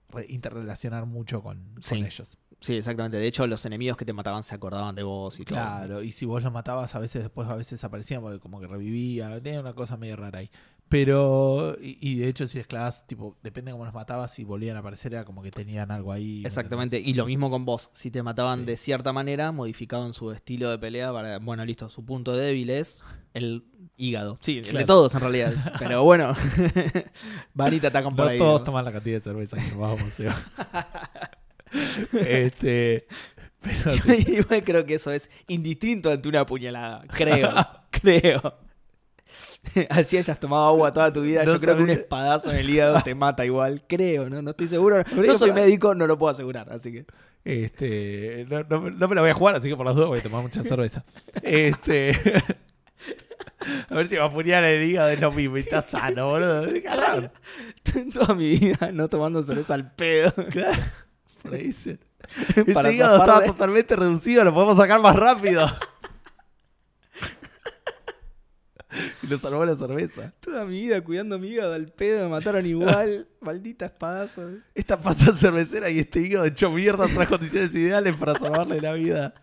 [0.10, 2.38] re- interrelacionar mucho con, con ellos.
[2.62, 3.18] Sí, exactamente.
[3.18, 5.58] De hecho, los enemigos que te mataban se acordaban de vos y todo.
[5.60, 8.68] Claro, y si vos los matabas, a veces después a veces aparecían porque como que
[8.68, 10.50] revivían, tenía una cosa medio rara ahí.
[10.90, 14.44] Pero, y, y de hecho, si les clavas, tipo, depende de cómo los matabas, si
[14.44, 16.40] volvían a aparecer, era como que tenían algo ahí.
[16.42, 17.00] ¿me Exactamente.
[17.00, 17.92] Y lo mismo con vos.
[17.94, 18.66] Si te mataban Sí.
[18.66, 21.38] de cierta manera, modificaban su estilo de pelea para.
[21.38, 23.04] Bueno, listo, su punto débil es
[23.36, 23.66] el
[23.98, 24.40] hígado.
[24.42, 24.86] Sí, el de Claro.
[24.88, 25.54] todos en realidad.
[25.80, 26.34] Pero bueno.
[27.54, 28.38] Van y te atacan por No ahí.
[28.40, 28.66] todos ¿no?
[28.66, 29.62] toman la cantidad de cerveza que
[30.12, 30.36] Seba.
[32.14, 33.08] Este.
[33.62, 34.26] Pero sí.
[34.28, 37.04] Igual creo que eso es indistinto ante una puñalada.
[37.14, 37.52] Creo.
[37.92, 38.56] creo.
[39.90, 42.70] Así hayas tomado agua toda tu vida, No yo creo que un espadazo en el
[42.70, 43.84] hígado te mata igual.
[43.88, 44.42] Creo, ¿no?
[44.42, 45.04] No estoy seguro.
[45.16, 47.06] No soy médico, no lo puedo asegurar, así que.
[47.44, 50.20] Este, no, no- no me la voy a jugar, así que por las dudas voy
[50.20, 51.04] a tomar mucha cerveza.
[51.42, 52.12] Este,
[53.90, 55.58] a ver si va a funear el hígado es lo mismo.
[55.58, 56.68] y Está sano, boludo.
[58.14, 60.34] Toda mi vida no tomando cerveza al pedo.
[60.50, 60.82] Claro.
[62.74, 65.66] Para Ese hígado estaba de- totalmente reducido, lo podemos sacar más rápido.
[69.24, 70.34] y lo salvó la cerveza.
[70.40, 73.28] Toda mi vida cuidando mi hígado al pedo, me mataron igual.
[73.42, 74.50] Maldita espadazo.
[74.76, 78.94] Esta pasó cervecera y este hígado hecho mierda en las condiciones ideales para salvarle la
[78.94, 79.34] vida.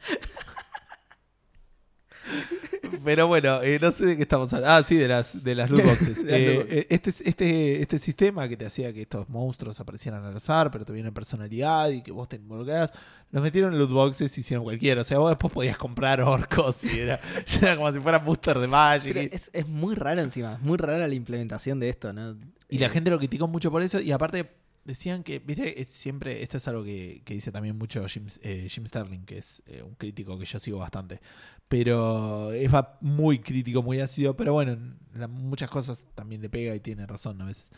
[3.04, 4.76] Pero bueno, eh, no sé de qué estamos hablando.
[4.76, 6.24] Ah, sí, de las, de las loot boxes.
[6.28, 6.76] Eh, boxes.
[6.76, 10.84] eh, este, este, este sistema que te hacía que estos monstruos aparecieran al azar, pero
[10.84, 12.90] tuvieran personalidad y que vos te involucrás,
[13.30, 15.00] los metieron en loot boxes y hicieron cualquiera.
[15.00, 17.20] O sea, vos después podías comprar orcos y era,
[17.62, 19.16] era como si fuera booster de Magic.
[19.32, 22.36] Es, es muy raro encima, es muy rara la implementación de esto, ¿no?
[22.68, 24.00] Y la gente lo criticó mucho por eso.
[24.00, 24.50] Y aparte
[24.86, 28.86] decían que, viste, siempre, esto es algo que, que dice también mucho Jim, eh, Jim
[28.86, 31.20] Sterling, que es eh, un crítico que yo sigo bastante.
[31.68, 34.36] Pero es muy crítico, muy ácido.
[34.36, 37.70] Pero bueno, en la- muchas cosas también le pega y tiene razón a veces.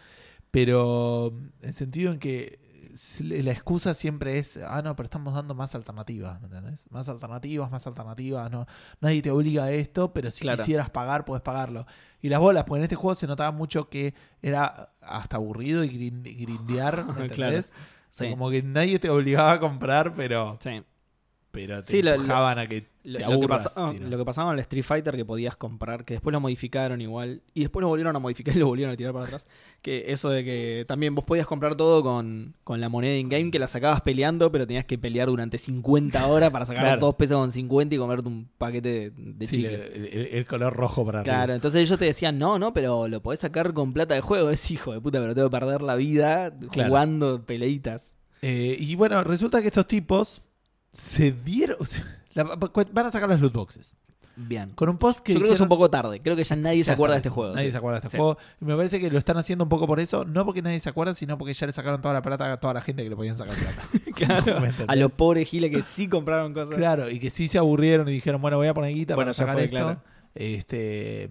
[0.51, 1.29] Pero
[1.63, 2.67] en el sentido en que
[3.21, 6.85] la excusa siempre es, ah, no, pero estamos dando más alternativas, ¿me entendés?
[6.91, 8.67] Más alternativas, más alternativas, no,
[9.01, 10.59] nadie te obliga a esto, pero si Claro.
[10.59, 11.87] quisieras pagar, puedes pagarlo.
[12.21, 15.91] Y las bolas, porque en este juego se notaba mucho que era hasta aburrido y
[15.91, 17.25] grind- grindear, ¿me Claro.
[17.57, 17.73] entendés?
[18.11, 18.31] Sí.
[18.31, 20.83] Como que nadie te obligaba a comprar, pero, Sí.
[21.53, 24.55] pero te Sí, lo- empujaban a que Lo, que pasa- ah, lo que pasaba en
[24.59, 28.15] el Street Fighter que podías comprar, que después lo modificaron igual, y después lo volvieron
[28.15, 29.47] a modificar y lo volvieron a tirar para atrás.
[29.83, 33.59] Que eso de que también vos podías comprar todo con, con la moneda in-game, que
[33.59, 37.01] la sacabas peleando, pero tenías que pelear durante 50 horas para sacar Claro.
[37.01, 39.75] dos pesos con 50 y comerte un paquete de, de Sí, chicle.
[39.75, 41.35] el, el- el color rojo para arriba.
[41.37, 44.51] Claro, entonces ellos te decían, no, no, pero lo podés sacar con plata de juego.
[44.51, 46.89] Es hijo de puta, pero tengo que perder la vida Claro.
[46.89, 48.15] jugando peleitas.
[48.43, 50.43] Eh, y bueno, resulta que estos tipos
[50.93, 51.79] se dieron.
[52.35, 53.95] La- van a sacar las loot boxes.
[54.41, 54.71] Bien.
[54.71, 55.33] Con un post que.
[55.33, 56.21] Yo creo que es un poco tarde.
[56.21, 57.55] Creo que ya nadie Ya se acuerda de este juego.
[57.57, 57.73] Nadie sí.
[57.73, 58.17] se acuerda de este Sí.
[58.19, 58.39] juego.
[58.61, 60.25] Y me parece que lo están haciendo un poco por eso.
[60.25, 62.73] No porque nadie se acuerda, sino porque ya le sacaron toda la plata a toda
[62.75, 63.83] la gente que le podían sacar plata.
[64.15, 66.77] Claro, ¿Me a los pobres giles que sí compraron cosas.
[66.77, 69.35] Claro, y que sí se aburrieron y dijeron, bueno, voy a poner guita Bueno, para
[69.35, 69.77] sacar fue, esto.
[69.77, 70.03] claro.
[70.35, 71.31] Este,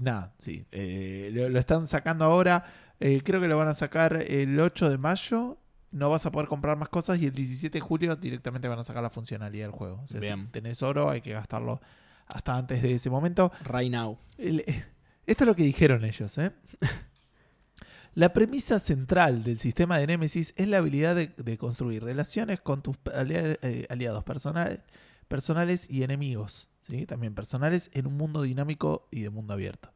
[0.00, 0.66] nada, sí.
[0.72, 2.64] eh, lo, lo están sacando ahora.
[3.00, 5.58] Eh, creo que lo van a sacar el 8 de mayo.
[5.92, 8.84] No vas a poder comprar más cosas y el 17 de julio directamente van a
[8.84, 10.00] sacar la funcionalidad del juego.
[10.02, 10.46] O sea, Bien.
[10.46, 11.80] si tenés oro, hay que gastarlo
[12.26, 13.52] hasta antes de ese momento.
[13.64, 14.18] Right now.
[14.38, 14.84] El- eh,
[15.26, 16.50] esto es lo que dijeron ellos, ¿eh?
[18.14, 22.82] La premisa central del sistema de Nemesis es la habilidad de, de construir relaciones con
[22.82, 24.82] tus eh, aliados personal-
[25.28, 27.06] personales y enemigos, ¿sí?
[27.06, 29.91] también personales, en un mundo dinámico y de mundo abierto.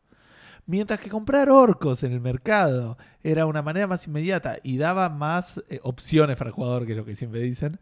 [0.66, 5.62] Mientras que comprar orcos en el mercado era una manera más inmediata y daba más
[5.68, 7.78] eh, opciones para el jugador, que es lo que siempre dicen,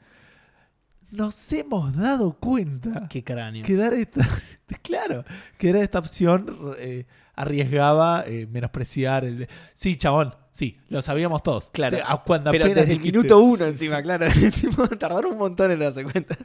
[1.11, 3.65] nos hemos dado cuenta Qué cráneo.
[3.65, 4.29] que dar esta,
[4.83, 5.25] claro,
[5.57, 11.71] que dar esta opción eh, arriesgaba eh, menospreciar el sí, chabón, sí, lo sabíamos todos.
[11.71, 11.99] Claro.
[12.27, 14.27] Cuando Pero el minuto uno encima, claro.
[14.99, 16.37] Tardaron un montón en darse cuenta.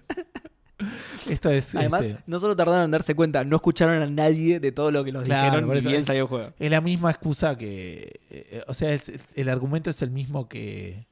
[1.34, 4.72] Esto es Además, este, no solo tardaron en darse cuenta, no escucharon a nadie de
[4.72, 6.54] todo lo que los Claro, dijeron por y eso bien salió el juego.
[6.60, 11.08] es la misma excusa que eh, o sea, es- el argumento es el mismo que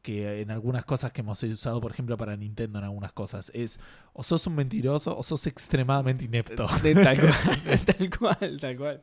[0.00, 3.78] que en algunas cosas que hemos usado, por ejemplo, para Nintendo en algunas cosas, es
[4.14, 6.66] o sos un mentiroso o sos extremadamente inepto.
[6.82, 7.34] De- tal cual,
[7.84, 9.02] tal cual, tal cual.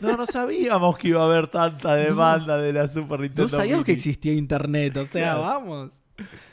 [0.00, 3.42] No, no sabíamos que iba a haber tanta demanda de la Super Nintendo.
[3.44, 5.40] No sabíamos que existía internet, o sea, Claro.
[5.40, 6.02] vamos.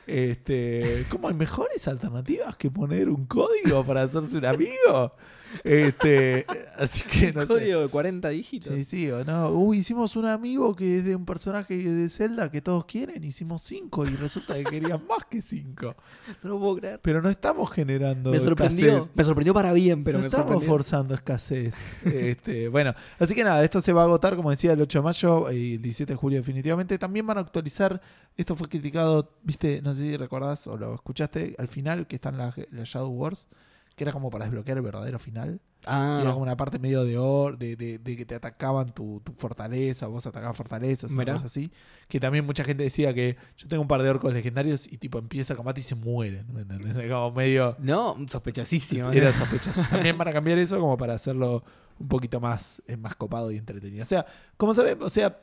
[0.05, 5.16] Este, ¿cómo hay mejores alternativas que poner un código para hacerse un amigo?
[5.64, 6.45] Este,
[6.78, 7.47] así que no sé.
[7.47, 8.74] Código de 40 dígitos.
[8.76, 9.49] Sí, sí, o no.
[9.49, 13.24] Uy, hicimos un amigo que es de un personaje de Zelda que todos quieren.
[13.24, 15.95] Hicimos cinco y resulta que querían más que cinco.
[16.41, 16.99] No lo puedo creer.
[17.01, 18.97] Pero no estamos generando Me sorprendió.
[18.97, 19.12] escasez.
[19.16, 20.70] Me sorprendió para bien, pero no me estamos sorprendió.
[20.70, 21.76] forzando escasez.
[22.06, 25.04] Este, bueno, así que nada, esto se va a agotar, como decía, el 8 de
[25.04, 26.97] mayo y el 17 de julio definitivamente.
[26.97, 28.01] También van a actualizar,
[28.38, 32.38] esto fue criticado, viste, no sé si recordás o lo escuchaste, al final que están
[32.38, 33.47] las, las Shadow Wars,
[33.96, 35.62] que era como para desbloquear el verdadero final.
[35.86, 39.20] Ah, Era como una parte medio de, or, de, de- de que te atacaban tu,
[39.24, 41.34] tu fortaleza, vos atacabas fortalezas, una Mirá.
[41.34, 41.72] cosa así.
[42.08, 45.20] Que también mucha gente decía que yo tengo un par de orcos legendarios y tipo
[45.20, 46.46] empieza el combate y se mueren.
[46.54, 46.98] ¿me entendés?
[47.10, 47.76] Como medio...
[47.80, 49.12] no, sospechosísimo.
[49.12, 49.32] Era ¿no?
[49.38, 49.82] sospechoso.
[49.89, 51.64] También van a cambiar eso como para hacerlo
[52.00, 54.04] un poquito más, eh, más copado y entretenido.
[54.04, 54.26] O sea,
[54.58, 55.38] como sabemos, o sea,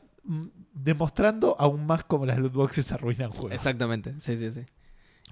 [0.74, 3.53] demostrando aún más cómo las loot boxes arruinan juegos.
[3.53, 4.61] Exactamente, sí, sí, sí.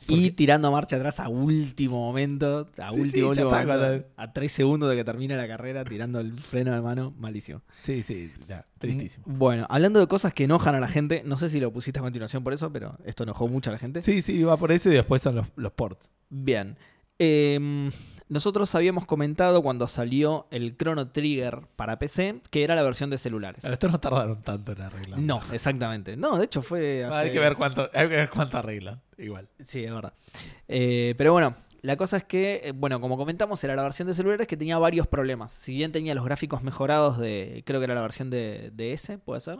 [0.07, 4.53] Y tirando marcha atrás a último momento, a Sí, último, sí, último momento, a tres
[4.53, 7.63] segundos de que termine la carrera, tirando el freno de mano, malísimo.
[7.83, 9.25] Sí, sí, ya, tristísimo.
[9.27, 12.03] Bueno, hablando de cosas que enojan a la gente, no sé si lo pusiste a
[12.03, 14.03] continuación por eso, pero esto enojó mucho a la gente.
[14.03, 16.11] Sí, sí, va por eso y después son los, los ports.
[16.31, 16.77] Bien.
[17.19, 17.91] Em,
[18.29, 23.19] nosotros habíamos comentado cuando salió el Chrono Trigger para PC que era la versión de
[23.19, 23.61] celulares.
[23.63, 25.19] Pero estos no tardaron tanto en arreglar.
[25.19, 26.17] No, exactamente.
[26.17, 27.17] No, de hecho fue hace...
[27.17, 29.01] Hay que ver cuánto, hay que ver cuánto arreglan.
[29.17, 29.49] Igual.
[29.65, 30.13] Sí, es verdad.
[30.69, 34.15] Eh, pero bueno, la cosa es que, eh, bueno, como comentamos, era la versión de
[34.15, 35.53] celulares que tenía varios problemas.
[35.53, 39.19] Si bien tenía los gráficos mejorados de, creo que era la versión de, de S,
[39.19, 39.59] ¿puede ser?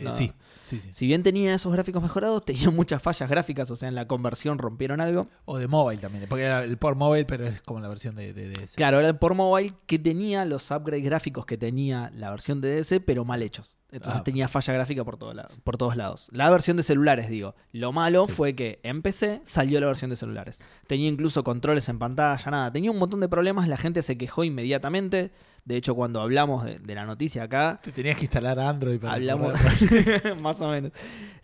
[0.00, 0.12] Eh, No.
[0.12, 0.32] Sí,
[0.64, 0.88] sí, sí.
[0.92, 4.58] Si bien tenía esos gráficos mejorados, tenía muchas fallas gráficas, o sea, en la conversión
[4.58, 5.28] rompieron algo.
[5.44, 8.32] O de mobile también, porque era el port mobile, pero es como la versión de,
[8.32, 8.74] de DS.
[8.76, 12.76] Claro, era el por mobile que tenía los upgrades gráficos que tenía la versión de
[12.82, 13.76] DS, pero mal hechos.
[13.90, 14.24] Entonces Ah.
[14.24, 15.32] tenía falla gráfica por, todo
[15.64, 16.28] por todos lados.
[16.32, 17.54] La versión de celulares, digo.
[17.72, 18.32] Lo malo Sí.
[18.32, 20.58] fue que en PC salió la versión de celulares.
[20.86, 22.70] Tenía incluso controles en pantalla, nada.
[22.72, 25.30] Tenía un montón de problemas, la gente se quejó inmediatamente.
[25.68, 29.12] De hecho, cuando hablamos de, de la noticia acá, Te tenías que instalar Android para
[29.12, 29.52] hablamos
[30.42, 30.92] más o menos.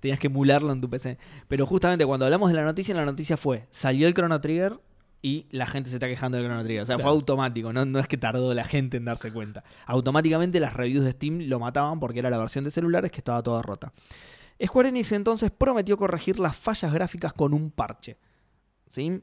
[0.01, 1.19] Tenías que emularlo en tu PC.
[1.47, 4.81] Pero justamente cuando hablamos de la noticia, la noticia fue, salió el Chrono Trigger
[5.21, 6.83] y la gente se está quejando del Chrono Trigger.
[6.85, 9.63] O sea, fue automático, no, no es que tardó la gente en darse cuenta.
[9.85, 13.43] Automáticamente las reviews de Steam lo mataban porque era la versión de celulares que estaba
[13.43, 13.93] toda rota.
[14.65, 18.17] Square Enix entonces prometió corregir las fallas gráficas con un parche.
[18.89, 19.21] ¿Sí?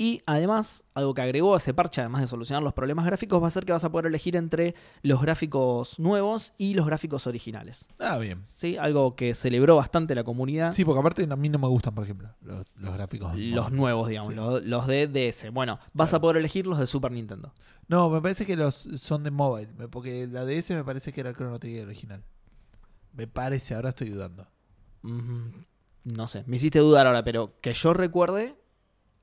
[0.00, 3.50] Y además, algo que agregó ese parche, además de solucionar los problemas gráficos, va a
[3.50, 7.88] ser que vas a poder elegir entre los gráficos nuevos y los gráficos originales.
[7.98, 8.46] Ah, bien.
[8.54, 8.76] ¿Sí?
[8.76, 10.70] Algo que celebró bastante la comunidad.
[10.70, 13.32] Sí, porque aparte a mí no me gustan, por ejemplo, los, los gráficos.
[13.36, 14.36] Los nuevos, digamos, Sí.
[14.36, 15.50] los, los de DS.
[15.50, 16.16] Bueno, vas Claro.
[16.18, 17.52] a poder elegir los de Super Nintendo.
[17.88, 21.30] No, me parece que los son de mobile, porque la DS me parece que era
[21.30, 22.22] el Chrono Trigger original.
[23.14, 24.46] Me parece, ahora estoy dudando.
[25.02, 25.48] Mm,
[26.04, 28.54] No sé, me hiciste dudar ahora, pero que yo recuerde,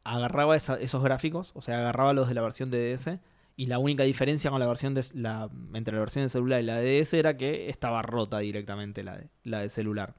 [0.06, 3.20] agarraba esos gráficos, o sea, agarraba los de la versión de DS,
[3.58, 7.02] y la única diferencia con la versión entre la versión de celular y la de
[7.02, 10.16] DS era que estaba rota directamente la de, la de celular.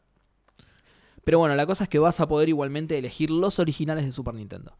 [1.24, 4.34] Pero bueno, la cosa es que vas a poder igualmente elegir los originales de Super
[4.34, 4.76] Nintendo.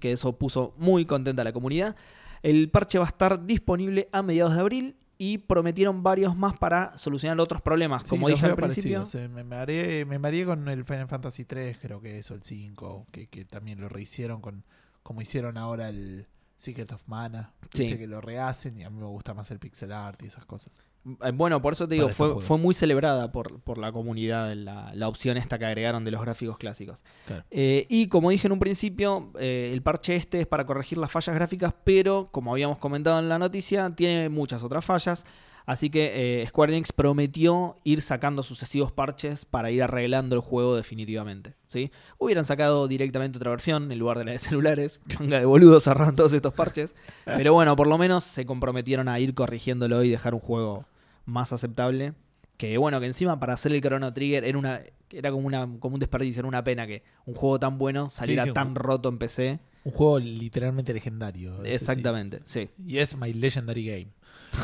[0.00, 1.94] Que eso puso muy contenta a la comunidad.
[2.42, 6.96] El parche va a estar disponible a mediados de abril y prometieron varios más para
[6.96, 8.04] solucionar otros problemas.
[8.04, 9.04] Sí, Como dije al principio.
[9.14, 13.08] eh, me, mareé, me mareé con el Final Fantasy 3, creo que eso, el 5,
[13.10, 14.64] que, que también lo rehicieron con
[15.02, 16.26] como hicieron ahora el
[16.58, 17.54] Secret of Mana.
[17.72, 17.96] Sí.
[17.96, 20.72] Que lo rehacen y a mí me gusta más el pixel art y esas cosas.
[21.22, 25.08] Eh, Bueno, por eso te digo, fue, muy celebrada por, por la comunidad la, la
[25.08, 27.02] opción esta que agregaron de los gráficos clásicos.
[27.26, 27.44] Claro.
[27.50, 31.10] Eh, y como dije en un principio, eh, el parche este es para corregir las
[31.10, 35.24] fallas gráficas, pero como habíamos comentado en la noticia, tiene muchas otras fallas.
[35.68, 40.74] Así que eh, Square Enix prometió ir sacando sucesivos parches para ir arreglando el juego
[40.74, 41.56] definitivamente.
[41.66, 41.90] ¿sí?
[42.16, 44.98] Hubieran sacado directamente otra versión en lugar de la de celulares.
[45.20, 46.94] Manga de boludos cerraron todos estos parches.
[47.26, 50.86] Pero bueno, por lo menos se comprometieron a ir corrigiéndolo y dejar un juego
[51.26, 52.14] más aceptable.
[52.56, 54.80] Que bueno, que encima para hacer el Chrono Trigger era una
[55.10, 58.44] era como una como un desperdicio, era una pena que un juego tan bueno saliera
[58.44, 59.60] sí, tan roto en PC.
[59.84, 61.62] Un juego literalmente legendario.
[61.62, 61.74] ese sí.
[61.74, 62.70] Exactamente, sí.
[62.86, 64.17] Y es My Legendary Game.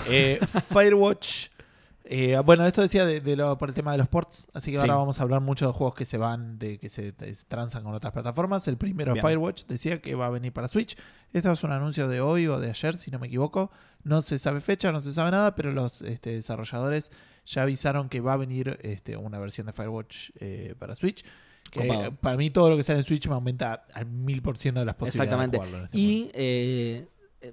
[0.08, 0.40] Eh,
[0.72, 1.48] Firewatch.
[2.04, 4.78] eh, bueno, esto decía de, de lo, por el tema de los ports, así que
[4.78, 7.12] ahora vamos a hablar mucho de juegos que se van, de que se,
[7.48, 8.68] transan con otras plataformas.
[8.68, 9.24] El primero, Bien.
[9.24, 10.96] Firewatch, decía que va a venir para Switch.
[11.32, 13.70] Esto es un anuncio de hoy o de ayer, si no me equivoco.
[14.02, 17.10] No se sabe fecha, no se sabe nada, pero los este, desarrolladores
[17.46, 21.24] ya avisaron que va a venir este, una versión de Firewatch eh, para Switch.
[21.70, 24.80] Que para mí todo lo que sale en Switch me aumenta al mil por ciento
[24.80, 25.56] de las posibilidades Exactamente.
[25.56, 25.78] de jugarlo.
[25.78, 25.98] en este.
[25.98, 27.50] Y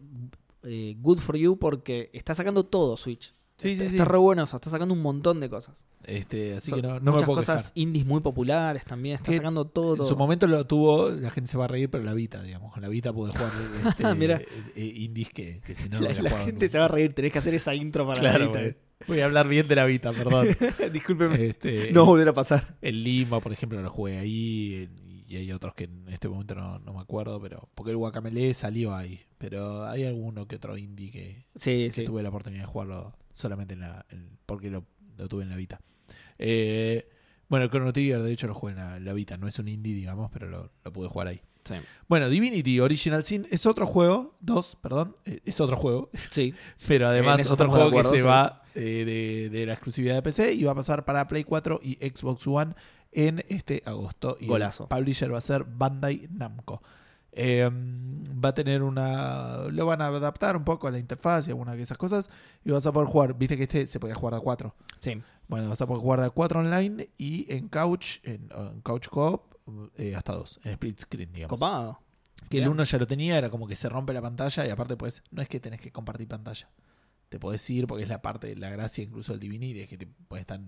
[0.64, 3.34] eh, eh, eh, good for you porque está sacando todo Switch.
[3.58, 4.10] Sí, sí, está sí.
[4.10, 5.86] re bueno eso, está sacando un montón de cosas.
[6.04, 7.74] Este, así que no, no me muchas puedo cosas quejar.
[7.76, 10.02] indies muy populares también, está Que sacando todo.
[10.02, 12.74] En su momento lo tuvo, la gente se va a reír, pero la Vita, digamos.
[12.74, 13.52] Con la Vita pude jugar
[13.88, 14.38] este, Mira.
[14.38, 16.68] eh, eh, indies que, que si no, la, la gente nunca.
[16.70, 18.60] se va a reír, tenés que hacer esa intro para Claro, la Vita.
[18.62, 18.76] güey.
[19.08, 20.48] Voy a hablar bien de la Vita, perdón.
[20.92, 21.46] Discúlpeme.
[21.46, 22.78] Este, no volverá a pasar.
[22.82, 24.90] El Lima, por ejemplo, lo jugué ahí.
[25.32, 28.54] Y hay otros que en este momento no, no me acuerdo, pero porque el Guacamele
[28.54, 29.22] salió ahí.
[29.38, 32.04] Pero hay alguno que otro indie que, Sí, que sí.
[32.04, 34.86] tuve la oportunidad de jugarlo solamente en la, en- porque lo,
[35.18, 35.80] lo tuve en la Vita.
[36.38, 37.08] Eh,
[37.48, 39.38] bueno, el Chrono Trigger, de hecho, lo jugué en la, en la Vita.
[39.38, 41.42] No es un indie, digamos, pero lo, lo pude jugar ahí.
[41.64, 41.76] Sí.
[42.08, 46.54] Bueno, Divinity Original Sin es otro juego, dos, perdón, eh, es otro juego, Sí.
[46.88, 50.54] pero además es otro juego que se va eh, de, de la exclusividad de PC
[50.54, 52.74] y va a pasar para Play 4 y Xbox One
[53.12, 54.38] en este agosto.
[54.40, 54.84] Y Golazo.
[54.84, 56.82] el publisher va a ser Bandai Namco.
[57.34, 59.64] Eh, va a tener una.
[59.70, 62.30] Lo van a adaptar un poco a la interfaz y algunas de esas cosas.
[62.66, 63.38] Y vas a poder jugar.
[63.38, 64.76] Viste que este se podía jugar de a 4.
[65.00, 65.22] Sí.
[65.48, 69.08] Bueno, vas a poder jugar de a 4 online y en couch, en, en couch
[69.08, 69.54] co-op,
[69.98, 71.58] eh, hasta 2, en split screen, digamos.
[71.60, 72.00] Copado.
[72.50, 72.72] Que el Bien.
[72.74, 75.42] uno ya lo tenía, era como que se rompe la pantalla y aparte pues no
[75.42, 76.70] es que tenés que compartir pantalla.
[77.30, 80.08] Te podés ir porque es la parte, la gracia incluso del Divinity, es que te
[80.08, 80.60] puedes estar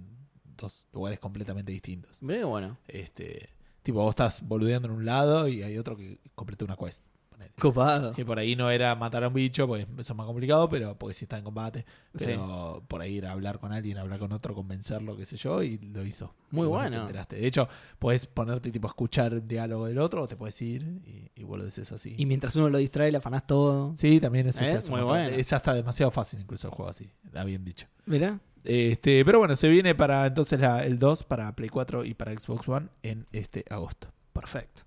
[0.57, 2.21] dos lugares completamente distintos.
[2.21, 2.77] Muy bueno.
[2.87, 3.49] Este,
[3.81, 7.03] tipo, vos estás boludeando en un lado y hay otro que completa una quest.
[7.29, 7.51] ponele.
[7.59, 8.13] Copado.
[8.13, 10.97] Que por ahí no era matar a un bicho, porque eso es más complicado, pero
[10.97, 11.85] porque si está en combate.
[12.17, 15.77] Pero por ahí era hablar con alguien, hablar con otro, convencerlo, qué sé yo, y
[15.79, 16.33] lo hizo.
[16.51, 17.01] Muy Y vos no te bueno.
[17.03, 17.35] enteraste.
[17.37, 17.67] De hecho,
[17.99, 21.43] puedes ponerte tipo a escuchar el diálogo del otro o te puedes ir y, y
[21.43, 22.13] boludeces así.
[22.17, 23.93] Y mientras uno lo distrae, le afanás todo.
[23.95, 24.67] Sí, también eso ¿Eh?
[24.67, 25.23] se hace un Muy montón.
[25.23, 25.35] bueno.
[25.37, 27.87] Es hasta demasiado fácil incluso el juego así, está bien dicho.
[28.05, 28.39] Mirá.
[28.63, 32.33] Este, pero bueno, se viene para entonces la- el 2 para Play 4 y para
[32.33, 34.07] Xbox One en este agosto.
[34.31, 34.83] Perfecto.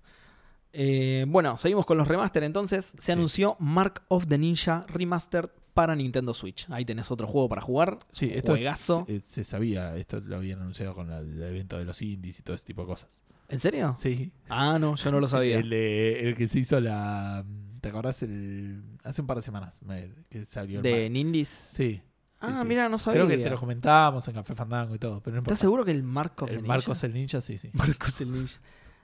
[0.73, 2.93] Eh, bueno, seguimos con los remaster entonces.
[2.97, 3.11] Se Sí.
[3.11, 6.67] anunció Mark of the Ninja Remastered para Nintendo Switch.
[6.69, 7.99] Ahí tenés otro juego para jugar.
[8.11, 9.05] Sí, esto es- Juegazo.
[9.07, 12.55] eh, se sabía, esto lo habían anunciado con el evento de los indies y todo
[12.55, 13.21] ese tipo de cosas.
[13.49, 13.93] ¿En serio?
[13.95, 14.31] Sí.
[14.49, 15.57] Ah, no, yo no lo sabía.
[15.65, 17.45] El, el que se hizo la.
[17.79, 18.21] ¿Te acordás?
[18.23, 21.47] El, hace un par de semanas me- que salió el ¿De Nindis?
[21.71, 22.01] Sí.
[22.39, 22.67] Ah, sí.
[22.67, 23.21] mira, no sabía.
[23.21, 25.53] Creo que te lo comentábamos en Café Fandango y todo, pero no importa.
[25.55, 26.67] ¿Estás seguro que el of the El Ninja?
[26.67, 27.69] Marcos el Ninja, sí, sí.
[27.73, 28.59] Marcos el Ninja.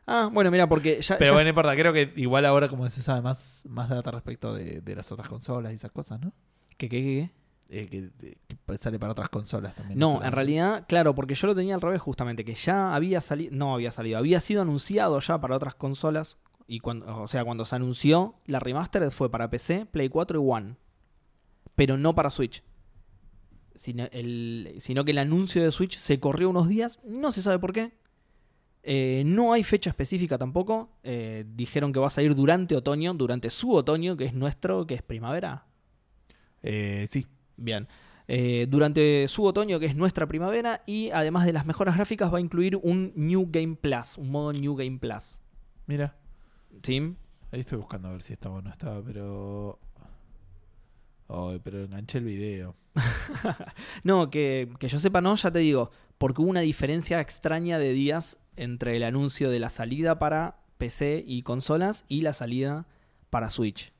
[0.05, 1.18] Ah, bueno, mira, porque ya.
[1.18, 4.11] Pero ya- bueno, no importa, creo que igual ahora como se sabe más, más data
[4.11, 6.34] respecto de, de las otras consolas y esas cosas, ¿no?
[6.77, 7.43] ¿Qué, qué, qué, qué?
[7.69, 7.88] Eh,
[8.68, 9.97] que, sale para otras consolas también.
[9.97, 10.35] No, en solamente.
[10.35, 13.91] realidad, claro, porque yo lo tenía al revés justamente, que ya había salido, no había
[13.91, 16.38] salido, había sido anunciado ya para otras consolas,
[16.68, 20.43] Y cuando, o sea, cuando se anunció, la remastered fue para PC, Play 4 y
[20.51, 20.76] One.
[21.76, 22.61] Pero no para Switch.
[23.75, 27.59] Sino, el- sino que el anuncio de Switch se corrió unos días, no se sabe
[27.59, 27.91] por qué.
[28.83, 30.89] Eh, no hay fecha específica tampoco.
[31.03, 34.95] Eh, dijeron que va a salir durante otoño, durante su otoño, que es nuestro, que
[34.95, 35.65] es primavera.
[36.61, 37.25] Eh, sí.
[37.57, 37.87] Bien.
[38.69, 42.41] Durante su otoño, que es nuestra primavera, y además de las mejoras gráficas, va a
[42.41, 45.39] incluir un New Game Plus, un modo New Game Plus.
[45.85, 46.15] Mira.
[46.81, 47.15] ¿Sí?
[47.51, 49.77] Ahí estoy buscando a ver si estaba o no estaba, pero.
[51.29, 52.75] Ay, pero enganché el video.
[54.03, 57.93] No, que, que yo sepa, no, ya te digo, porque hubo una diferencia extraña de
[57.93, 62.85] días entre el anuncio de la salida para PC y consolas y la salida
[63.29, 63.91] para Switch.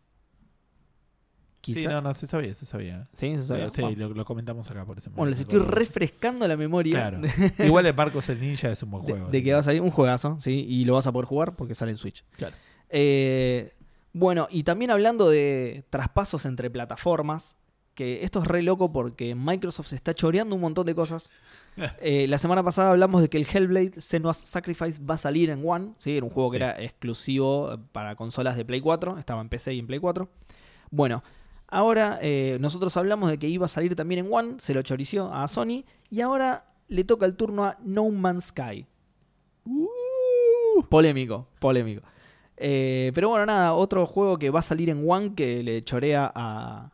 [1.66, 1.90] Sí, Quizá.
[1.92, 3.08] no, no, se sabía, se sabía.
[3.14, 3.34] ¿Sí?
[3.36, 3.68] ¿Se sabía?
[3.74, 5.10] Pero sí, lo, lo comentamos acá por eso.
[5.12, 7.22] Bueno, les estoy de refrescando la memoria Claro.
[7.22, 7.30] de,
[7.66, 9.30] Igual el Marcos el Ninja es un buen de- juego.
[9.30, 10.66] de así que va a salir un juegazo, ¿sí?
[10.68, 12.26] Y lo vas a poder jugar porque sale en Switch.
[12.36, 12.54] Claro.
[12.90, 13.74] Eh,
[14.14, 17.56] bueno, y también hablando de traspasos entre plataformas,
[17.96, 21.32] que esto es re loco porque Microsoft se está choreando un montón de cosas.
[22.02, 25.68] Eh, la semana pasada hablamos de que el Hellblade Senua's Sacrifice va a salir en
[25.68, 26.16] One, ¿sí?
[26.18, 26.64] era un juego que Sí.
[26.64, 30.30] era exclusivo para consolas de Play 4, estaba en PC y en Play 4.
[30.92, 31.24] Bueno,
[31.68, 35.34] ahora eh, nosotros hablamos de que iba a salir también en One, se lo chorició
[35.34, 38.86] a Sony, y ahora le toca el turno a No Man's Sky.
[40.90, 42.04] Polémico, polémico.
[42.58, 46.32] Eh, pero bueno, nada, otro juego que va a salir en One que le chorea
[46.34, 46.92] a.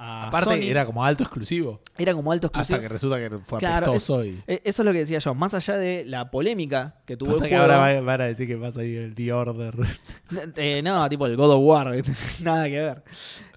[0.00, 0.70] a Aparte, Sony.
[0.70, 1.80] era como alto exclusivo.
[1.98, 2.76] Era como alto exclusivo.
[2.76, 4.40] Hasta que resulta que fue Claro, apestoso y.
[4.46, 5.34] Eso es lo que decía yo.
[5.34, 7.62] Más allá de la polémica que tuvo el que juego.
[7.64, 9.74] ahora va- van a decir que va a salir el The Order.
[10.56, 11.90] Eh, no, tipo el God of War,
[12.42, 13.02] nada que ver.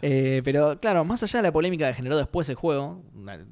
[0.01, 3.03] Eh, pero claro, más allá de la polémica que generó después el juego,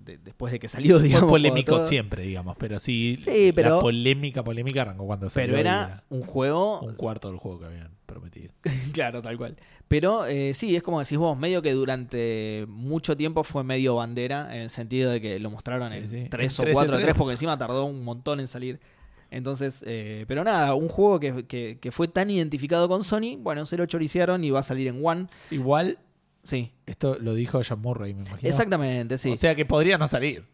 [0.03, 1.29] de- después de que salió, digamos.
[1.29, 2.55] Fue polémico siempre, digamos.
[2.57, 5.47] Pero sí, Sí, pero- la polémica, polémica arrancó cuando salió.
[5.49, 6.79] Pero era un juego.
[6.81, 8.51] un cuarto del juego que habían prometido.
[8.93, 9.55] claro, tal cual.
[9.87, 14.55] Pero eh, sí, es como decís vos, medio que durante mucho tiempo fue medio bandera,
[14.55, 16.27] en el sentido de que lo mostraron Sí, en sí.
[16.29, 17.17] 3 En o 3 4 en 3 3.
[17.17, 18.79] porque encima tardó un montón en salir.
[19.31, 23.65] Entonces, eh, pero nada, un juego que, que- que fue tan identificado con Sony, bueno,
[23.65, 25.27] se lo choriciaron y va a salir en One.
[25.51, 25.97] Igual,
[26.41, 28.49] Sí, esto lo dijo John Murray, me imagino.
[28.49, 29.31] exactamente, sí.
[29.31, 30.45] O sea que podría no salir.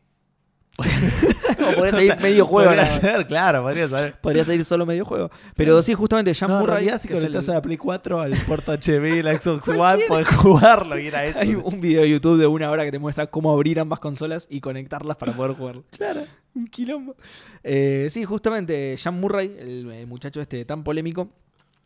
[0.79, 2.69] o podría salir O sea, medio juego.
[2.69, 4.13] Podría ser, claro, podría ser.
[4.19, 5.29] Podría salir solo medio juego.
[5.55, 6.89] Pero sí, justamente Jean No, Murray.
[6.99, 10.27] si que es el- a la Play 4 al Porto HB la Xbox One, podés
[10.27, 11.39] jugarlo y era eso.
[11.39, 14.47] Hay un video de YouTube de una hora que te muestra cómo abrir ambas consolas
[14.49, 15.75] y conectarlas para poder jugar.
[15.91, 16.21] Claro,
[16.53, 17.15] un quilombo.
[17.63, 21.29] Eh, sí, justamente, Jean Murray, el, muchacho este tan polémico,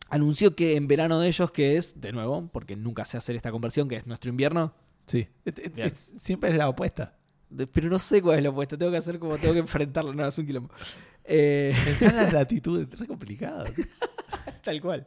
[0.08, 3.50] anunció que en verano de ellos, que es, de nuevo, porque nunca sé hacer esta
[3.52, 4.74] conversión, que es nuestro invierno,
[5.06, 5.26] Sí.
[5.44, 7.14] Es- es- siempre es la opuesta.
[7.72, 10.26] Pero no sé cuál es lo opuesto, tengo que hacer como tengo que enfrentarlo, no,
[10.26, 10.70] es un quilombo.
[11.24, 13.64] Eh, Pensar las latitudes, es re complicado.
[14.64, 15.06] Tal cual.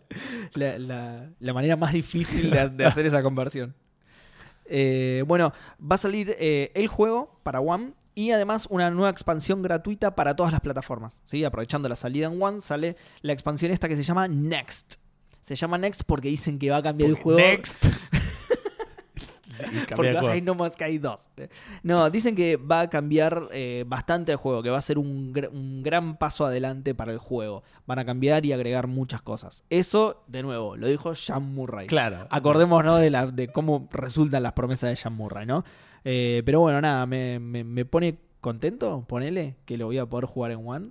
[0.54, 3.76] La, la- la manera más difícil de, de hacer esa conversión.
[4.66, 9.62] Eh, bueno, va a salir eh, el juego para One y además una nueva expansión
[9.62, 11.22] gratuita para todas las plataformas.
[11.24, 11.44] ¿sí?
[11.44, 14.96] Aprovechando la salida en One, sale la expansión esta que se llama Next.
[15.42, 17.40] Se llama Next porque dicen que va a cambiar el juego.
[17.40, 17.86] Next.
[19.96, 20.28] Porque el va a juego.
[20.28, 21.30] salir No Man's Sky 2.
[21.84, 25.34] No, dicen que va a cambiar eh, bastante el juego, que va a ser un,
[25.34, 27.64] gr- un gran paso adelante para el juego.
[27.86, 29.64] Van a cambiar y agregar muchas cosas.
[29.70, 31.88] Eso, de nuevo, lo dijo Sean Murray.
[31.88, 32.28] Claro.
[32.30, 35.64] Acordémonos de, la, de cómo resultan las promesas de Sean Murray, ¿no?
[36.06, 40.26] Eh, pero bueno, nada, me, me- me pone contento, ponele, que lo voy a poder
[40.26, 40.90] jugar en One.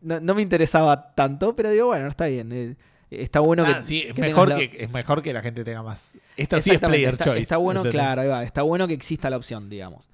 [0.00, 2.76] No, no me interesaba tanto, pero digo, bueno, está bien.
[3.10, 3.82] Está bueno Ah, que.
[3.84, 6.16] sí, es que mejor la- que, es mejor que la gente tenga más.
[6.36, 7.42] Esto sí es player está, choice.
[7.42, 8.00] está bueno, ¿entendés?
[8.00, 10.08] claro, ahí va, está bueno que exista la opción, digamos.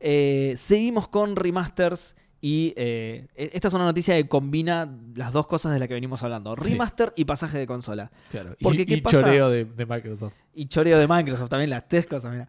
[0.00, 5.46] Eh, seguimos con remasters y eh, e- esta es una noticia que combina las dos
[5.46, 6.56] cosas de las que venimos hablando.
[6.62, 6.70] Sí.
[6.70, 8.10] Remaster y pasaje de consola.
[8.30, 8.56] Claro.
[8.58, 9.20] Y, ¿qué y pasa?
[9.20, 10.32] choreo de, de Microsoft.
[10.54, 12.48] Y choreo de Microsoft también, las tres cosas, mira.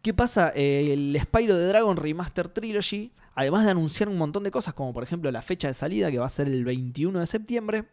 [0.00, 0.52] ¿Qué pasa?
[0.54, 4.92] Eh, el Spyro de Dragon Remaster Trilogy, además de anunciar un montón de cosas, como
[4.92, 7.84] por ejemplo la fecha de salida, que va a ser el 21 de septiembre,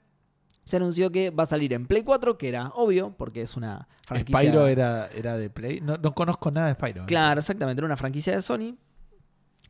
[0.64, 3.88] se anunció que va a salir en Play 4, que era obvio, porque es una
[4.06, 4.40] franquicia...
[4.40, 5.81] Spyro era, era de Play.
[5.81, 7.03] No, no conozco nada de Spyro.
[7.03, 7.06] ¿eh?
[7.07, 8.77] Claro, exactamente, era una franquicia de Sony.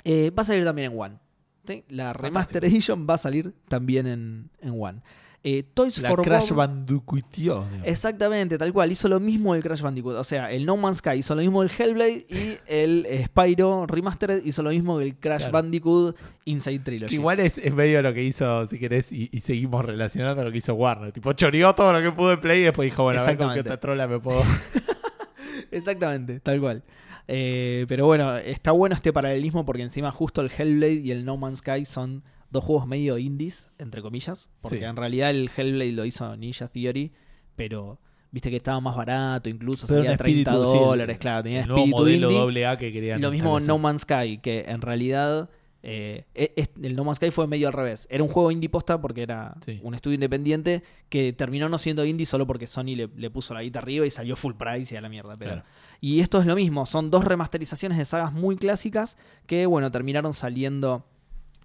[0.04, 1.18] Eh, va a salir también en One.
[1.66, 1.86] ¿sí?
[1.90, 5.02] La Remaster Edition va a salir también en, en One.
[5.42, 7.64] Eh, Toys La for Crash Bob- Bandicootio.
[7.64, 7.88] digamos.
[7.88, 8.92] Exactamente, tal cual.
[8.92, 10.18] Hizo lo mismo el Crash Bandicoot.
[10.18, 14.44] O sea, el No Man's Sky hizo lo mismo el Hellblade y el Spyro Remastered
[14.44, 15.54] hizo lo mismo que el Crash Claro.
[15.54, 17.14] Bandicoot Inside Trilogy.
[17.16, 20.58] Igual es, es medio lo que hizo, si querés, y, y seguimos relacionando lo que
[20.58, 21.14] hizo Warner.
[21.14, 23.54] Tipo, choreó todo lo que pudo en Play y después dijo, bueno, a ver con
[23.54, 24.42] qué otra trola me puedo.
[25.72, 26.84] Exactamente, tal cual.
[27.28, 31.38] Eh, pero bueno, está bueno este paralelismo porque encima justo el Hellblade y el No
[31.38, 34.84] Man's Sky son dos juegos medio indies, entre comillas, porque Sí.
[34.84, 37.12] en realidad el Hellblade lo hizo Ninja Theory,
[37.56, 38.00] pero
[38.32, 41.44] viste que estaba más barato, incluso Pero salía un 30 espíritu, sí, el- dólares, claro,
[41.44, 42.40] tenía el nuevo modelo indie.
[42.40, 43.60] doble A que querían Y lo mismo.
[43.60, 45.50] No Man's Sky, que en realidad
[45.82, 48.06] eh, es- el No Man's Sky fue medio al revés.
[48.12, 49.80] Era un juego indie posta porque era Sí.
[49.82, 53.62] un estudio independiente que terminó no siendo indie solo porque Sony le, le puso la
[53.62, 55.38] guita arriba y salió full price y a la mierda.
[55.38, 55.66] pero- Claro.
[56.02, 59.16] Y esto es lo mismo, son dos remasterizaciones de sagas muy clásicas
[59.48, 61.06] que, bueno, terminaron saliendo.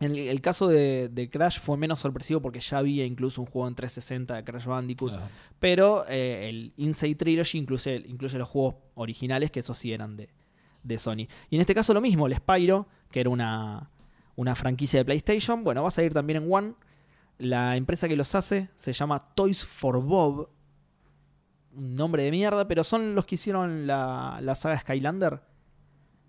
[0.00, 3.46] En el, el caso de, de Crash fue menos sorpresivo porque ya había incluso un
[3.46, 5.12] juego en 360 de Crash Bandicoot.
[5.60, 10.30] Pero eh, el Inside Trilogy incluye, incluye los juegos originales, que esos sí eran de,
[10.82, 11.28] de Sony.
[11.48, 13.90] Y en este caso lo mismo, el Spyro, que era una,
[14.36, 16.74] una franquicia de PlayStation, bueno, va a salir también en One.
[17.38, 20.48] La empresa que los hace se llama Toys for Bob.
[21.76, 25.40] Un nombre de mierda, pero son los que hicieron la, la saga Skylander.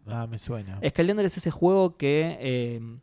[0.08, 0.80] Ah, me suena.
[0.88, 3.00] Skylander es ese juego que, eh,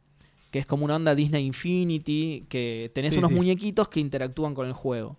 [0.53, 3.35] que es como una onda Disney Infinity, que tenés Sí, unos sí.
[3.35, 5.16] muñequitos que interactúan con el juego.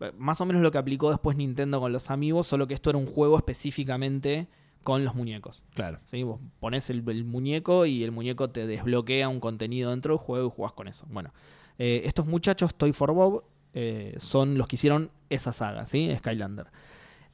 [0.00, 2.90] Eh, Más o menos lo que aplicó después Nintendo con los amigos, solo que esto
[2.90, 4.48] era un juego específicamente
[4.82, 5.62] con los muñecos.
[5.74, 6.00] Claro.
[6.06, 6.22] ¿sí?
[6.24, 10.48] Vos pones el, el muñeco y el muñeco te desbloquea un contenido dentro del juego
[10.48, 11.06] y jugás con eso.
[11.10, 11.32] Bueno,
[11.78, 16.10] eh, estos muchachos, Toy for Bob, eh, son los que hicieron esa saga, ¿sí?
[16.18, 16.66] Skylander.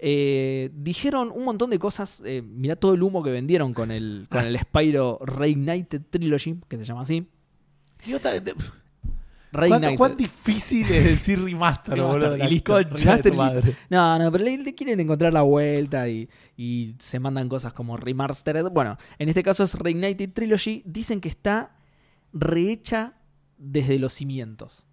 [0.02, 2.22] Eh, dijeron un montón de cosas.
[2.24, 6.76] eh, mirá todo el humo que vendieron con el, con el Spyro Reignited Trilogy, que
[6.78, 7.26] se llama así.
[7.98, 8.72] ¿Qué otra- de- ¿Cuánto-
[9.52, 9.96] Reignited.
[9.98, 12.36] ¿Cuán difícil es decir remaster, boludo?
[12.36, 13.78] y listo, remaster listo.
[13.90, 17.96] No, no, pero le, le quieren encontrar la vuelta y, y se mandan cosas como
[17.96, 18.66] remastered.
[18.70, 20.82] Bueno, en este caso es Reignited Trilogy.
[20.86, 21.76] Dicen que está
[22.32, 23.14] rehecha
[23.58, 24.86] desde los cimientos.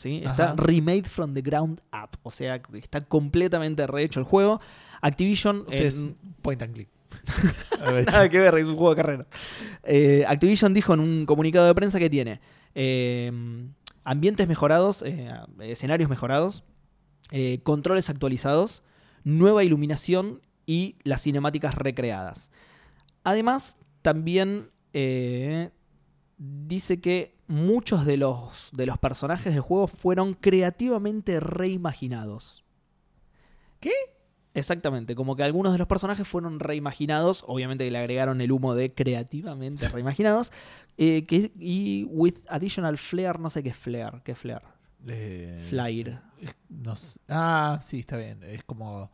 [0.00, 0.22] ¿Sí?
[0.24, 2.16] Está remade from the ground up.
[2.22, 4.60] O sea, está completamente rehecho el juego.
[5.02, 5.64] Activision.
[5.66, 6.08] O sea, en- es
[6.40, 6.88] point and click.
[8.06, 9.26] Nada que ver, es un juego de carrera.
[9.82, 12.40] Eh, Activision dijo en un comunicado de prensa que tiene
[12.74, 13.30] eh,
[14.04, 16.64] ambientes mejorados, eh, escenarios mejorados,
[17.30, 18.82] eh, controles actualizados,
[19.24, 22.50] nueva iluminación y las cinemáticas recreadas.
[23.22, 24.70] Además, también
[26.38, 32.64] dice que muchos de los, de los personajes del juego fueron creativamente reimaginados.
[33.80, 33.92] ¿Qué?
[34.54, 38.92] Exactamente, como que algunos de los personajes fueron reimaginados, obviamente le agregaron el humo de
[38.94, 40.52] creativamente reimaginados,
[40.98, 44.62] eh, que, y with additional flair, no sé qué es flair, qué es flair,
[45.06, 45.64] Eh,
[46.68, 47.20] no sé.
[47.28, 48.42] ah, sí, está bien.
[48.42, 49.10] Es como.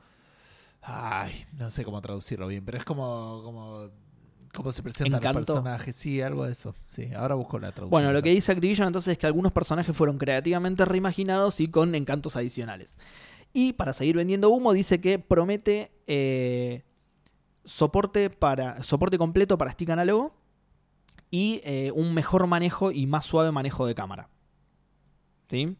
[0.83, 3.41] Ay, no sé cómo traducirlo bien, pero es como.
[3.45, 3.91] como
[4.57, 5.41] cómo se presentan Encanto.
[5.41, 5.95] los personajes.
[5.97, 6.75] Sí, algo de eso.
[6.87, 7.91] Sí, ahora busco la traducción.
[7.91, 11.95] Bueno, lo que dice Activision entonces es que algunos personajes fueron creativamente reimaginados y con
[11.95, 12.99] encantos adicionales.
[13.53, 16.85] Y para seguir vendiendo humo, dice que promete eh,
[17.65, 20.35] soporte, para, soporte completo para stick análogo
[21.31, 24.29] y eh, un mejor manejo y más suave manejo de cámara.
[25.49, 25.77] ¿Sí?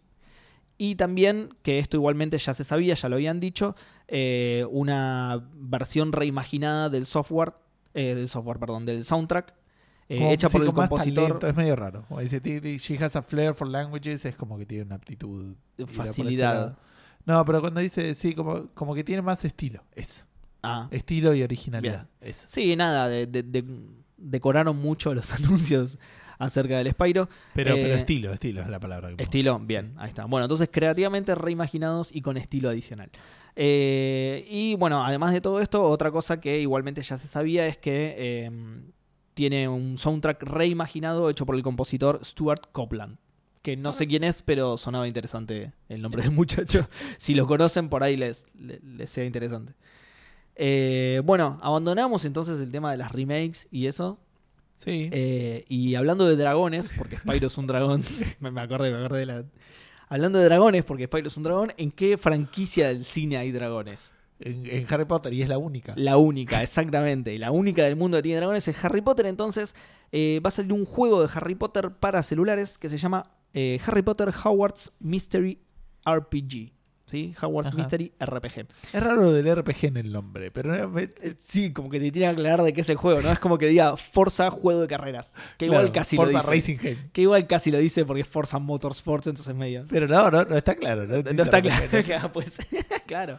[0.79, 3.75] Y también, que esto igualmente ya se sabía, ya lo habían dicho,
[4.09, 7.55] eh, una versión reimaginada del software,
[7.97, 9.55] eh, del software, perdón, del soundtrack,
[10.09, 11.25] eh, Como- hecha sí, por el compositor.
[11.25, 12.05] talento, es medio raro.
[12.07, 14.95] Como dice, "Ti- ti- she has a flair for languages, es como que tiene una
[14.95, 15.57] aptitud.
[15.89, 16.79] facilidad.
[17.25, 19.83] No, pero cuando dice, sí, como, como que tiene más estilo.
[19.95, 20.25] Eso.
[20.63, 20.89] Ah.
[20.91, 22.07] Estilo y originalidad.
[22.21, 22.47] Eso.
[22.49, 23.65] Sí, nada, de- de- de-
[24.17, 25.31] decoraron mucho los
[25.81, 25.99] anuncios
[26.39, 27.29] acerca del Spyro.
[27.55, 29.15] Pero, Eh, pero estilo, estilo es la palabra.
[29.17, 29.23] que.
[29.23, 30.25] Estilo, bien, ahí está.
[30.27, 33.11] Bueno, entonces creativamente reimaginados y con estilo adicional.
[33.57, 37.79] Eh, y bueno, además de todo esto, otra cosa que igualmente ya se sabía es
[37.79, 38.51] que eh,
[39.35, 43.19] tiene un soundtrack reimaginado hecho por el compositor Stuart Copeland.
[43.63, 46.89] Que no sé quién es, pero sonaba interesante el nombre del muchacho.
[47.17, 49.75] si lo conocen, por ahí les, les, les sea interesante.
[50.57, 54.19] Eh, bueno, abandonamos entonces el tema de las remakes y eso.
[54.77, 55.09] Sí.
[55.13, 58.03] Eh, y hablando de dragones, porque Spyro es un dragón,
[58.41, 59.45] me me acordé, me acordé de la...
[60.09, 64.13] Hablando de dragones, porque Spyro es un dragón, ¿en qué franquicia del cine hay dragones?
[64.41, 65.95] en, en Harry Potter y es la única.
[65.97, 67.35] La única, exactamente.
[67.35, 69.27] Y la única del mundo que tiene dragones es Harry Potter.
[69.27, 69.75] Entonces
[70.13, 73.81] eh, va a salir un juego de Harry Potter para celulares que se llama eh,
[73.87, 75.61] Harry Potter Hogwarts Mystery
[76.05, 76.73] RPG.
[77.07, 77.35] ¿Sí?
[77.41, 77.77] Hogwarts Ajá.
[77.79, 78.67] Mystery RPG.
[78.93, 80.93] Es raro del RPG en el nombre, pero
[81.41, 83.31] Sí, como que te tiene que aclarar de qué es el juego, ¿no?
[83.31, 85.37] Es como que diga Forza Juego de Carreras.
[85.57, 86.51] Que igual casi Forza lo dice.
[86.51, 87.11] Racing Game.
[87.13, 89.87] Que igual casi lo dice porque es Forza Motorsports, entonces medio.
[89.89, 91.07] Pero no, no, no está claro.
[91.07, 91.87] No, No está claro.
[92.05, 92.59] Claro, pues,
[93.07, 93.39] claro.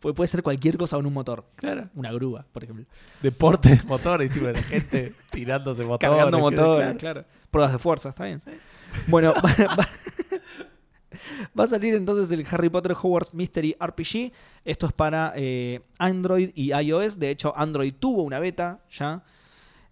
[0.00, 1.44] Puede, puede ser cualquier cosa con un motor.
[1.54, 1.88] Claro.
[1.94, 2.86] Una grúa, por ejemplo.
[3.22, 6.10] Deportes, motores, tipo la gente tirándose motores.
[6.16, 6.98] Cargando motores, claro.
[6.98, 7.24] claro.
[7.50, 8.40] Pruebas de fuerza, está bien.
[9.06, 9.32] Bueno,
[11.58, 14.32] va, a salir entonces el Harry Potter Hogwarts Mystery RPG.
[14.64, 17.18] Esto es para eh, Android y iOS.
[17.18, 19.22] De hecho, Android tuvo una beta ya.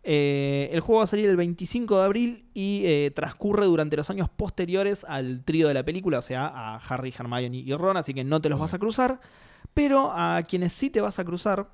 [0.06, 4.10] Eh, el juego va a salir el 25 de abril y eh, transcurre durante los
[4.10, 8.12] años posteriores al trío de la película, o sea, a Harry, Hermione y Ron, así
[8.12, 9.20] que no te los vas a cruzar.
[9.72, 11.70] Pero a quienes sí te vas a cruzar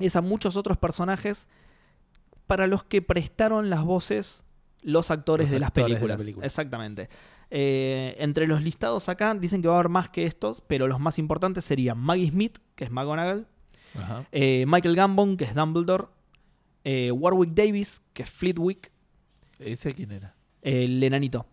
[0.00, 1.46] es a muchos otros personajes
[2.48, 4.44] para los que prestaron las voces
[4.82, 6.18] los actores, Los de, las actores de la películas.
[6.18, 6.46] película.
[6.46, 7.08] Exactamente.
[7.50, 10.98] Eh, entre los listados acá dicen que va a haber más que estos, pero los
[11.00, 13.46] más importantes serían Maggie Smith, que es McGonagall,
[13.94, 14.24] Ajá.
[14.32, 16.06] eh, Michael Gambon, que es Dumbledore,
[16.84, 18.90] eh, Warwick Davis, que es Fleetwick,
[19.58, 20.34] ¿Ese quién era?
[20.62, 21.46] el enanito.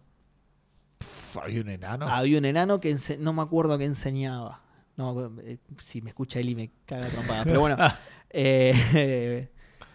[0.97, 2.07] Pff, ¿Había un enano?
[2.07, 4.61] Había un enano que no me acuerdo qué enseñaba.
[4.97, 5.31] No,
[5.77, 7.43] si me escucha Eli me caga trompada.
[7.43, 7.77] Pero bueno.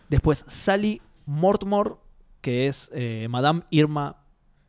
[0.09, 1.95] Después Sally Mortmore,
[2.41, 2.91] que es
[3.29, 4.17] Madame Irma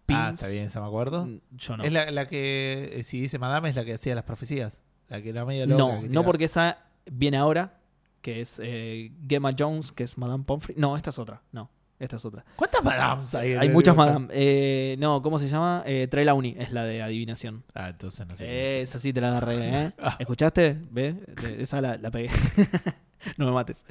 [0.08, 0.20] Pins.
[0.20, 1.26] ah, está bien, esa me acuerdo.
[1.26, 1.84] Mm, Yo no.
[1.84, 4.82] Es la, la que, eh, si dice Madame, es la que hacía las profecías.
[5.10, 5.78] La que era medio loca.
[5.84, 6.80] no, no porque esa
[7.12, 7.78] viene ahora,
[8.22, 10.76] que es eh, Gemma Jones, que es Madame Pomfrey.
[10.78, 11.42] No, esta es otra.
[11.52, 11.70] No,
[12.00, 12.44] esta es otra.
[12.58, 13.54] ¿Cuántas Madames hay?
[13.54, 14.28] en Hay el- muchas Madame.
[14.32, 15.84] Eh, no, ¿cómo se llama?
[15.86, 17.64] Eh, Trelawney es la de adivinación.
[17.74, 18.82] Ah, entonces no sé.
[18.82, 19.92] Esa sí te la agarré, ¿eh?
[20.00, 20.16] Ah.
[20.20, 20.78] ¿Escuchaste?
[20.92, 21.16] ¿Ves?
[21.58, 22.30] Esa la, la pegué.
[23.38, 23.86] no me mates.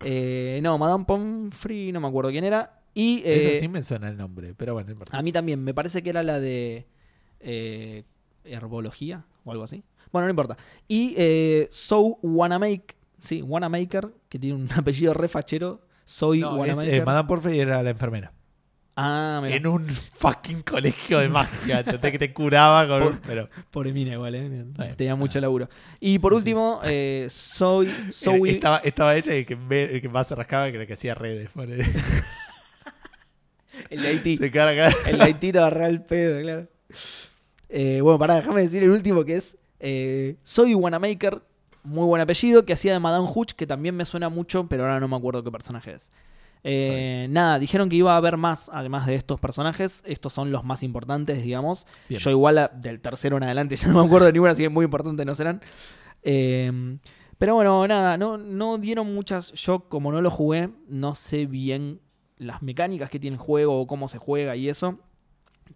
[0.00, 2.78] Eh, no, Madame Pomfrey, no me acuerdo quién era.
[2.94, 5.16] Y eh, Esa sí me suena el nombre, pero bueno, no importa.
[5.16, 6.86] a mí también, me parece que era la de
[7.40, 8.04] eh,
[8.44, 9.82] herbología o algo así.
[10.12, 10.56] Bueno, no importa.
[10.88, 15.80] Y eh, So Wanamaker, sí, Wanamaker, que tiene un apellido re fachero.
[16.04, 16.94] Soy No, es, Wanamaker.
[16.94, 18.32] eh, Madame Porfrey era la enfermera.
[18.96, 19.56] ah, mira.
[19.56, 21.82] En un fucking colegio de magia.
[21.84, 24.64] que te curaba con un- Pero Pobre mina igual, ¿eh?
[24.96, 25.68] Tenía mucho laburo.
[25.98, 27.86] Y por Sí, último, eh, Soy...
[27.88, 30.76] eh, Zoe- estaba, estaba ella y el que, me- el que más se rascaba que
[30.76, 31.48] era que hacía redes.
[33.92, 34.36] El de Haití.
[34.36, 34.90] se carga.
[35.06, 36.68] El de Haití te agarra el pedo, claro.
[37.68, 41.42] Eh, bueno, pará, déjame decir el último que es eh, Soy Wanamaker,
[41.84, 45.00] muy buen apellido, que hacía de Madame Hooch, que también me suena mucho, pero ahora
[45.00, 46.10] no me acuerdo qué personaje es.
[46.64, 50.02] Eh, nada, dijeron que iba a haber más, además de estos personajes.
[50.06, 51.86] Estos son los más importantes, digamos.
[52.08, 52.20] Bien.
[52.20, 54.68] Yo igual a- del tercero en adelante ya no me acuerdo de ninguna, así que
[54.68, 55.60] muy importantes no serán.
[56.22, 56.98] Eh,
[57.38, 59.50] pero bueno, nada, no, no dieron muchas.
[59.52, 62.00] Yo, como no lo jugué, no sé bien
[62.42, 64.98] las mecánicas que tiene el juego o cómo se juega y eso.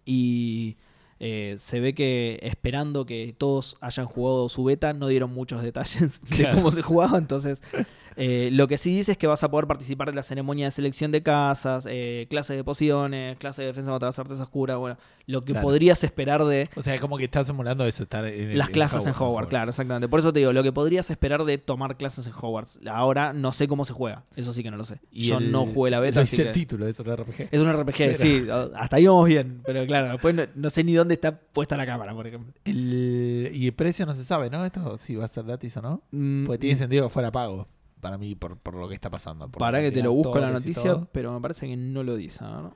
[0.05, 0.77] Y
[1.19, 6.21] eh, se ve que esperando que todos hayan jugado su beta, no dieron muchos detalles
[6.21, 6.57] de Claro.
[6.57, 7.17] cómo se jugaba.
[7.17, 7.63] Entonces,
[8.17, 10.71] eh, lo que sí dice es que vas a poder participar de la ceremonia de
[10.71, 14.77] selección de casas, eh, clases de pociones, clases de defensa contra las artes oscuras.
[14.77, 15.67] Bueno, lo que Claro.
[15.67, 19.05] podrías esperar de O sea, como que estás simulando eso, estar en el- las clases
[19.05, 20.07] en Hogwarts, claro, exactamente.
[20.09, 22.79] Por eso te digo, lo que podrías esperar de tomar clases en Hogwarts.
[22.89, 24.23] Ahora no sé cómo se juega.
[24.35, 24.99] Eso sí que no lo sé.
[25.11, 27.49] Y Yo el- no jugué la beta, así dice el que- título, es un RPG.
[27.51, 28.47] es un RPG, sí.
[28.75, 29.61] Hasta ahí vamos bien.
[29.65, 32.53] Pero claro, después no, no sé ni dónde está puesta la cámara, por ejemplo.
[32.65, 34.65] El- y el precio no se sabe, ¿no?
[34.65, 36.01] Esto si va a ser gratis o no.
[36.11, 37.67] Mm, Porque tiene sentido que fuera pago.
[38.07, 39.49] Para mí, por, por lo que está pasando.
[39.49, 42.15] por Para que te lo de busco la noticia, pero me parece que no lo
[42.15, 42.43] dice.
[42.43, 42.75] ¿no?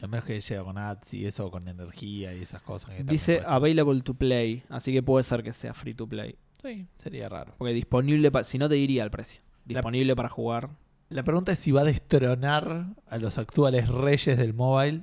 [0.00, 2.90] A menos que llegue con ads y eso, con energía y esas cosas.
[2.96, 6.36] que Dice available to play, así que puede ser que sea free to play.
[6.62, 7.54] Sí, sería raro.
[7.58, 9.40] Porque disponible, si no te diría el precio.
[9.66, 10.70] La- Disponible para jugar.
[11.08, 15.02] La pregunta es si va a destronar a los actuales reyes del mobile.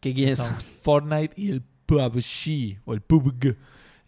[0.00, 0.38] ¿Qué que quieres?
[0.38, 0.52] son
[0.82, 3.56] Fortnite y el PUBG o el PUBG.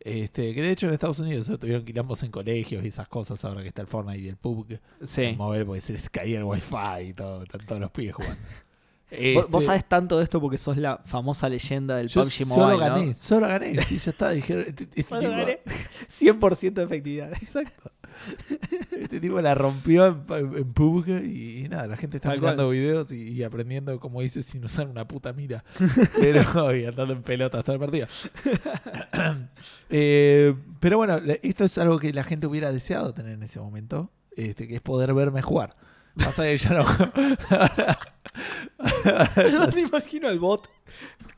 [0.08, 3.44] Este, que de hecho en Estados Unidos eh, tuvieron quilombos en colegios y esas cosas
[3.44, 4.80] ahora que está el Fortnite y el PUBG.
[5.04, 5.22] Sí.
[5.22, 8.38] El mobile porque se les caía el wifi y todo, están todos los pibes jugando.
[9.34, 12.44] Vos, vos Este, sabés tanto de esto porque sos la famosa leyenda del yo PUBG
[12.46, 12.94] solo Mobile, ¿no?
[12.94, 15.60] gané, solo gané, sí, ya está, dijeron, este, este Solo tipo, gané.
[16.10, 17.32] 100% de efectividad.
[17.32, 17.90] exacto.
[18.98, 22.64] Este tipo la rompió en, en PUBG y, y nada, la gente está Tal mirando
[22.64, 22.76] cual.
[22.76, 25.64] videos y, y aprendiendo, como dice, sin usar una puta mira.
[26.20, 28.06] Pero y andando en pelotas todo el partido.
[29.90, 34.12] Eh, pero bueno, esto es algo que la gente hubiera deseado tener en ese momento,
[34.36, 35.74] este, que es poder verme jugar.
[36.16, 36.84] Pasa que ya no.
[39.50, 40.68] Yo me imagino al bot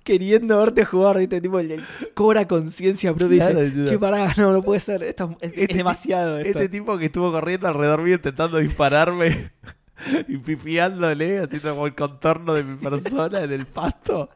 [0.04, 1.40] queriendo verte jugar, ¿viste?
[1.40, 5.36] Tipo, el, el cobra conciencia propia Claro, dice, che, pará, no, no puede ser, esto
[5.40, 6.58] es, es Este demasiado esto.
[6.58, 9.52] Este tipo que estuvo corriendo alrededor mío intentando dispararme
[10.28, 14.30] y pifiándole, haciendo como el contorno de mi persona en el pasto.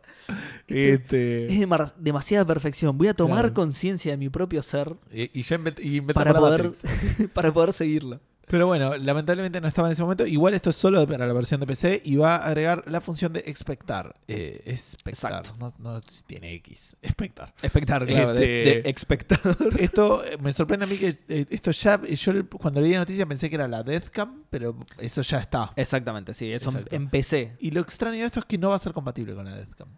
[0.67, 2.97] Este, Es demar- demasiada perfección.
[2.97, 3.55] Voy a tomar Claro.
[3.55, 5.45] conciencia de mi propio ser y, y
[5.79, 6.71] y para poder,
[7.35, 8.21] para poder seguirlo.
[8.47, 10.27] Pero bueno, lamentablemente no estaba en ese momento.
[10.27, 13.33] Igual esto es solo para la versión de PC y va a agregar la función
[13.33, 14.15] de expectar.
[14.29, 15.57] Eh, expectar, Exacto.
[15.59, 16.97] no, no tiene X.
[17.03, 17.55] Expectar.
[17.63, 19.57] Espectar, claro, de, Este- de espectador.
[19.81, 22.01] Esto eh, me sorprende a mí que eh, esto ya.
[22.03, 25.73] Yo cuando leí la noticia pensé que era la Deathcam, pero eso ya está.
[25.77, 26.95] Exactamente, sí, eso Exacto.
[26.95, 27.57] empecé.
[27.61, 29.89] Y lo extraño de esto es que no va a ser compatible con la Deathcam.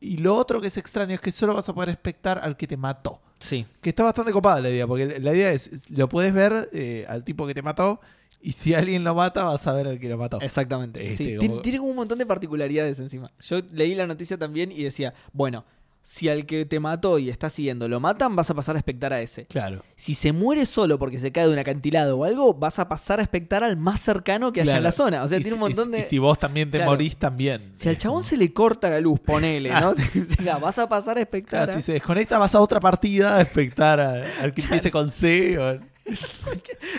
[0.00, 2.66] Y lo otro que es extraño es que solo vas a poder expectar al que
[2.66, 3.22] te mató.
[3.44, 7.04] Sí, Que está bastante copada la idea, porque la idea es, lo puedes ver eh,
[7.08, 8.00] al tipo que te mató
[8.40, 10.38] Y si alguien lo mata, vas a ver al que lo mató.
[10.40, 11.10] Exactamente.
[11.10, 11.36] Este, sí.
[11.36, 13.28] como- Tiene, tiene como un montón de particularidades encima.
[13.40, 15.64] Yo leí la noticia también y decía, bueno,
[16.06, 19.12] si al que te mató y está siguiendo lo matan, vas a pasar a expectar
[19.14, 19.46] a ese.
[19.46, 19.80] Claro.
[19.96, 23.20] Si se muere solo porque se cae de un acantilado o algo, vas a pasar
[23.20, 25.24] a expectar al más cercano que haya en la zona.
[25.24, 26.00] O sea, Y tiene un montón de...
[26.00, 26.90] Y si vos también te Claro.
[26.92, 27.72] morís, también.
[27.74, 29.94] Si al chabón se le corta la luz, ponele, ¿no?
[30.60, 31.74] Vas a pasar a expectar Claro, a...
[31.74, 35.58] si se desconecta, vas a otra partida a expectar a- al que empiece con C.
[35.58, 35.93] o-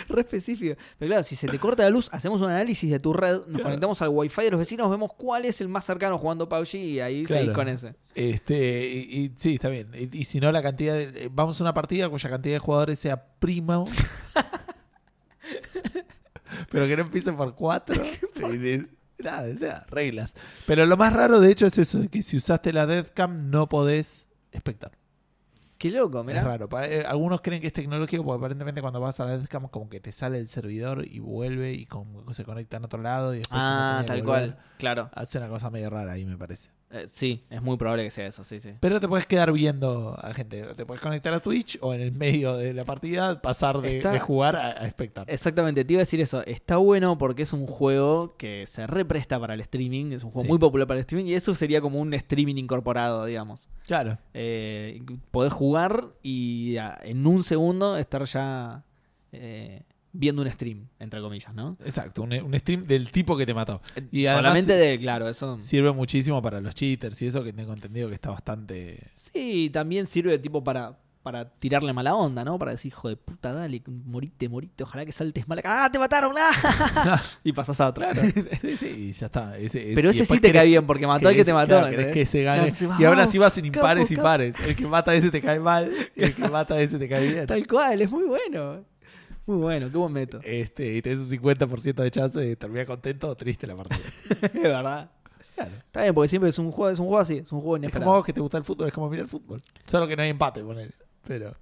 [0.08, 0.74] Re específico.
[0.98, 3.62] Pero claro, si se te corta la luz, hacemos un análisis de tu red, nos
[3.62, 7.00] conectamos al wifi de los vecinos, vemos cuál es el más cercano jugando PUBG y
[7.00, 7.42] ahí Claro.
[7.42, 7.94] seguís con ese.
[8.14, 9.90] Este, y, y sí, está bien.
[9.94, 12.58] Y, y si no, la cantidad de- eh, Vamos a una partida cuya cantidad de
[12.58, 13.84] jugadores sea prima.
[16.70, 18.02] pero que no empiece por cuatro.
[19.18, 20.34] Nada, nada, reglas.
[20.66, 23.66] Pero lo más raro, de hecho, es eso: de que si usaste la Deathcam, no
[23.66, 24.92] podés espectar.
[25.78, 26.38] Qué loco, mirá.
[26.40, 26.68] Es raro.
[26.82, 30.00] Eh, Algunos creen que es tecnológico porque aparentemente cuando vas a la Deathcam como que
[30.00, 33.60] te sale el servidor y vuelve y como se conecta en otro lado y después
[33.62, 34.58] Ah, tal cual.
[34.78, 35.10] Claro.
[35.12, 36.70] Hace una cosa medio rara ahí, me parece.
[36.96, 38.70] Eh, sí, es muy probable que sea eso, sí, sí.
[38.80, 40.62] Pero te puedes quedar viendo a gente.
[40.74, 44.10] Te puedes conectar a Twitch o en el medio de la partida pasar de, Está-
[44.12, 45.28] de jugar a, a espectar.
[45.30, 46.42] Exactamente, te iba a decir eso.
[46.46, 50.44] Está bueno porque es un juego que se represta para el streaming, es un juego
[50.44, 50.48] Sí.
[50.48, 53.68] muy popular para el streaming y eso sería como un streaming incorporado, digamos.
[53.86, 54.18] Claro.
[54.34, 58.84] Eh, podés jugar y en un segundo estar ya
[59.32, 59.82] eh,
[60.18, 61.76] viendo un stream, entre comillas, ¿no?
[61.84, 62.22] Exacto.
[62.22, 63.80] Un, un stream del tipo que te mató.
[64.10, 65.58] Y además Solamente de, claro, eso.
[65.60, 68.98] Sirve muchísimo para los cheaters y eso que tengo entendido que está bastante.
[69.12, 72.58] Sí, también sirve tipo para, para tirarle mala onda, ¿no?
[72.58, 75.58] Para decir, hijo de puta, dale, morite, morite, ojalá que saltes mal.
[75.58, 75.84] acá.
[75.84, 76.32] ¡Ah, te mataron!
[76.38, 77.20] ¡Ah!
[77.44, 78.12] y pasas a otra.
[78.60, 79.58] Sí, sí, y ya está.
[79.58, 81.80] Ese- Pero ese sí te cae bien porque mató al que te mató.
[81.80, 82.70] claro, que se gane.
[82.72, 84.56] Claro, y ahora sí vas capo, impares y pares.
[84.66, 85.90] El que mata a ese te cae mal.
[86.14, 87.46] El que mata a ese te cae bien.
[87.48, 88.84] Tal cual, es muy bueno.
[89.46, 90.40] Muy bueno, qué buen método.
[90.44, 93.98] Este, y tenés un 50% de chance de terminar contento o triste la partida.
[94.42, 95.10] es verdad.
[95.54, 95.72] Claro.
[95.76, 97.80] Está bien, porque siempre es un juego, es un juego así, es un juego Es
[97.80, 98.12] como inesperado.
[98.12, 99.62] vos que te gusta el fútbol, es como mirar el fútbol.
[99.86, 100.92] Solo que no hay empate, ponele.
[101.26, 101.54] Pero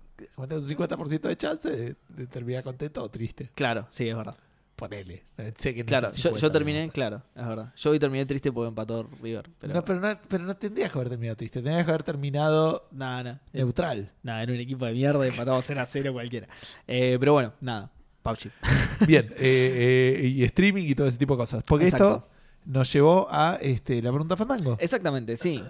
[0.48, 3.50] tenés un 50% de chance de, de terminar contento o triste.
[3.54, 4.36] Claro, sí, es verdad.
[4.76, 5.24] Ponele.
[5.56, 6.92] Sé que no Claro, es el yo, 50, yo terminé, ¿no?
[6.92, 7.72] claro, es verdad.
[7.76, 9.48] Yo hoy terminé triste porque empató River.
[9.58, 11.60] Pero, No, pero, no, pero no tendrías que haber terminado triste.
[11.62, 13.40] Tendrías que haber terminado nada, nada.
[13.52, 14.10] neutral.
[14.22, 16.48] Nada, era un equipo de mierda y empatamos 0 a 0 cualquiera.
[16.88, 17.90] Eh, pero bueno, nada.
[18.22, 18.50] PUBG.
[19.06, 19.26] Bien.
[19.36, 21.62] eh, eh, y streaming y todo ese tipo de cosas.
[21.62, 22.16] Porque Exacto.
[22.16, 22.28] esto
[22.64, 24.76] nos llevó a este, la pregunta Fandango.
[24.80, 25.62] Exactamente, sí.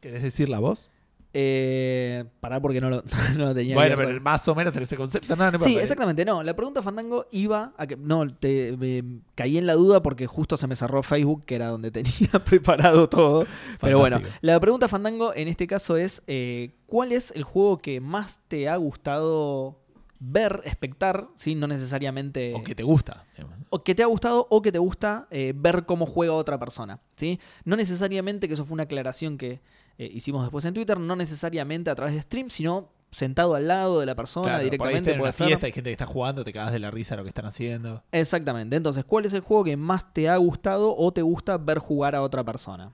[0.00, 0.90] ¿Querés decir la voz?
[1.38, 3.02] Eh, pará porque no lo,
[3.36, 5.36] no lo tenía Bueno, pero más o menos tenés ese concepto.
[5.36, 6.42] No, no Sí, exactamente, no.
[6.42, 7.94] La pregunta Fandango iba a que.
[7.94, 11.66] No, te, me caí en la duda porque justo se me cerró Facebook, que era
[11.66, 13.44] donde tenía preparado todo.
[13.82, 18.00] Pero bueno, la pregunta Fandango en este caso es: eh, ¿cuál es el juego que
[18.00, 19.78] más te ha gustado
[20.18, 21.28] ver, espectar?
[21.34, 21.54] ¿sí?
[21.54, 22.54] No necesariamente.
[22.54, 23.26] O que te gusta.
[23.68, 26.98] o que te ha gustado o que te gusta eh, ver cómo juega otra persona.
[27.14, 27.38] ¿sí?
[27.66, 29.60] No necesariamente, que eso fue una aclaración que
[29.98, 34.00] eh, hicimos después en Twitter, no necesariamente a través de stream, sino sentado al lado
[34.00, 35.12] de la persona Claro, por ahí directamente.
[35.12, 37.30] en una fiesta, hay gente que está jugando, te cagas de la risa lo que
[37.30, 38.02] están haciendo.
[38.12, 38.76] Exactamente.
[38.76, 42.14] Entonces, ¿cuál es el juego que más te ha gustado o te gusta ver jugar
[42.14, 42.92] a otra persona?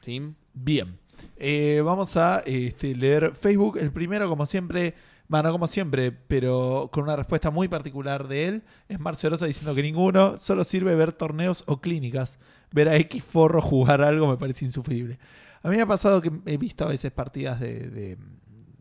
[0.00, 0.32] ¿Sí?
[0.54, 0.98] Bien.
[1.36, 3.78] Eh, vamos a este, leer Facebook.
[3.78, 4.94] El primero, como siempre,
[5.26, 9.46] bueno, no como siempre, pero con una respuesta muy particular de él, es Marcio Rosa
[9.46, 12.38] diciendo que ninguno, solo sirve ver torneos o clínicas.
[12.70, 15.18] Ver a X forro jugar algo me parece insufrible.
[15.62, 18.18] A mí me ha pasado que he visto a veces partidas de, de,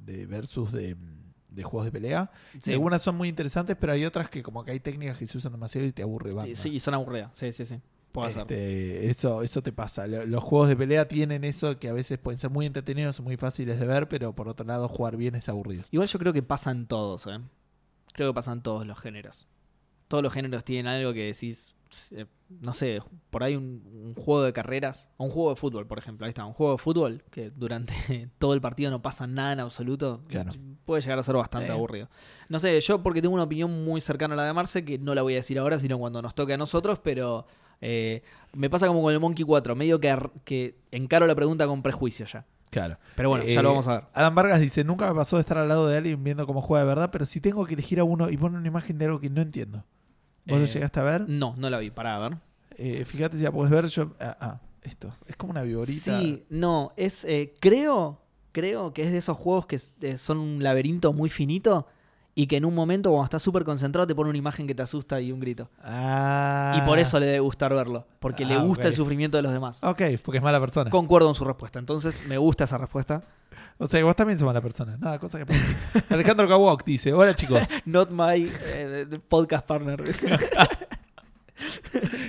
[0.06, 0.96] de versus de,
[1.50, 2.32] de juegos de pelea.
[2.62, 2.72] Sí.
[2.74, 5.52] Algunas son muy interesantes, pero hay otras que como que hay técnicas que se usan
[5.52, 6.30] demasiado y te aburre.
[6.32, 6.56] Sí, banda.
[6.56, 7.32] sí, y son aburridas.
[7.34, 7.80] Sí, sí, sí.
[8.26, 10.08] Este, eso, eso te pasa.
[10.08, 13.38] Lo- Los juegos de pelea tienen eso que a veces pueden ser muy entretenidos, muy
[13.38, 15.84] fáciles de ver, pero por otro lado jugar bien es aburrido.
[15.92, 17.40] Igual yo creo que pasan todos, ¿eh?
[18.14, 19.48] Creo que pasan todos los géneros.
[20.08, 21.76] Todos los géneros tienen algo que decís,
[22.62, 25.98] no sé, por ahí un, un juego de carreras, o un juego de fútbol, por
[26.00, 26.26] ejemplo.
[26.26, 27.94] Ahí está, un juego de fútbol que durante
[28.40, 30.22] todo el partido no pasa nada en absoluto.
[30.28, 30.52] Claro.
[30.86, 31.72] Puede llegar a ser bastante Eh.
[31.72, 32.10] aburrido.
[32.50, 35.14] No sé, yo porque tengo una opinión muy cercana a la de Marce, que no
[35.16, 37.46] la voy a decir ahora, sino cuando nos toque a nosotros, pero
[37.82, 38.24] eh,
[38.54, 42.26] me pasa como con el Monkey 4, medio que, que encaro la pregunta con prejuicio
[42.26, 42.46] ya.
[42.70, 42.98] Claro.
[43.16, 44.04] Pero bueno, ya Eh, lo vamos a ver.
[44.14, 46.84] Adam Vargas dice, nunca me pasó de estar al lado de alguien viendo cómo juega
[46.84, 49.20] de verdad, pero si tengo que elegir a uno y pone una imagen de algo
[49.22, 49.86] que no entiendo.
[50.48, 51.30] ¿Vos lo Eh, llegaste a ver?
[51.30, 52.38] No, no la vi, pará, a ver.
[52.78, 53.86] Eh, fíjate si la podés ver.
[53.88, 55.10] Yo, ah, ah, esto.
[55.26, 56.20] Es como una viborita.
[56.20, 58.22] Sí, no, es eh, creo,
[58.52, 59.78] creo que es de esos juegos que
[60.18, 61.88] son un laberinto muy finito
[62.40, 64.84] y que en un momento cuando estás súper concentrado te pone una imagen que te
[64.84, 65.72] asusta y un grito.
[65.84, 66.78] Ah.
[66.78, 69.52] Y por eso le debe gustar verlo, porque le Ah, gusta el sufrimiento de los
[69.52, 69.84] demás.
[69.84, 70.92] Ok, porque es mala persona.
[70.92, 73.24] Concuerdo en su respuesta, entonces me gusta esa respuesta.
[73.80, 74.98] O sea, vos también sos mala persona.
[74.98, 75.60] Nada, cosa que pasa.
[76.10, 77.68] Alejandro Kawok dice, hola chicos.
[77.86, 80.04] Not my eh, podcast partner.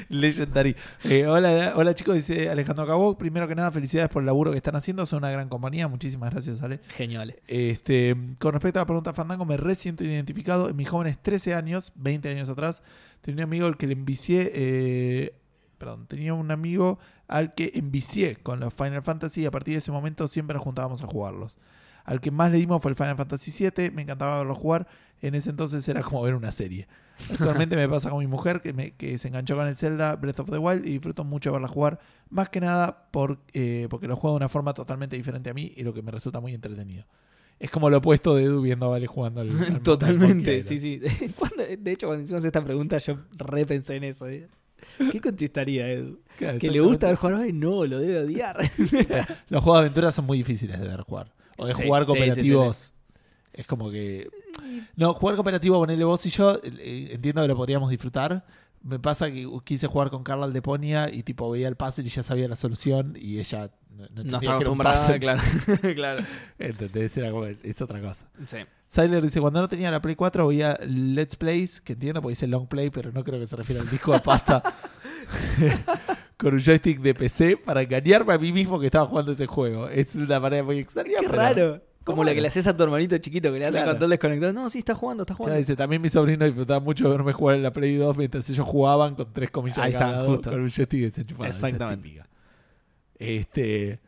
[0.08, 0.76] Legendary.
[1.04, 3.16] Eh, hola, hola chicos, dice Alejandro Cabo.
[3.18, 5.04] Primero que nada, felicidades por el laburo que están haciendo.
[5.06, 5.88] Son una gran compañía.
[5.88, 6.80] Muchísimas gracias, Ale.
[6.88, 7.36] Genial.
[7.46, 10.68] Este, con respecto a la pregunta Fandango, me resiento identificado.
[10.68, 12.82] En mis jóvenes 13 años, 20 años atrás,
[13.20, 14.52] tenía un amigo al que le envicié.
[14.54, 15.34] eh,
[15.78, 16.98] perdón, tenía un amigo
[17.28, 20.62] al que envicié con los Final Fantasy y a partir de ese momento siempre nos
[20.64, 21.58] juntábamos a jugarlos.
[22.04, 24.88] Al que más le dimos fue el Final Fantasy VII, me encantaba verlo jugar.
[25.20, 26.88] En ese entonces era como ver una serie.
[27.30, 30.40] Actualmente me pasa con mi mujer que, me- que se enganchó con el Zelda Breath
[30.40, 31.98] of the Wild y disfruto mucho verla jugar.
[32.30, 35.72] Más que nada por, eh, porque lo juego de una forma totalmente diferente a mí
[35.76, 37.04] y lo que me resulta muy entretenido.
[37.58, 41.00] Es como lo opuesto de Edu viendo a Vale jugando al, al Totalmente, sí, sí.
[41.38, 44.28] Cuando- de hecho, cuando hicimos esta pregunta, yo repensé en eso.
[44.28, 44.46] ¿eh?
[45.10, 46.20] ¿Qué contestaría Edu?
[46.36, 47.34] Claro, ¿Que le gusta ver jugar?
[47.42, 48.58] Ay, no, lo debe odiar.
[49.48, 51.32] Los juegos de aventura son muy difíciles de ver jugar.
[51.56, 52.94] O de Sí, jugar sí, sí, sí, cooperativos.
[53.58, 54.28] Es como que.
[54.96, 58.46] No, jugar cooperativo, ponerle vos y yo, eh, entiendo que lo podríamos disfrutar.
[58.82, 62.08] Me pasa que quise jugar con Carla al Deponia y tipo veía el puzzle y
[62.10, 65.42] ya sabía la solución y ella no, no No un acostumbrada, claro.
[65.96, 66.24] claro.
[66.60, 67.16] ¿Entendés?
[67.16, 68.28] Era como- es otra cosa.
[68.46, 68.58] Sí.
[68.86, 72.46] Siler dice, cuando no tenía la Play 4 veía Let's Plays, que entiendo porque dice
[72.46, 74.62] Long Play, pero no creo que se refiera al disco de pasta
[76.36, 79.88] con un joystick de PC para engañarme a mí mismo que estaba jugando ese juego.
[79.88, 81.18] Es una manera muy extraña.
[81.20, 81.82] Qué pero- raro.
[82.08, 83.90] Como la que le haces a tu hermanito chiquito que le hace Claro.
[83.90, 84.52] el control desconectado.
[84.52, 85.58] No, sí, está jugando, está Claro, jugando.
[85.58, 88.66] dice, también mis sobrinos disfrutaban mucho de verme jugar en la Play 2 mientras ellos
[88.66, 90.50] jugaban con tres comillas Ahí de está, cada lado, justo.
[90.50, 91.44] con un joystick desenchufado.
[91.50, 92.08] Esa es Exactamente.
[92.08, 92.28] típica.
[93.18, 94.00] Este,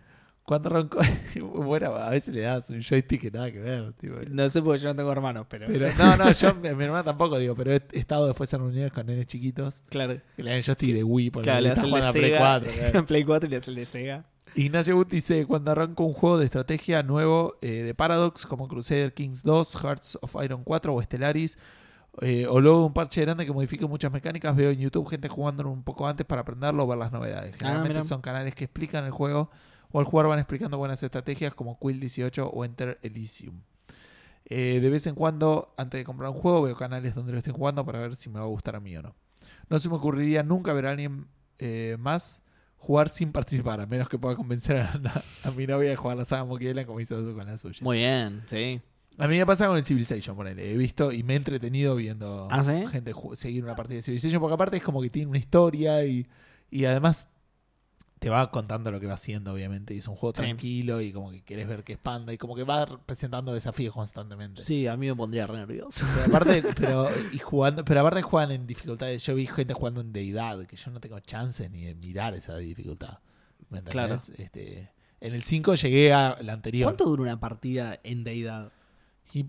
[0.44, 0.98] cuando arrancó,
[1.54, 3.92] bueno, a veces le das un joystick que nada que ver.
[3.94, 5.66] tipo, No sé porque yo no tengo hermanos, pero.
[5.66, 8.92] pero, no, no, yo, mi mi hermana tampoco digo, pero he estado después en reuniones
[8.92, 10.20] con nenes chiquitos claro.
[10.36, 12.12] que le dan joystick de Wii, por Claro, le está hace el de jugando a
[12.12, 12.38] Play Sega.
[12.38, 12.72] 4.
[12.90, 13.06] claro.
[13.06, 14.24] Play 4 y le hace el de Sega.
[14.54, 19.14] Ignacio Gut dice, cuando arranco un juego de estrategia nuevo eh, de Paradox, como Crusader
[19.14, 21.56] Kings 2, Hearts of Iron 4 o Stellaris,
[22.20, 25.70] eh, o luego un parche grande que modifique muchas mecánicas, veo en YouTube gente jugándolo
[25.70, 27.56] un poco antes para aprenderlo o ver las novedades.
[27.56, 28.02] Generalmente mira.
[28.02, 29.50] son canales que explican el juego
[29.92, 33.60] o al jugar van explicando buenas estrategias como Quill 18 o Enter Elysium.
[34.46, 37.54] Eh, de vez en cuando, antes de comprar un juego, veo canales donde lo estén
[37.54, 39.14] jugando para ver si me va a gustar a mí o no.
[39.68, 41.28] No se me ocurriría nunca ver a alguien
[41.98, 42.42] más
[42.80, 44.90] jugar sin participar, a menos que pueda convencer a,
[45.44, 47.78] a mi novia de jugar la saga Monkey Island como hizo con la suya.
[47.82, 48.80] Muy bien, sí.
[49.18, 50.72] A mí me pasa con el Civilization, ponele.
[50.72, 52.86] He visto y me he entretenido viendo ¿Ah, sí?
[52.90, 56.26] gente seguir una partida de Civilization, porque aparte es como que tiene una historia y,
[56.70, 57.28] y además
[58.20, 59.94] te va contando lo que va haciendo, obviamente.
[59.94, 60.42] Y es un juego Sí.
[60.42, 64.62] tranquilo y como que querés ver que expanda y como que va presentando desafíos constantemente.
[64.62, 66.06] Sí, a mí me pondría re nervioso.
[66.14, 69.24] Pero aparte, pero, y jugando, pero aparte juegan en dificultades.
[69.24, 72.56] Yo vi gente jugando en deidad, que yo no tengo chance ni de mirar esa
[72.58, 73.18] dificultad.
[73.70, 73.92] ¿Me entendés?
[74.26, 74.42] Claro.
[74.42, 74.90] Este,
[75.20, 76.84] en el 5 llegué a la anterior.
[76.86, 78.70] ¿Cuánto dura una partida en deidad?
[79.32, 79.46] Y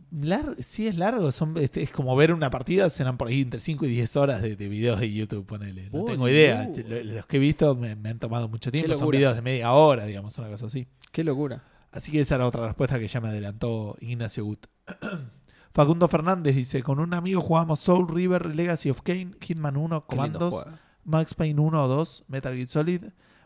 [0.59, 3.85] sí es largo, son, este, es como ver una partida, serán por ahí entre 5
[3.85, 5.89] y 10 horas de, de videos de YouTube, ponele.
[5.91, 6.69] No Oh, tengo idea.
[6.87, 9.71] Lo- Los que he visto me, me han tomado mucho tiempo, son videos de media
[9.71, 10.87] hora, digamos, una cosa así.
[11.11, 11.63] Qué locura.
[11.91, 14.67] Así que esa era otra respuesta que ya me adelantó Ignacio Gut.
[15.73, 20.07] Facundo Fernández dice, con un amigo jugamos Soul River, Legacy of Kane, Hitman 1, Qué
[20.07, 20.65] Commandos.
[21.03, 23.03] Max Payne 1 o 2, Metal Gear Solid.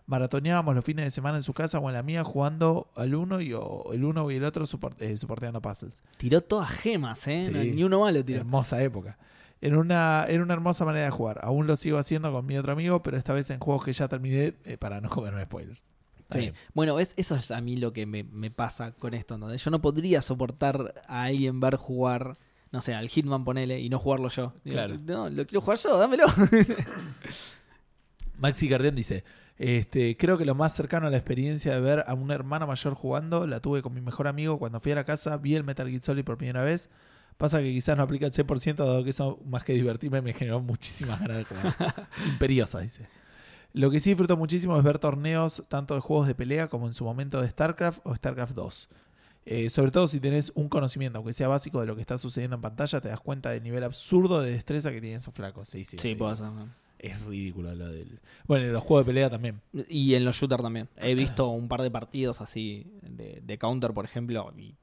[0.07, 3.41] Maratoneábamos los fines de semana en su casa o en la mía jugando al uno
[3.41, 6.03] y o el uno y el otro suport- eh, soporteando puzzles.
[6.17, 7.41] Tiró todas gemas, ¿eh?
[7.41, 7.51] Sí.
[7.51, 8.39] No, ni uno malo tiró.
[8.39, 9.17] Hermosa época.
[9.61, 11.39] Era una, era una hermosa manera de jugar.
[11.41, 14.07] Aún lo sigo haciendo con mi otro amigo, pero esta vez en juegos que ya
[14.07, 15.83] terminé eh, para no comerme spoilers.
[16.29, 16.51] Sí.
[16.73, 19.37] Bueno, es, eso es a mí lo que me, me pasa con esto.
[19.37, 19.53] ¿no?
[19.55, 22.37] Yo no podría soportar a alguien ver jugar,
[22.71, 24.53] no sé, al Hitman ponele y no jugarlo yo.
[24.63, 24.99] Digo, Claro.
[25.03, 26.25] No, lo quiero jugar yo, dámelo.
[28.39, 29.23] Maxi Carrión dice,
[29.57, 32.93] este, creo que lo más cercano a la experiencia de ver a un hermano mayor
[32.93, 35.87] jugando la tuve con mi mejor amigo cuando fui a la casa, vi el Metal
[35.87, 36.89] Gear Solid por primera vez.
[37.37, 40.61] Pasa que quizás no aplica el 100%, dado que eso más que divertirme me generó
[40.61, 42.07] muchísimas ganas de jugar.
[42.27, 43.07] Imperiosa, dice.
[43.73, 46.93] Lo que sí disfruto muchísimo es ver torneos tanto de juegos de pelea como en
[46.93, 48.89] su momento de StarCraft o StarCraft 2.
[49.47, 52.55] Eh, sobre todo si tenés un conocimiento, aunque sea básico, de lo que está sucediendo
[52.55, 55.67] en pantalla, te das cuenta del nivel absurdo de destreza que tienen esos flacos.
[55.67, 55.97] Sí, sí.
[55.99, 56.15] Sí.
[57.07, 58.19] Es ridículo lo del.
[58.47, 59.61] Bueno, en los juegos de pelea también.
[59.89, 60.89] Y en los shooters también.
[60.97, 64.75] He visto un par de partidos así de, de counter, por ejemplo, y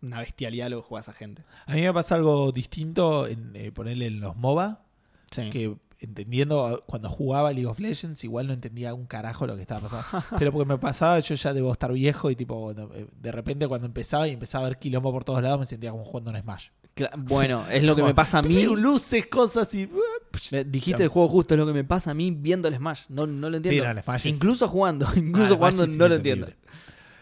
[0.00, 1.42] una bestialidad lo que juega esa gente.
[1.66, 4.84] A mí me pasa algo distinto en eh, ponerle en los MOBA,
[5.30, 5.50] Sí.
[5.50, 9.88] que entendiendo cuando jugaba League of Legends, igual no entendía un carajo lo que estaba
[9.88, 10.24] pasando.
[10.38, 13.86] Pero porque me pasaba, yo ya debo estar viejo y tipo, eh, de repente cuando
[13.86, 16.68] empezaba y empezaba a ver quilombo por todos lados, me sentía como jugando un Smash.
[17.16, 18.62] Bueno, es lo que me pasa a mí.
[18.64, 19.88] Luces, cosas y.
[20.52, 23.04] Me- Dijiste el juego justo, es lo que me pasa a mí viendo el Smash.
[23.08, 23.82] No, no lo entiendo.
[23.82, 26.48] Sí, no, el Smash es- Incluso jugando, incluso Ah, el jugando no lo entiendo.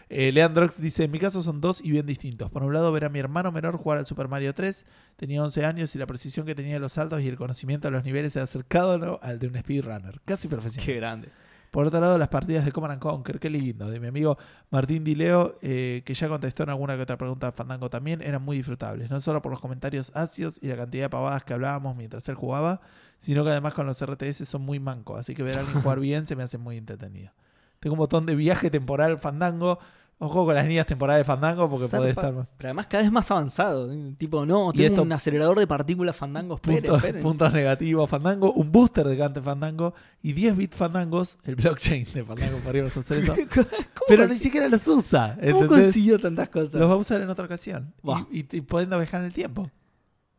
[0.09, 2.49] Eh, Leandrox dice: En mi caso son dos y bien distintos.
[2.49, 4.85] Por un lado, ver a mi hermano menor jugar al Super Mario 3.
[5.17, 7.91] Tenía 11 años y la precisión que tenía de los saltos y el conocimiento de
[7.91, 10.21] los niveles era cercano al de un speedrunner.
[10.23, 10.85] Casi profesional.
[10.85, 11.29] Qué grande.
[11.77, 14.35] Por otro lado, las partidas de Command and Conquer, qué lindo, de mi amigo
[14.71, 18.41] Martín Dileo, eh, que ya contestó en alguna que otra pregunta de Fandango también, eran
[18.41, 21.95] muy disfrutables, no solo por los comentarios ácidos y la cantidad de pavadas que hablábamos
[21.95, 22.81] mientras él jugaba,
[23.19, 25.99] sino que además con los RTS son muy mancos, así que ver a alguien jugar
[25.99, 27.31] bien se me hace muy entretenido.
[27.79, 29.77] Tengo un botón de viaje temporal Fandango,
[30.19, 31.97] ojo con las líneas temporales de Fandango porque Zarpa.
[31.97, 32.47] puede estar más.
[32.57, 33.91] Pero además cada vez más avanzado.
[33.93, 34.13] ¿eh?
[34.17, 36.57] Tipo, no, tengo esto- un acelerador de partículas fandangos.
[36.57, 37.21] Esperen, Puntos, esperen.
[37.23, 42.23] puntos negativos Fandango, un booster de Gante Fandango y 10 bits Fandangos, el blockchain de
[42.25, 43.35] Fandango, podríamos hacer eso.
[43.53, 43.67] ¿Cómo
[44.07, 45.37] Pero ni siquiera los usa.
[45.51, 46.75] ¿Cómo consiguió tantas cosas?
[46.75, 47.93] Los va a usar en otra ocasión.
[48.31, 49.69] Y, y, y pudiendo viajar en el tiempo.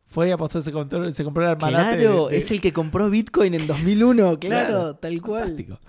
[0.07, 1.55] Fue y apostó, se compró, se compró el.
[1.57, 5.41] Claro, de- de- es el que compró Bitcoin en 2001, claro, Claro, tal cual.
[5.41, 5.79] Fantástico.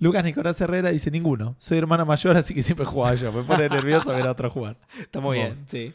[0.00, 1.56] Lucas Nicolás Herrera dice ninguno.
[1.58, 3.32] Soy hermana mayor, así que siempre jugaba yo.
[3.32, 4.76] Me pone nervioso ver a otro jugar.
[5.00, 5.92] Está muy bien, sí.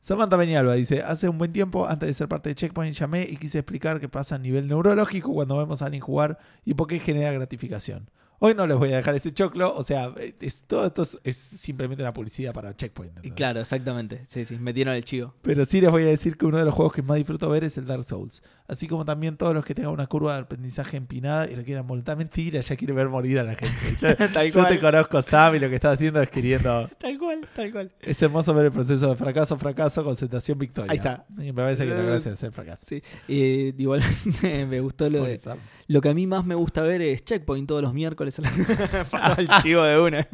[0.00, 3.36] Samantha Peñalba dice, hace un buen tiempo, antes de ser parte de Checkpoint, llamé y
[3.36, 6.98] quise explicar qué pasa a nivel neurológico cuando vemos a alguien jugar y por qué
[6.98, 8.08] genera gratificación.
[8.42, 11.36] Hoy no les voy a dejar ese choclo, o sea, es- todo esto es, es
[11.36, 13.12] simplemente una publicidad para Checkpoint.
[13.12, 13.36] Y ¿entendés?
[13.36, 14.22] Claro, exactamente.
[14.28, 15.34] Sí, sí, metieron el chivo.
[15.42, 17.64] Pero sí les voy a decir que uno de los juegos que más disfruto ver
[17.64, 18.42] es el Dark Souls.
[18.66, 21.84] Así como también todos los que tengan una curva de aprendizaje empinada y lo quieran
[21.86, 22.02] morir.
[22.16, 23.76] Mentira, ya quiere ver morir a la gente.
[24.00, 24.68] Yo, Tal yo cual.
[24.72, 26.88] te conozco, Sam, y lo que estás haciendo es queriendo...
[26.98, 27.92] Tal cual, tal cual.
[28.00, 30.90] Es hermoso ver el proceso de fracaso, fracaso, concentración, victoria.
[30.92, 31.26] Ahí está.
[31.36, 32.86] Y me parece que la gracia es el fracaso.
[32.86, 33.02] Sí.
[33.28, 35.38] Eh, igualmente me gustó lo Pobre de.
[35.38, 35.58] Sam.
[35.90, 38.40] Lo que a mí más me gusta ver es Checkpoint todos los miércoles.
[39.10, 40.28] Pasaba el chivo de una.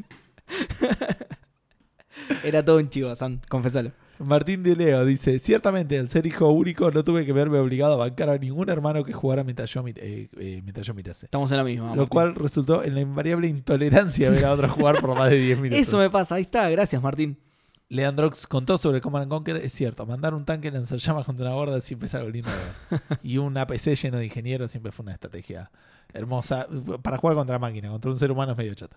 [2.45, 3.93] Era todo un chivo, San, confesalo.
[4.19, 7.97] Martín de Leo dice: Ciertamente, al ser hijo único, no tuve que verme obligado a
[7.97, 11.25] bancar a ningún hermano que jugara mientras yo, eh, eh, mientras yo mirase.
[11.25, 11.87] Estamos en la misma.
[11.87, 12.09] Lo Martín.
[12.09, 15.59] cual resultó en la invariable intolerancia de ver a otro jugar por más de 10
[15.63, 15.81] minutos.
[15.89, 17.39] Eso me pasa, ahí está, gracias Martín.
[17.89, 21.81] Leandrox contó sobre Command and Conquer, es cierto, mandar un tanque lanzallamas contra una borda
[21.81, 22.51] siempre es algo lindo
[23.23, 25.71] y un APC lleno de ingenieros siempre fue una estrategia
[26.13, 26.67] hermosa
[27.03, 28.97] para jugar contra máquina, contra un ser humano es medio chato.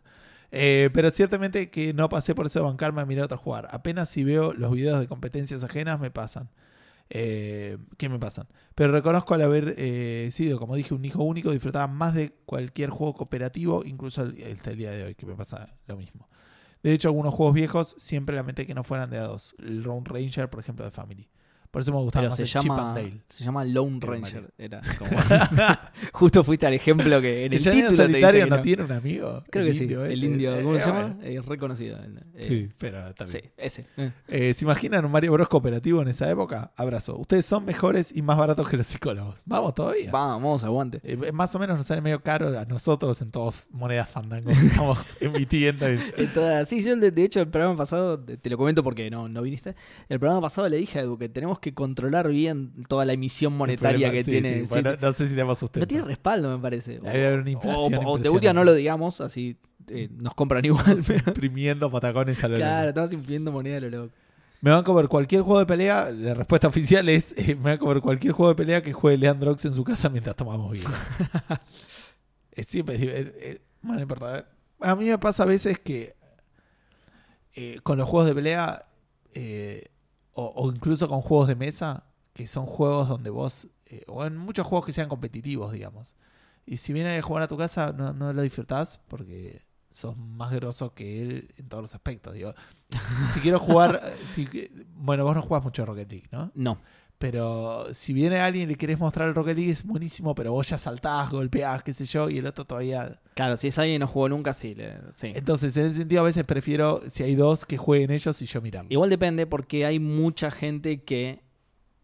[0.51, 3.67] Eh, pero ciertamente que no pasé por eso de bancarme a mirar a otro jugar.
[3.71, 6.49] Apenas si veo los videos de competencias ajenas me pasan.
[7.11, 8.47] Eh, ¿Qué me pasan?
[8.75, 12.89] Pero reconozco al haber eh, sido, como dije, un hijo único, disfrutaba más de cualquier
[12.89, 16.28] juego cooperativo, incluso hasta el día de hoy, que me pasa lo mismo.
[16.83, 19.55] De hecho, algunos juegos viejos siempre lamenté que no fueran de a dos.
[19.59, 21.29] El Lone Ranger, por ejemplo, de Family.
[21.71, 23.21] Por eso me gustaba Pero más se el Chip llama, and Dale.
[23.29, 24.49] se llama Lone Ranger.
[24.57, 25.11] Era como-
[26.13, 28.61] Justo fuiste al ejemplo que en el, ¿El título te dice solitario que no, no.
[28.61, 29.43] tiene un amigo?
[29.49, 29.83] Creo El que sí.
[29.83, 31.01] indio El indio, ¿cómo Eh, se llama?
[31.15, 31.19] bueno.
[31.39, 31.97] Es reconocido.
[31.99, 33.43] Eh, Sí, pero también.
[33.43, 33.85] Sí, ese.
[33.97, 34.11] Eh.
[34.29, 36.71] Eh, ¿Se imaginan un Mario Bros cooperativo en esa época?
[36.75, 37.17] Abrazo.
[37.17, 39.43] Ustedes son mejores y más baratos que los psicólogos.
[39.45, 40.09] Vamos todavía.
[40.11, 41.01] Vamos, aguante.
[41.03, 44.65] Eh, más o menos nos sale medio caro a nosotros en todas monedas fandango que
[44.67, 45.85] estamos emitiendo.
[45.85, 48.83] en- En todas- sí, yo de, de hecho el programa pasado, te, te lo comento
[48.83, 49.75] porque no, no viniste,
[50.07, 53.53] el programa pasado le dije a Edu que tenemos que controlar bien toda la emisión
[53.53, 54.53] monetaria problema- que sí, tiene.
[54.61, 54.67] sí.
[54.67, 54.69] sí.
[54.69, 55.83] Bueno, no sé si tenemos sustento.
[55.83, 56.99] no tiene respaldo, me parece.
[56.99, 59.57] O, Debe haber una inflación o- o de última no lo digamos, así
[59.87, 60.97] eh, nos compran igual.
[61.27, 62.89] Imprimiendo patacones a lo claro, loco.
[62.89, 64.13] estamos imprimiendo moneda a lo loco.
[64.61, 66.11] Me van a comer cualquier juego de pelea.
[66.11, 69.17] La respuesta oficial es: eh, me van a comer cualquier juego de pelea que juegue
[69.17, 70.89] Leandrox en su casa mientras tomamos vino.
[72.51, 72.97] es siempre.
[73.81, 74.45] bueno, no importa.
[74.81, 76.13] A mí me pasa a veces que
[77.55, 78.85] eh, con los juegos de pelea
[79.33, 79.85] eh,
[80.39, 83.67] o, incluso con juegos de mesa, que son juegos donde vos.
[83.85, 86.15] eh, o en muchos juegos que sean competitivos, digamos.
[86.65, 90.93] Y si viene a jugar a tu casa, no, lo disfrutás porque sos más grosso
[90.93, 92.35] que él en todos los aspectos.
[92.35, 92.53] Digo,
[93.33, 94.47] si quiero jugar, si,
[94.93, 96.51] bueno, vos no jugás mucho Rocket League, ¿no?
[96.53, 96.79] No.
[97.19, 100.69] Pero si viene alguien y le querés mostrar el Rocket League es buenísimo, pero vos
[100.69, 103.19] ya saltás, golpeás, qué sé yo, y el otro todavía...
[103.33, 104.73] Claro, si es alguien que no jugó nunca, sí.
[104.73, 105.31] le- sí.
[105.35, 108.61] Entonces, en ese sentido, a veces prefiero, si hay dos, que jueguen ellos y yo
[108.61, 108.87] mirarlo.
[108.91, 111.41] Igual depende porque hay mucha gente que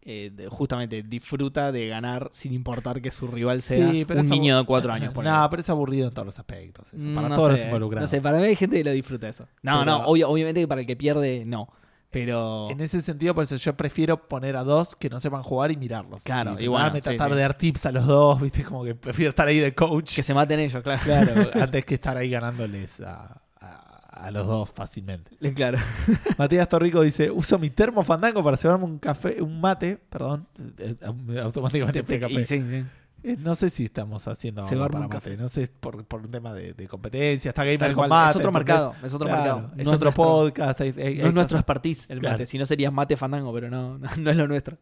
[0.02, 4.58] eh, de- justamente disfruta de ganar sin importar que su rival sea pero un niño
[4.58, 5.12] de cuatro años.
[5.14, 5.34] ponele.
[5.34, 6.92] No, pero es aburrido en todos los aspectos.
[6.92, 8.10] eso, para Mm, No todos los sé, involucrados.
[8.10, 9.48] No sé, para mí hay gente que lo disfruta eso.
[9.62, 11.68] No, Pero- no, obvio- obviamente que para el que pierde, no.
[12.10, 12.70] Pero.
[12.70, 15.76] En ese sentido, por eso yo prefiero poner a dos que no sepan jugar y
[15.76, 16.22] mirarlos.
[16.24, 17.34] Claro, y y bueno, sí, tratar sí.
[17.36, 18.64] de dar tips a los dos, ¿viste?
[18.64, 20.14] Como que prefiero estar ahí de coach.
[20.14, 21.02] Que se maten ellos, claro.
[21.04, 25.36] Claro, antes que estar ahí ganándoles a, a- a los dos fácilmente.
[25.54, 25.78] Claro.
[26.38, 30.46] Matías Torrico dice, uso mi termo fandango para llevarme un café, un mate, perdón,
[30.78, 32.32] eh, eh, automáticamente fui café.
[32.32, 32.74] Y sí, sí.
[32.76, 32.86] Eh,
[33.38, 36.52] No sé si estamos haciendo algo Cebarme para mate, no sé, por, por un tema
[36.54, 38.30] de, de competencia, está Gamer con mate.
[38.30, 38.94] es otro mercado.
[39.02, 39.72] Es otro Claro, mercado.
[39.76, 40.80] es otro nuestro- podcast.
[40.80, 42.34] hay- hay- No hay es nuestro expertise el Claro.
[42.34, 42.46] mate.
[42.46, 44.78] Si no serías mate fandango, pero no, no, no es lo nuestro.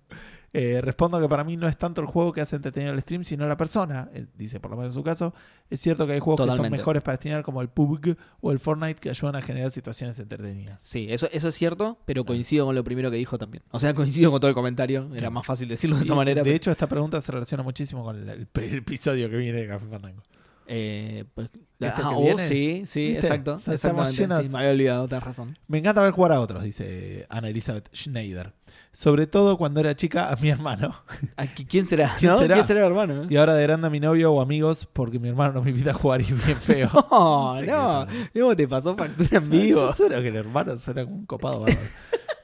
[0.56, 3.24] Eh, respondo que para mí no es tanto el juego que hace entretenido el stream,
[3.24, 4.08] sino la persona.
[4.14, 5.34] Eh, dice, por lo menos en su caso.
[5.68, 8.60] Es cierto que hay juegos que son mejores para streamear, como el PUBG o el
[8.60, 10.78] Fortnite, que ayudan a generar situaciones entretenidas.
[10.80, 13.64] Sí, eso, eso es cierto, pero coincido con lo primero que dijo también.
[13.72, 15.10] O sea, coincido con todo el comentario.
[15.16, 16.38] Era más fácil decirlo de esa manera.
[16.40, 19.58] de pero- hecho, esta pregunta se relaciona muchísimo con el, el- el episodio que viene
[19.58, 20.22] de Café Fandango.
[20.66, 21.48] Eh, pues,
[21.80, 23.18] ¿Es el ah, oh, sí, sí, ¿Viste?
[23.20, 23.60] exacto.
[23.70, 25.58] Estamos llenos- Sí, me había olvidado, tenés razón.
[25.68, 28.54] Me encanta ver jugar a otros, dice Ana Elizabeth Schneider.
[28.96, 30.94] Sobre todo cuando era chica a mi hermano.
[31.56, 32.14] ¿qui- ¿Quién será?
[32.18, 32.38] ¿Quién ¿No?
[32.38, 32.54] será?
[32.54, 33.26] ¿Quién será el hermano?
[33.28, 35.90] Y ahora de grande a mi novio o amigos porque mi hermano no me invita
[35.90, 36.88] a jugar y es bien feo.
[37.10, 38.06] No, no.
[38.32, 39.80] ¿Cómo te pasó factura en vivo?
[39.80, 41.60] Yo suena que el hermano suena como un copado.
[41.60, 41.80] bárbaro.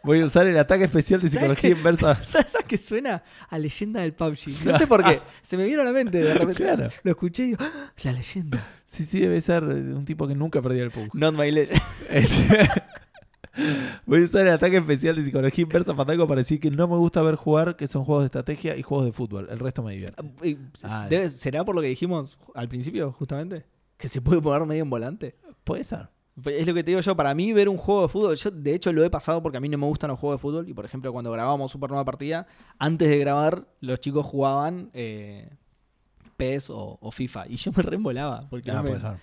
[0.02, 2.14] Voy a usar el ataque especial de psicología inversa.
[2.24, 3.22] ¿Sabes a qué suena?
[3.50, 4.64] A leyenda del PUBG.
[4.64, 5.20] No sé por qué.
[5.42, 6.54] Se me vino a la mente de repente.
[6.64, 6.88] Claro.
[7.04, 7.92] Lo escuché y digo, ¡Ah!
[8.04, 8.66] la leyenda.
[8.86, 11.10] Sí, sí, debe ser un tipo que nunca perdió el PUG.
[11.14, 11.80] Not my legend.
[14.06, 16.96] Voy a usar el ataque especial de psicología inversa Fandango para decir que no me
[16.96, 19.48] gusta ver jugar, que son juegos de estrategia y juegos de fútbol.
[19.50, 20.22] El resto me divierte.
[20.42, 23.66] Eh, Ah, debe- ¿Será por lo que dijimos al principio, justamente?
[23.96, 25.36] Que se puede poner medio en volante.
[25.64, 26.08] Puede ser.
[26.46, 28.72] Es lo que te digo yo, para mí ver un juego de fútbol, yo de
[28.74, 30.72] hecho lo he pasado porque a mí no me gustan los juegos de fútbol y
[30.72, 32.46] por ejemplo cuando grabábamos Super Nueva Partida,
[32.78, 35.50] antes de grabar los chicos jugaban eh,
[36.38, 39.16] PES o, o FIFA y yo me reembolaba porque Ah, no me- puede ser.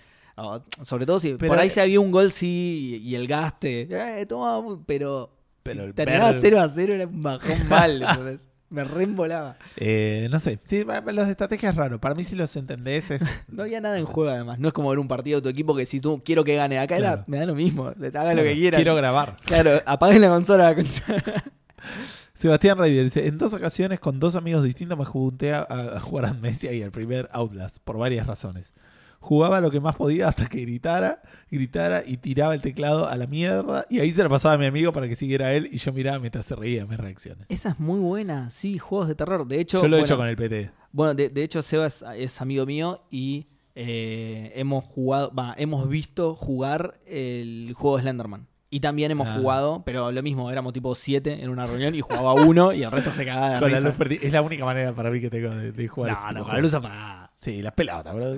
[0.82, 3.88] Sobre todo si Pero- por ahí se había un gol sí y, y el gaste,
[3.90, 5.30] eh, toma, pero,
[5.62, 8.02] Pero si el terminaba ver- 0 a 0 era un bajón mal,
[8.70, 9.56] me reembolaba.
[9.76, 10.58] Eh, no sé.
[10.62, 11.98] Sí, los de estrategia es raro.
[12.00, 13.22] Para mí, si los entendés, es.
[13.48, 15.74] No había nada en juego además, no es como ver un partido de tu equipo
[15.74, 17.24] que si tú quiero que gane, acá era- Claro.
[17.28, 18.78] me da lo mismo, haga lo que Claro, quieran.
[18.78, 19.36] Quiero grabar.
[19.44, 20.76] Claro, apaguen la consola.
[22.34, 26.26] Sebastián Raider dice: En dos ocasiones con dos amigos distintos me junté a, a jugar
[26.26, 28.72] a Amnesia y al primer Outlast, por varias razones.
[29.20, 31.20] Jugaba lo que más podía hasta que gritara,
[31.50, 33.84] gritara y tiraba el teclado a la mierda.
[33.90, 36.18] Y ahí se lo pasaba a mi amigo para que siguiera él y yo miraba
[36.18, 37.46] mientras se reía mis reacciones.
[37.50, 39.46] Esa es muy buena, sí, juegos de terror.
[39.46, 40.70] De hecho, yo lo he hecho con el PT.
[40.92, 46.34] bueno, de, de hecho, Seba es, es amigo mío y eh, hemos jugado, hemos visto
[46.34, 48.46] jugar el juego de Slenderman.
[48.70, 49.36] Y también hemos Ah.
[49.40, 52.90] jugado, pero lo mismo, éramos tipo siete en una reunión y jugaba uno y el
[52.90, 53.94] resto se cagaba de Con la luz.
[54.22, 56.54] Es la única manera para mí que tengo de, de jugar No, tipo no, con
[56.54, 57.27] la luz apagada.
[57.40, 58.34] Sí, las pelotas, bro.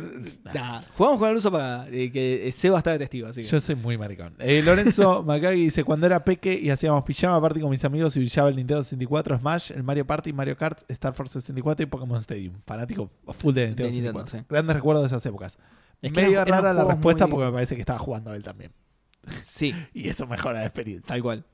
[0.53, 3.47] Nah, jugamos con la luz apagada, eh, que eh, Seba está de testigo, así que.
[3.49, 4.35] Yo soy muy maricón.
[4.39, 8.21] Eh, Lorenzo Macagui dice: Cuando era peque y hacíamos pijama party con mis amigos y
[8.21, 12.19] brillaba el Nintendo 64, Smash, el Mario Party, Mario Kart, Star Force 64 y Pokémon
[12.21, 12.55] Stadium.
[12.67, 13.09] Fanático
[13.39, 14.39] full de Nintendo, De Nintendo, 64.
[14.41, 14.45] sí.
[14.51, 15.59] Grandes recuerdos de esas épocas.
[16.03, 18.71] Es que Medio rara la respuesta muy- porque me parece que estaba jugando él también.
[19.43, 21.09] Sí, Y eso mejora la experiencia.
[21.09, 21.45] tal cual.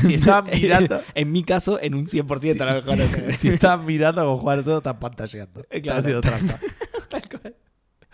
[0.00, 1.00] Si estaban mirando.
[1.14, 3.32] en mi caso, en un 100% a lo mejor.
[3.32, 4.78] si, si estaban mirando como jugar solo.
[4.78, 5.98] Eh, Están claro.
[6.00, 6.58] haciendo trampa.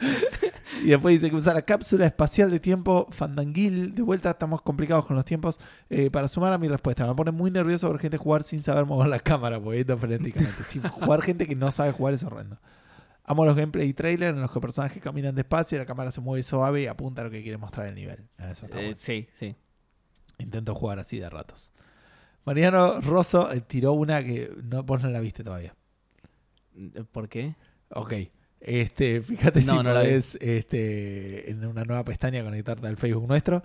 [0.82, 3.94] Y después dice que usa la cápsula espacial de tiempo Fandanguil.
[3.94, 5.60] De vuelta estamos complicados con los tiempos.
[5.90, 8.86] Eh, para sumar a mi respuesta, me pone muy nervioso ver gente jugar sin saber
[8.86, 10.62] mover la cámara, moviendo frenéticamente.
[10.62, 12.58] sin jugar gente que no sabe jugar es horrendo.
[13.24, 16.20] Amo los gameplay y trailer en los que personajes caminan despacio y la cámara se
[16.20, 18.26] mueve suave y apunta a lo que quiere mostrar el nivel.
[18.38, 18.96] Ah, Eso está Eh, bueno.
[18.96, 19.54] sí, sí.
[20.38, 21.72] Intento jugar así de ratos.
[22.46, 25.74] Mariano Rosso eh, tiró una que no, vos no la viste todavía.
[27.12, 27.54] ¿Por qué?
[27.90, 28.14] Ok.
[28.60, 33.62] Este, fíjate No, si no podés este, en una nueva pestaña conectarte al Facebook nuestro.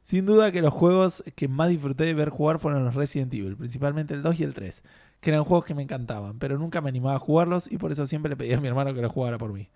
[0.00, 3.56] Sin duda que los juegos que más disfruté de ver jugar fueron los Resident Evil,
[3.56, 4.82] principalmente el 2 y el 3,
[5.20, 8.06] que eran juegos que me encantaban, pero nunca me animaba a jugarlos y por eso
[8.06, 9.68] siempre le pedía a mi hermano que los jugara por mí.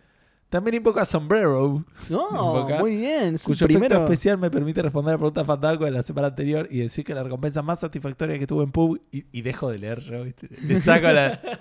[0.49, 3.35] También invoca Sombrero, No, Invoca, muy bien.
[3.35, 3.87] Es cuyo primero.
[3.87, 7.05] efecto especial me permite responder a la pregunta fantasma de la semana anterior y decir
[7.05, 10.25] que la recompensa más satisfactoria que tuve en PUB, y, y dejo de leer yo,
[10.25, 10.49] ¿viste?
[10.67, 11.41] le saco la...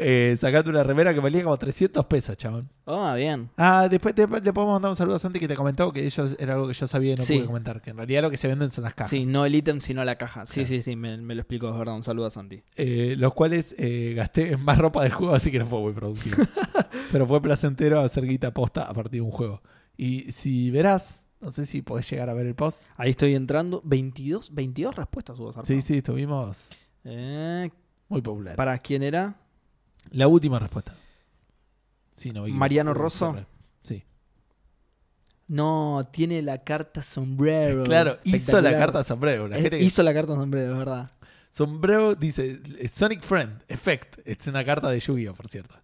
[0.00, 2.68] eh, sacate una remera que valía como 300 pesos, chabón.
[2.86, 3.50] Ah, bien.
[3.56, 6.36] Ah, después te- le podemos mandar un saludo a Santi que te comentó que ellos
[6.38, 7.36] era algo que yo sabía y no Sí.
[7.36, 9.10] pude comentar, que en realidad lo que se venden son las cajas.
[9.10, 10.46] Sí, no el ítem, sino la caja.
[10.46, 10.68] Sí, Claro.
[10.68, 11.94] sí, sí, me, me lo explico, es verdad.
[11.94, 12.62] Un saludo a Santi.
[12.76, 15.92] Eh, los cuales eh, gasté en más ropa del juego, así que no fue muy
[15.92, 16.36] productivo.
[17.12, 19.62] Pero fue placentero hacer guita posta a partir de un juego.
[19.96, 22.80] Y si verás, no sé si podés llegar a ver el post.
[22.96, 23.80] Ahí estoy entrando.
[23.84, 25.52] 22, 22 respuestas hubo.
[25.64, 26.70] Sí, sí, estuvimos
[27.04, 27.70] Eh,
[28.08, 28.56] muy populares.
[28.56, 29.36] ¿Para quién era?
[30.12, 30.94] La última respuesta.
[32.16, 32.46] Sí, no.
[32.48, 33.34] Mariano Rosso.
[33.82, 34.04] Sí.
[35.48, 37.84] No, tiene la carta sombrero.
[37.84, 39.48] Claro, hizo la carta sombrero.
[39.48, 41.10] La Eh, gente que- Hizo la carta sombrero, es verdad.
[41.50, 44.20] Sombrero dice Sonic Friend, Effect.
[44.24, 45.76] Es una carta de Yu-Gi-Oh, por cierto.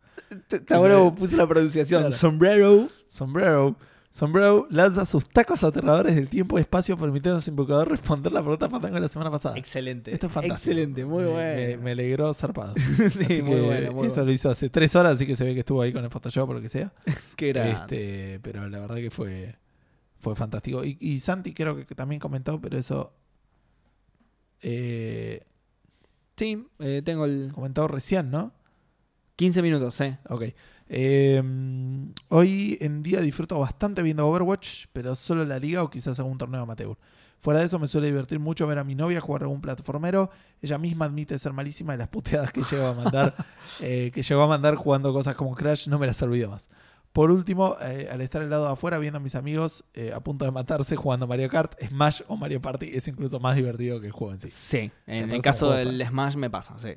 [0.71, 2.03] Bueno como puse la pronunciación.
[2.03, 2.17] Claro.
[2.17, 2.89] Sombrero.
[3.09, 3.77] Sombrero.
[4.17, 8.41] Sombrero lanza sus tacos aterradores del tiempo y espacio permitiendo a su invocador responder la
[8.41, 9.59] pregunta fantasma de la semana pasada.
[9.59, 10.11] Excelente.
[10.11, 10.71] Esto es fantástico.
[10.71, 11.37] Excelente, muy bueno.
[11.55, 12.73] Me, me alegró zarpado.
[13.11, 14.25] sí, Así muy que bueno, muy esto bueno.
[14.25, 16.49] lo hizo hace tres horas, así que se ve que estuvo ahí con el Photoshop
[16.49, 16.95] o lo que sea.
[17.37, 17.73] Qué grande.
[17.75, 19.55] Este, pero la verdad que fue,
[20.19, 20.83] fue fantástico.
[20.83, 23.13] Y, y Santi creo que también comentó, pero eso.
[24.63, 25.43] eh,
[26.39, 28.53] Sí, eh, tengo el Comentado recién, ¿no?
[29.37, 30.17] 15 minutos, sí.
[30.29, 30.45] Ok.
[30.89, 31.43] Eh,
[32.29, 36.63] hoy en día disfruto bastante viendo Overwatch, pero solo la liga o quizás algún torneo
[36.63, 36.97] amateur.
[37.41, 40.31] Fuera de eso me suele divertir mucho ver a mi novia jugar algún plataformero.
[40.63, 43.35] Ella misma admite ser malísima de las puteadas que llegó a mandar,
[43.81, 46.69] eh, que llegó a mandar jugando cosas como Crash, no me las olvido más.
[47.13, 50.21] Por último, eh, al estar al lado de afuera viendo a mis amigos eh, a
[50.21, 54.09] punto de matarse jugando Mario Kart, Smash o Mario Party es incluso más divertido que
[54.09, 54.51] el juego en sí.
[54.51, 56.91] Sí, en el caso del Smash me pasa, sí.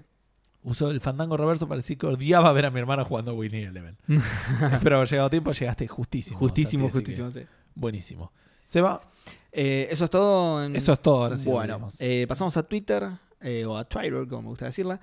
[0.63, 3.97] Usó el fandango reverso para decir que odiaba ver a mi hermana jugando Winnie Eleven.
[4.07, 6.37] Que llegado tiempo, llegaste justísimo.
[6.39, 7.41] justísimo, Santi, justísimo, sí.
[7.75, 8.31] Buenísimo.
[8.65, 9.01] Se va.
[9.51, 10.63] Eh, eso es todo.
[10.63, 11.49] en- Eso es todo, ahora sí.
[11.49, 13.09] bueno, eh, pasamos a Twitter,
[13.41, 14.99] eh, o a Twitter, como me gusta decirla.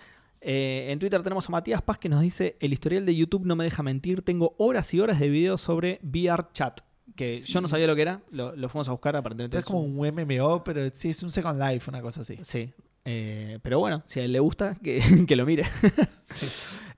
[0.48, 3.64] En Twitter tenemos a Matías Paz que nos dice: El historial de YouTube no me
[3.64, 4.22] deja mentir.
[4.22, 6.80] Tengo horas y horas de videos sobre VR Chat.
[7.16, 7.52] Que Sí.
[7.52, 8.20] yo no sabía lo que era.
[8.30, 9.58] Lo, lo fuimos a buscar aparentemente.
[9.58, 12.38] es como un MMO, pero sí es un Second Life, una cosa así.
[12.42, 12.72] Sí.
[13.06, 15.64] Eh, pero bueno, si a él le gusta, que, que lo mire.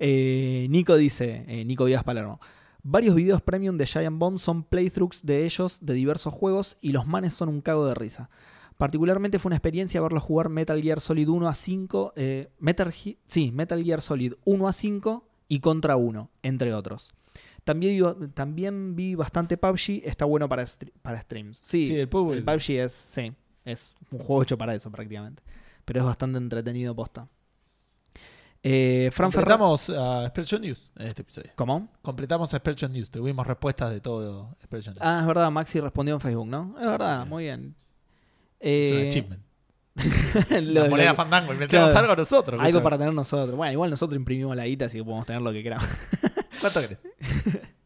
[0.01, 2.40] Eh, Nico dice, eh, Nico Díaz Palermo,
[2.85, 7.06] varios videos premium de Giant Bomb son playthroughs de ellos de diversos juegos y los
[7.06, 8.30] manes son un cago de risa.
[8.76, 12.94] Particularmente fue una experiencia verlos jugar Metal Gear Solid 1 a 5, eh, Metal,
[13.26, 17.10] sí, Metal Gear Solid 1 a 5 y Contra 1, entre otros.
[17.64, 20.64] También vi, también vi bastante PUBG, está bueno para,
[21.02, 21.59] para streams.
[21.59, 22.35] Sí, Sí, el PUBG.
[22.35, 23.32] el PUBG es, sí,
[23.64, 25.43] es un juego hecho para eso prácticamente.
[25.89, 27.27] Pero es bastante entretenido posta.
[28.62, 29.31] Eh, Fran.
[29.31, 31.51] Completamos a Expression News en este episodio.
[31.55, 31.89] ¿Cómo?
[32.02, 33.10] Completamos a Expression News.
[33.10, 35.02] Tuvimos respuestas de todo Expression News.
[35.02, 36.74] Ah, es verdad, Maxi respondió en Facebook, ¿no?
[36.78, 37.28] Es verdad, Sí.
[37.31, 37.74] muy bien.
[38.60, 39.43] es un Eh, achievement.
[40.66, 41.52] lo- la moneda lo- fandango.
[41.55, 42.05] Inventamos claro.
[42.06, 42.52] algo nosotros.
[42.60, 42.82] algo escuchame.
[42.85, 43.56] para tener nosotros.
[43.56, 45.89] Bueno, igual nosotros imprimimos la guita, así que podemos tener lo que queramos.
[46.60, 46.98] ¿Cuánto crees?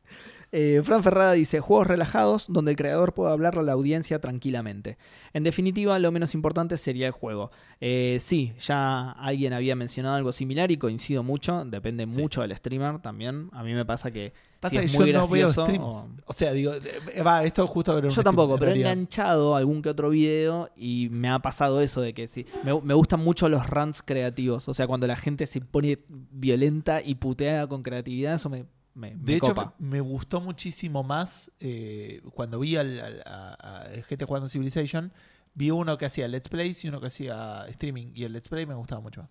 [0.55, 4.99] Eh, Fran Ferrada dice, juegos relajados donde el creador pueda hablar a la audiencia tranquilamente.
[5.33, 7.51] En definitiva, lo menos importante sería el juego.
[7.81, 12.21] Eh, sí, ya alguien había mencionado algo similar y coincido mucho, depende Sí.
[12.21, 13.49] mucho del streamer también.
[13.53, 15.65] A mí me pasa que Pasa si que es yo muy no veo gracioso...
[15.65, 15.85] streams.
[15.85, 16.33] o- O...
[16.35, 19.89] sea, digo, eh, va, esto justo Yo stream, tampoco, en pero he enganchado algún que
[19.89, 22.45] otro video y me ha pasado eso de que sí.
[22.63, 24.69] Me, me gustan mucho los rants creativos.
[24.69, 25.97] O sea, cuando la gente se pone
[26.31, 29.75] violenta y putea con creatividad, eso me, me, me De hecho, copa.
[29.79, 33.53] me gustó muchísimo más eh, cuando vi al, al- a,
[33.85, 35.13] a gente jugando Civilization.
[35.55, 38.13] Vi uno que hacía Let's Plays y uno que hacía streaming.
[38.15, 39.31] Y el Let's Play me gustaba mucho más.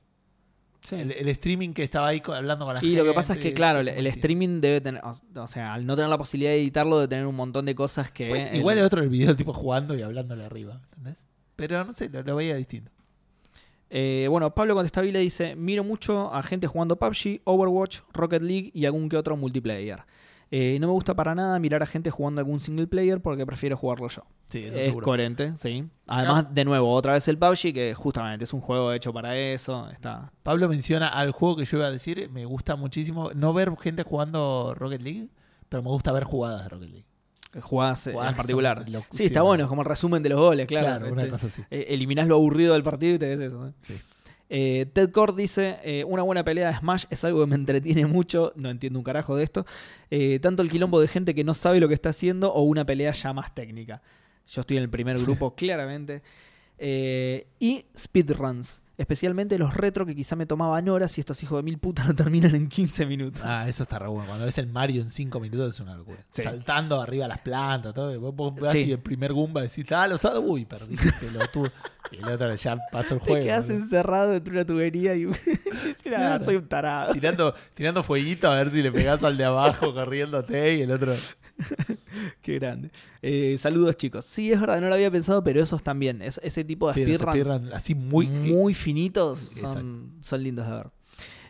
[0.84, 0.96] Sí.
[0.96, 2.98] El, el streaming que estaba ahí hablando con la Y gente.
[3.04, 6.10] lo que pasa es que, claro, el, streaming debe tener, o sea, al no tener
[6.10, 8.30] la posibilidad de editarlo, debe tener un montón de cosas que...
[8.30, 11.28] Pues, el- igual el otro el video del tipo jugando y hablándole arriba, ¿entendés?
[11.56, 12.92] Pero no sé, lo, lo veía distinto.
[13.94, 18.86] Eh, bueno, Pablo Contestabile dice, miro mucho a gente jugando PUBG, Overwatch, Rocket League y
[18.86, 20.06] algún que otro multiplayer.
[20.50, 23.76] Eh, no me gusta para nada mirar a gente jugando algún single player porque prefiero
[23.76, 24.24] jugarlo yo.
[24.48, 25.04] Sí, eso es seguro.
[25.04, 25.86] coherente, sí.
[26.08, 29.90] Además, de nuevo, otra vez el PUBG, que justamente es un juego hecho para eso.
[29.90, 30.32] Está.
[30.42, 34.04] Pablo menciona al juego que yo iba a decir, me gusta muchísimo no ver gente
[34.04, 35.28] jugando Rocket League,
[35.68, 37.11] pero me gusta ver jugadas de Rocket League.
[37.60, 38.86] Jugadas Jugadas en particular.
[39.12, 39.64] Sí, está bueno.
[39.64, 40.88] es como el resumen de los goles, claro.
[40.88, 41.62] Claro, una Este, cosa así.
[41.70, 43.68] eh, eliminás lo aburrido del partido y te ves eso.
[43.68, 43.72] ¿eh?
[43.82, 43.94] Sí.
[44.54, 48.06] Eh, Ted Cord dice, eh, una buena pelea de Smash es algo que me entretiene
[48.06, 49.66] mucho, no entiendo un carajo de esto,
[50.10, 52.86] Eh, tanto el quilombo de gente que no sabe lo que está haciendo o una
[52.86, 54.02] pelea ya más técnica.
[54.48, 56.22] Yo estoy en el primer grupo, claramente.
[57.60, 61.78] Y speedruns, especialmente los retro que quizá me tomaban horas y estos hijos de mil
[61.78, 63.42] putas lo terminan en 15 minutos.
[63.44, 64.28] Ah, eso está re bueno.
[64.28, 66.20] Cuando ves el Mario en 5 minutos es una locura.
[66.30, 66.42] Sí.
[66.44, 68.20] Saltando arriba las plantas, todo.
[68.20, 68.68] Vos, vos Sí.
[68.68, 70.42] así el primer Goomba decís, ah, lo usado.
[70.42, 71.72] Uy, perdí, pelotudo.
[72.12, 73.46] y el otro ya pasó el Te juego.
[73.46, 73.84] quedas boludo.
[73.84, 75.60] encerrado dentro de una tubería y dices,
[75.98, 76.44] "Ah, Claro.
[76.44, 77.14] soy un tarado.
[77.14, 81.14] Tirando, tirando fueguito a ver si le pegás al de abajo corriéndote y el otro.
[82.42, 82.92] Qué grande.
[83.22, 84.26] Eh, saludos, chicos.
[84.26, 86.22] Sí, es verdad, no lo había pensado, pero esos también.
[86.22, 88.28] Es, ese tipo de Sí, los speedruns speedrun así muy.
[88.28, 90.88] muy, finitos son, son lindos de ver.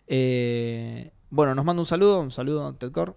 [0.07, 3.13] Eh, bueno, nos manda un saludo, un saludo a Ted Core.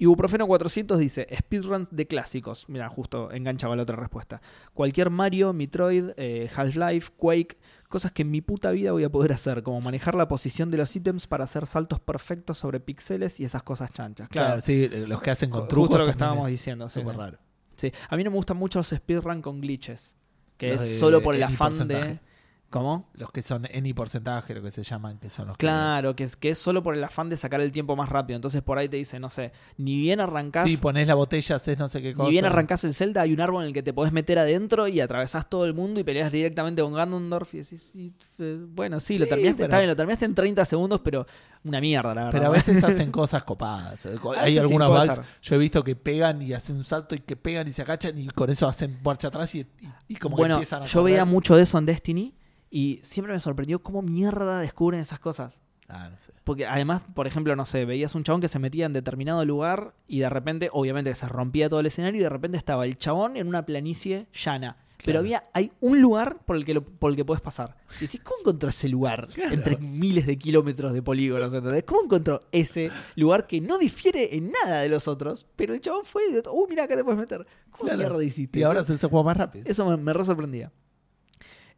[0.00, 2.66] Ibuprofeno 400 dice, speedruns de clásicos.
[2.68, 4.40] Mira, justo enganchaba la otra respuesta.
[4.72, 7.58] Cualquier Mario, Metroid, eh, Half-Life, Quake,
[7.88, 10.78] cosas que en mi puta vida voy a poder hacer, como manejar la posición de
[10.78, 14.28] los ítems para hacer saltos perfectos sobre píxeles y esas cosas chanchas.
[14.28, 15.98] Claro, Claro, sí, los que hacen con Justo trucos.
[15.98, 17.18] lo que estábamos es diciendo, Súper sí.
[17.18, 17.38] raro.
[17.74, 17.92] sí.
[18.08, 20.14] A mí no me gustan mucho los speedrun con glitches,
[20.56, 22.08] que es de solo por el afán porcentaje.
[22.08, 22.27] de...
[22.70, 23.08] ¿Cómo?
[23.14, 26.24] Los que son any porcentaje, lo que se llaman, que son los que- Claro, que
[26.24, 28.36] es, que es solo por el afán de sacar el tiempo más rápido.
[28.36, 31.78] Entonces por ahí te dice, no sé, ni bien arrancás, Sí, pones la botella, haces
[31.78, 32.26] no sé qué cosa.
[32.26, 34.86] ni bien arrancás el Zelda, hay un árbol en el que te podés meter adentro
[34.86, 39.00] y atravesás todo el mundo y peleas directamente con Ganondorf y decís, sí, eh, bueno,
[39.00, 41.26] sí, lo terminaste, pero- está bien, lo terminaste en 30 segundos, pero
[41.64, 42.38] una mierda, la verdad.
[42.38, 44.06] Pero a veces hacen cosas copadas.
[44.36, 45.24] Hay algunas ser.
[45.40, 48.18] yo he visto que pegan y hacen un salto y que pegan y se agachan
[48.18, 49.66] y con eso hacen marcha atrás y, y-
[50.08, 52.34] y como que bueno, empiezan a yo veía mucho de eso en Destiny
[52.70, 55.60] Y siempre me sorprendió cómo mierda descubren esas cosas.
[55.88, 56.32] Ah, no sé.
[56.44, 59.94] Porque además, por ejemplo, no sé, veías un chabón que se metía en determinado lugar
[60.06, 63.36] y de repente, obviamente, se rompía todo el escenario y de repente estaba el chabón
[63.38, 64.76] en una planicie llana.
[65.04, 67.76] Pero había, hay un lugar por el que lo- por el que puedes pasar.
[67.98, 69.28] Y decís, ¿cómo encontró ese lugar?
[69.34, 69.54] Claro.
[69.54, 71.84] Entre miles de kilómetros de polígonos, ¿entendés?
[71.84, 75.46] ¿Cómo encontró ese lugar que no difiere en nada de los otros?
[75.56, 77.46] Pero el chabón fue y dijo, uh, mira, acá te puedes meter.
[77.70, 77.98] ¿Cómo Claro.
[77.98, 78.58] mierda hiciste?
[78.58, 79.64] Y ahora se juega más rápido.
[79.68, 80.72] Eso me, me re sorprendía.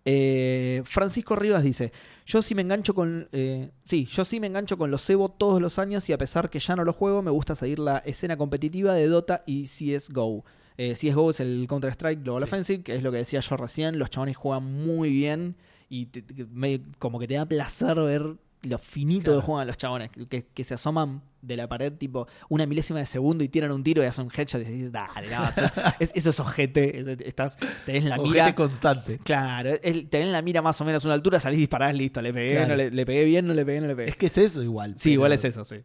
[0.05, 1.93] Eh, Francisco Rivas dice:
[2.27, 3.29] Yo sí me engancho con.
[3.33, 6.49] eh, sí, yo sí me engancho con los Evo todos los años y a pesar
[6.51, 10.45] que ya no los juego, me gusta seguir la escena competitiva de Dota y CSGO.
[10.79, 12.49] Eh, CSGO es el Counter-Strike Global Sí.
[12.49, 13.99] Offensive, que es lo que decía yo recién.
[13.99, 15.57] Los chabones juegan muy bien
[15.91, 19.41] y te- te- me- como que te da placer ver lo finito Claro.
[19.41, 23.07] que juegan los chabones, que, que se asoman de la pared tipo una milésima de
[23.07, 25.63] segundo y tiran un tiro y hacen un headshot y decís, dale, no, eso,
[25.99, 27.57] es, eso es ojete, es- estás,
[27.87, 28.55] tenés la Ojete mira...
[28.55, 29.19] constante.
[29.25, 32.35] Claro, es- tenés la mira más o menos a una altura, salís disparás, listo, le
[32.35, 32.69] pegué, Claro.
[32.69, 34.11] no le, le pegué bien, no le pegué, no le pegué.
[34.11, 34.91] Es que es eso igual.
[34.97, 35.77] sí, pero- igual es eso, sí.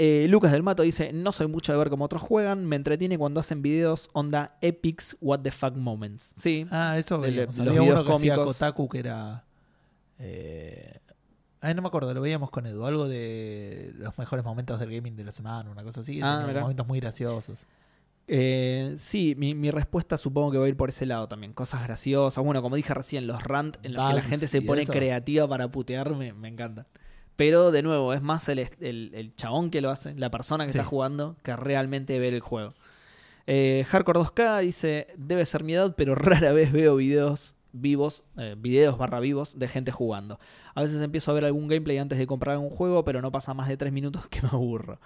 [0.00, 3.18] Eh, Lucas del Mato dice, no soy mucho de ver cómo otros juegan, me entretiene
[3.18, 6.34] cuando hacen videos onda epics what the fuck moments.
[6.36, 7.60] Sí, Ah, eso los Había videos
[8.00, 8.56] uno que hacía cómicos.
[8.58, 9.44] Kotaku que era...
[10.20, 10.98] Eh...
[11.60, 12.84] Ay, no me acuerdo, lo veíamos con Edu.
[12.86, 16.20] Algo de los mejores momentos del gaming de la semana, una cosa así.
[16.22, 17.66] Ah, momentos muy graciosos.
[18.30, 21.52] Eh, sí, mi, mi respuesta supongo que va a ir por ese lado también.
[21.54, 22.44] Cosas graciosas.
[22.44, 24.92] Bueno, como dije recién, los rant en los que la gente se pone eso.
[24.92, 26.86] creativa para putear me, me encanta.
[27.36, 30.72] Pero de nuevo, es más el, el- el chabón que lo hace, la persona que
[30.72, 30.78] Sí.
[30.78, 32.74] está jugando, que realmente ver el juego.
[33.46, 38.56] Eh, Hardcore 2K dice: Debe ser mi edad, pero rara vez veo videos vivos, eh,
[38.58, 40.38] videos barra vivos de gente jugando.
[40.74, 43.54] A veces empiezo a ver algún gameplay antes de comprar un juego, pero no pasa
[43.54, 45.00] más de 3 minutos que me aburro.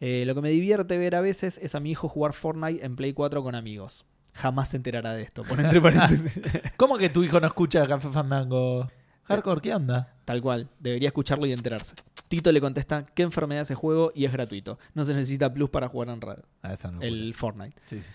[0.00, 2.96] Eh, lo que me divierte ver a veces es a mi hijo jugar Fortnite en
[2.96, 4.04] Play 4 con amigos.
[4.34, 5.42] Jamás se enterará de esto.
[5.42, 6.40] Pone entre paréntesis.
[6.76, 8.88] ¿Cómo que tu hijo no escucha Café Fandango?
[9.24, 10.14] Hardcore, ¿qué onda?
[10.24, 11.94] Tal cual, debería escucharlo y enterarse.
[12.28, 14.12] Tito le contesta, ¿qué enfermedad es ese juego?
[14.14, 14.78] Y es gratuito.
[14.94, 16.38] No se necesita plus para jugar en red.
[16.62, 17.76] Ah, eso no El Fortnite.
[17.86, 18.10] Sí, sí.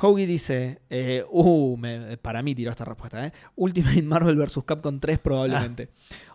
[0.00, 3.32] Hoagie dice, eh, uh, me- para mí tiró esta respuesta, ¿eh?
[3.56, 4.60] Ultimate Marvel vs.
[4.64, 5.90] Capcom 3 probablemente.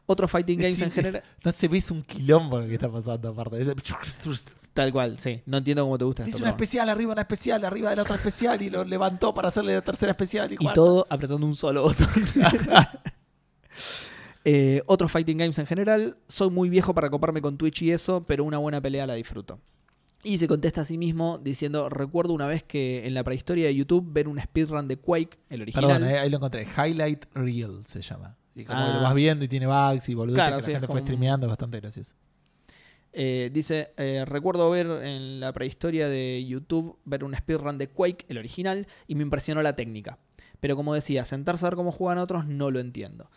[0.06, 1.24] Otros fighting games Sí, en general...
[1.44, 3.62] No se ves un quilombo lo que está pasando aparte.
[3.62, 3.74] Es-
[4.74, 5.40] Tal cual, sí.
[5.46, 6.28] No entiendo cómo te gusta.
[6.28, 9.32] Hizo una pero especial arriba, una especial arriba de la otra especial y lo levantó
[9.32, 10.52] para hacerle la tercera especial.
[10.52, 12.08] Y, todo apretando un solo botón.
[14.46, 16.18] Eh, otros fighting games en general.
[16.28, 19.60] Soy muy viejo para coparme con Twitch y eso, pero una buena pelea la disfruto.
[20.24, 23.76] Y se contesta a sí mismo diciendo: Recuerdo una vez que en la prehistoria de
[23.76, 25.88] YouTube ver un speedrun de Quake, el original.
[26.00, 26.66] Perdón, ahí lo encontré.
[26.78, 28.38] Highlight Reel se llama.
[28.56, 28.96] Y como que Ah.
[28.98, 31.02] lo vas viendo y tiene bugs y boludeces Claro, que sí, la gente como fue
[31.02, 32.14] streameando, es bastante gracioso.
[33.12, 38.26] Eh, dice, eh, recuerdo ver en la prehistoria de YouTube, ver un speedrun de Quake,
[38.30, 40.20] el original, y me impresionó la técnica.
[40.60, 43.30] Pero como decía, sentarse a ver cómo juegan otros no lo entiendo.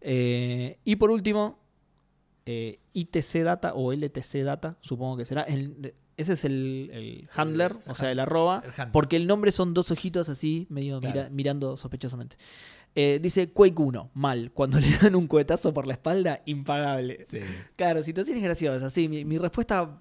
[0.00, 1.58] Eh, y por último,
[2.46, 5.42] ITC Data o LTC Data, supongo que será.
[5.42, 8.62] el- ese es el, el handler, El- o sea, el arroba.
[8.78, 8.90] el.
[8.90, 11.14] Porque el nombre son dos ojitos así, medio Claro.
[11.14, 12.36] mira- mirando sospechosamente.
[12.96, 14.52] Eh, dice Quake 1, mal.
[14.52, 17.24] Cuando le dan un cohetazo por la espalda, impagable.
[17.24, 17.38] Sí.
[17.76, 18.92] Claro, situaciones graciosas.
[18.92, 20.00] Sí, mi, mi respuesta,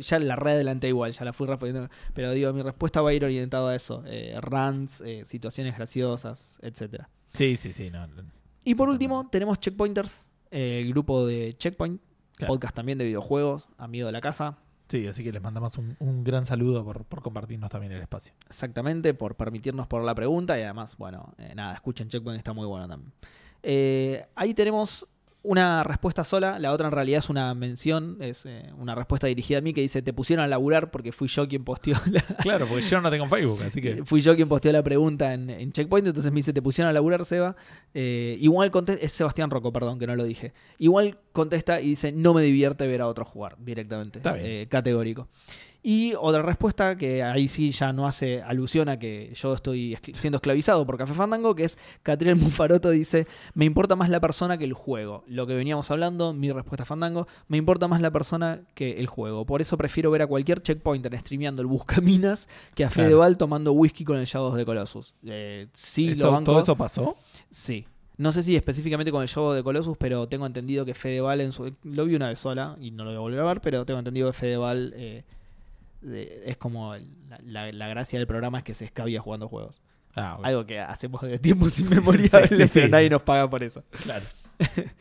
[0.00, 3.12] ya la re adelanté igual, ya la fui respondiendo, pero digo, mi respuesta va a
[3.14, 4.02] ir orientada a eso.
[4.06, 7.08] Eh, rants, eh, situaciones graciosas, etcétera.
[7.34, 7.90] Sí, sí, sí.
[7.90, 8.22] No, no.
[8.64, 12.00] Y por último, tenemos Checkpointers, eh, el grupo de Checkpoint,
[12.36, 12.54] Claro.
[12.54, 14.56] podcast también de videojuegos, amigo de la casa.
[14.90, 18.34] Sí, así que les mandamos un, un gran saludo por, por compartirnos también el espacio.
[18.48, 22.66] Exactamente, por permitirnos por la pregunta y además, bueno, eh, nada, escuchen Checkpoint, está muy
[22.66, 23.12] bueno también.
[23.62, 25.06] Eh, ahí tenemos
[25.42, 29.58] una respuesta sola, la otra en realidad es una mención, es eh, una respuesta dirigida
[29.58, 32.66] a mí que dice, te pusieron a laburar porque fui yo quien posteó la, Claro,
[32.66, 34.04] porque yo no tengo Facebook, así que.
[34.04, 36.92] fui yo quien posteó la pregunta en, en Checkpoint, entonces me dice, te pusieron a
[36.92, 37.56] laburar, Seba.
[37.94, 40.52] Eh, igual contesta, es Sebastián Rocco, perdón, que no lo dije.
[40.78, 44.18] Igual contesta y dice, no me divierte ver a otro jugar directamente.
[44.18, 44.46] Está bien.
[44.46, 45.28] Eh, categórico.
[45.82, 50.14] Y otra respuesta que ahí sí ya no hace alusión a que yo estoy escl-
[50.14, 54.58] siendo esclavizado por Café Fandango, que es Catriel Mufaroto dice, me importa más la persona
[54.58, 55.24] que el juego.
[55.26, 59.06] Lo que veníamos hablando, mi respuesta a Fandango, me importa más la persona que el
[59.06, 59.46] juego.
[59.46, 63.08] Por eso prefiero ver a cualquier checkpointer streameando el Buscaminas que a Claro.
[63.08, 65.14] Fedeval tomando whisky con el Shadows de Colossus.
[65.24, 66.52] Eh, sí, lo Eso- banco.
[66.52, 67.16] ¿Todo eso pasó?
[67.48, 67.86] Sí.
[68.18, 71.52] No sé si específicamente con el Shadow de Colossus, pero tengo entendido que Fedeval en
[71.52, 71.72] su...
[71.84, 73.98] Lo vi una vez sola y no lo voy a volver a ver, pero tengo
[73.98, 75.24] entendido que Fedeval eh,
[76.00, 77.14] de- es como el-
[77.44, 79.80] la, gracia del programa es que se escabia jugando juegos.
[80.14, 80.48] Ah, bueno.
[80.48, 83.48] Algo que hacemos de tiempo sin memoria, Sí, a veces, sí, pero nadie nos paga
[83.48, 83.84] por eso.
[84.02, 84.24] Claro.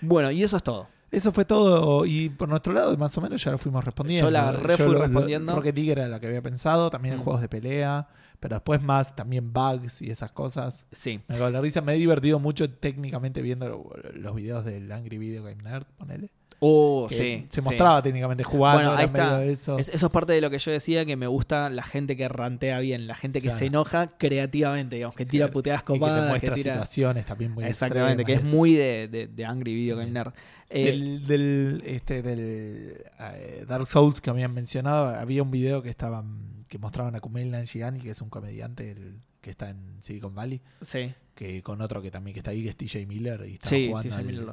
[0.00, 0.88] Bueno, y eso es todo.
[1.10, 2.04] Eso fue todo.
[2.06, 4.26] Y por nuestro lado, más o menos, ya lo fuimos respondiendo.
[4.26, 5.54] Yo la re fui lo- lo- respondiendo.
[5.54, 6.90] Rocket League era la que había pensado.
[6.90, 7.24] También en Mm.
[7.24, 8.08] juegos de pelea.
[8.40, 10.84] Pero después más también bugs y esas cosas.
[10.90, 11.20] Sí.
[11.28, 11.80] Me la risa.
[11.80, 16.32] Me he divertido mucho técnicamente viendo lo- los videos del Angry Video Game Nerd, ponele.
[16.64, 17.44] Oh, sí.
[17.48, 17.60] Se sí.
[17.60, 18.78] mostraba técnicamente jugando.
[18.90, 19.42] Bueno, ahí está.
[19.44, 19.78] eso.
[19.78, 22.28] Es- eso es parte de lo que yo decía, que me gusta la gente que
[22.28, 23.58] rantea bien, la gente que Claro.
[23.58, 25.52] se enoja creativamente, digamos, que tira Claro.
[25.54, 26.72] puteadas y que te muestra copadas, que tira...
[26.74, 28.56] situaciones también muy Exactamente, que es eso.
[28.56, 30.10] muy de, de- de Angry Video Game.
[30.12, 30.32] Nerd.
[30.70, 35.90] Eh, del, del, este, del eh, Dark Souls que habían mencionado, había un video que
[35.90, 40.34] estaban que mostraban a Kumail Nanjiani, que es un comediante el- que está en Silicon
[40.34, 43.54] Valley, sí, que con otro que también que está ahí, que es TJ Miller, y
[43.54, 44.46] está sí, jugando TJ al, Miller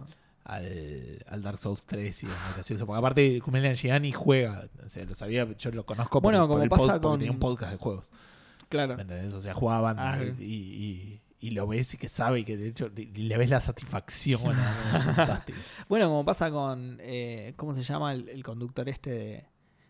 [0.50, 2.86] al, al Dark Souls 3 y es gracioso.
[2.86, 6.50] Porque aparte Kumail Nanjiani juega, o sea, lo sabía, yo lo conozco por, Bueno, por
[6.56, 8.12] como el pasa pod- con- tenía un podcast de juegos.
[8.70, 8.96] Claro.
[8.96, 9.34] ¿Me entendés?
[9.34, 12.68] O sea, jugaban Ah, y, y- y lo ves y que sabe y que de
[12.68, 14.42] hecho le ves la satisfacción.
[14.44, 14.52] ¿no?
[15.88, 19.46] Bueno, como pasa con, eh, ¿cómo se llama el, el conductor este de,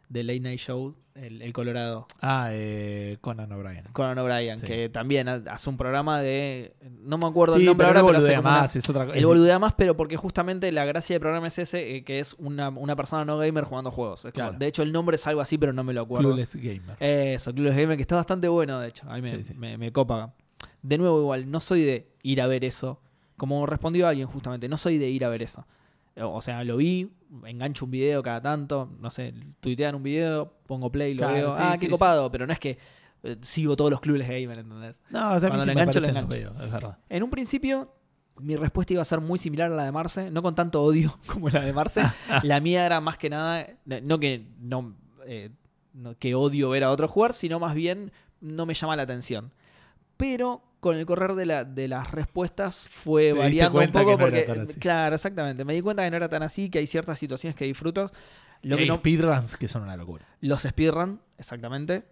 [0.09, 0.95] de Late Night Show?
[1.15, 2.07] El, el Colorado.
[2.21, 3.83] Ah, eh, Conan O'Brien.
[3.91, 4.65] Conan O'Brien, Sí.
[4.67, 6.73] que también ha- hace un programa de...
[7.01, 9.59] No me acuerdo el nombre pero ahora, él pero una- más, es otra El boludea
[9.59, 12.95] más, pero porque justamente la gracia del programa es ese, eh, que es una, una
[12.95, 14.23] persona no gamer jugando juegos.
[14.25, 14.57] Es como- Claro.
[14.59, 16.29] de hecho, el nombre es algo así, pero no me lo acuerdo.
[16.29, 16.95] Clueless Gamer.
[17.01, 19.03] Eso, Clueless Gamer, que está bastante bueno, de hecho.
[19.09, 19.53] A mí me, sí.
[19.57, 20.33] me- me copa.
[20.81, 23.01] De nuevo, igual, no soy de ir a ver eso.
[23.35, 25.65] Como respondió alguien justamente, no soy de ir a ver eso.
[26.21, 27.09] O sea, lo vi,
[27.45, 31.51] engancho un video cada tanto, no sé, tuitean un video, pongo play, lo Claro, veo.
[31.55, 31.91] sí, ah, sí, qué sí.
[31.91, 32.77] copado, pero no es que
[33.23, 34.99] eh, sigo todos los clubes gamer, ¿entendés?
[35.09, 36.35] No, o sea, Cuando engancho, los engancho.
[36.37, 36.97] es verdad.
[37.09, 37.93] En un principio,
[38.37, 41.17] mi respuesta iba a ser muy similar a la de Marce, no con tanto odio
[41.27, 42.03] como la de Marce.
[42.43, 45.49] la mía era más que nada, no que no, eh,
[45.93, 49.51] no que odio ver a otro jugar, sino más bien no me llama la atención.
[50.17, 54.45] Pero con el correr de, la- de las respuestas fue variando un poco no porque,
[54.79, 57.65] claro, exactamente, me di cuenta que no era tan así, que hay ciertas situaciones que
[57.65, 58.09] disfruto.
[58.61, 60.25] Lo Y que hay no, speedruns que son una locura.
[60.41, 62.03] los speedrun, exactamente.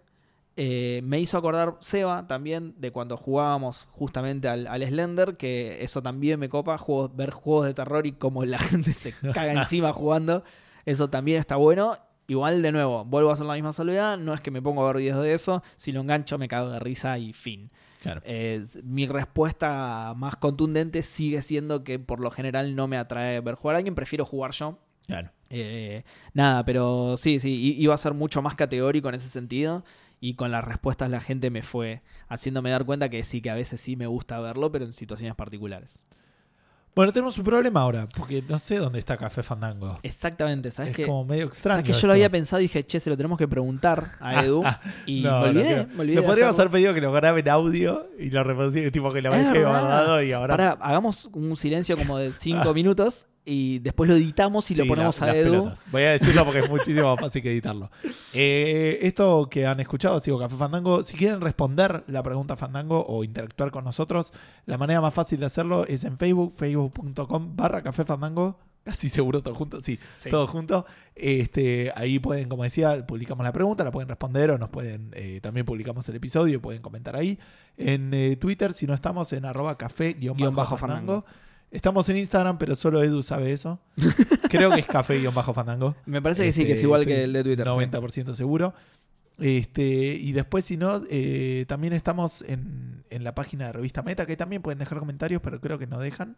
[0.60, 6.02] Eh, me hizo acordar Seba también de cuando jugábamos justamente al, al Slender, que eso
[6.02, 9.92] también me copa, juegos, ver juegos de terror y cómo la gente se caga encima
[9.92, 10.42] jugando.
[10.84, 11.96] Eso también está bueno.
[12.26, 14.18] Igual, de nuevo, vuelvo a hacer la misma salvedad.
[14.18, 15.62] No es que me pongo a ver videos de eso.
[15.76, 17.70] Si lo engancho, me cago de risa y fin.
[18.00, 18.20] Claro.
[18.24, 23.54] Eh, mi respuesta más contundente sigue siendo que por lo general no me atrae ver
[23.54, 23.94] jugar a alguien.
[23.94, 24.78] Prefiero jugar yo.
[25.06, 25.30] Claro.
[25.50, 26.04] Eh,
[26.34, 29.84] nada, pero sí, sí, iba a ser mucho más categórico en ese sentido.
[30.20, 33.54] Y con las respuestas la gente me fue haciéndome dar cuenta que sí, que a
[33.54, 36.00] veces sí me gusta verlo, pero en situaciones particulares.
[36.98, 40.00] Bueno, tenemos un problema ahora, porque no sé dónde está Café Fandango.
[40.02, 41.76] Exactamente, ¿sabes Es como medio extraño.
[41.76, 44.42] ¿Sabes que yo lo había pensado y dije, che, se lo tenemos que preguntar a
[44.44, 44.64] Edu?
[45.06, 45.86] y No, me no olvidé, creo.
[45.94, 46.22] me olvidé.
[46.22, 49.54] Podríamos haber pedido que lo grabe en audio y lo reproducir, tipo que lo verdad.
[49.54, 50.56] guardado y ahora.
[50.56, 54.88] Pará, hagamos un silencio como de 5 minutos y después lo editamos y lo Sí,
[54.88, 55.50] ponemos la- a las Edu.
[55.50, 55.86] pelotas.
[55.90, 57.90] Voy a decirlo porque es muchísimo más fácil que editarlo.
[58.34, 61.02] Eh, esto que han escuchado, sigo Café Fandango.
[61.02, 64.32] Si quieren responder la pregunta Fandango o interactuar con nosotros,
[64.66, 68.58] la manera más fácil de hacerlo es en Facebook, facebook.com barra Café Fandango.
[68.84, 70.30] Casi seguro todo junto, sí, Sí.
[70.30, 70.86] todo junto.
[71.14, 75.40] Este, ahí pueden, como decía, publicamos la pregunta, la pueden responder o nos pueden, eh,
[75.42, 77.38] también publicamos el episodio, pueden comentar ahí.
[77.76, 80.16] En eh, Twitter, si no estamos en arroba café
[81.70, 83.78] Estamos en Instagram, pero solo Edu sabe eso.
[84.50, 85.96] Creo que es café-fandango.
[86.06, 87.66] Me parece que sí, que es Este, igual que el de Twitter.
[87.66, 87.72] sí.
[87.72, 88.74] 90% seguro.
[89.38, 94.26] Este, y después, si no, eh, también estamos en, en la página de Revista Meta,
[94.26, 96.36] que también pueden dejar comentarios, pero creo que no dejan.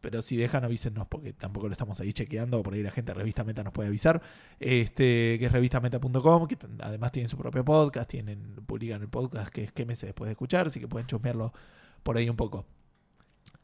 [0.00, 2.62] Pero si dejan, avísennos, porque tampoco lo estamos ahí chequeando.
[2.62, 4.20] Por ahí la gente de Revista Meta nos puede avisar.
[4.60, 9.64] Este, que es revistameta.com, que además tienen su propio podcast, tienen, publican el podcast que
[9.64, 11.54] es qué meses después de escuchar, así que pueden chusmearlo
[12.02, 12.66] por ahí un poco.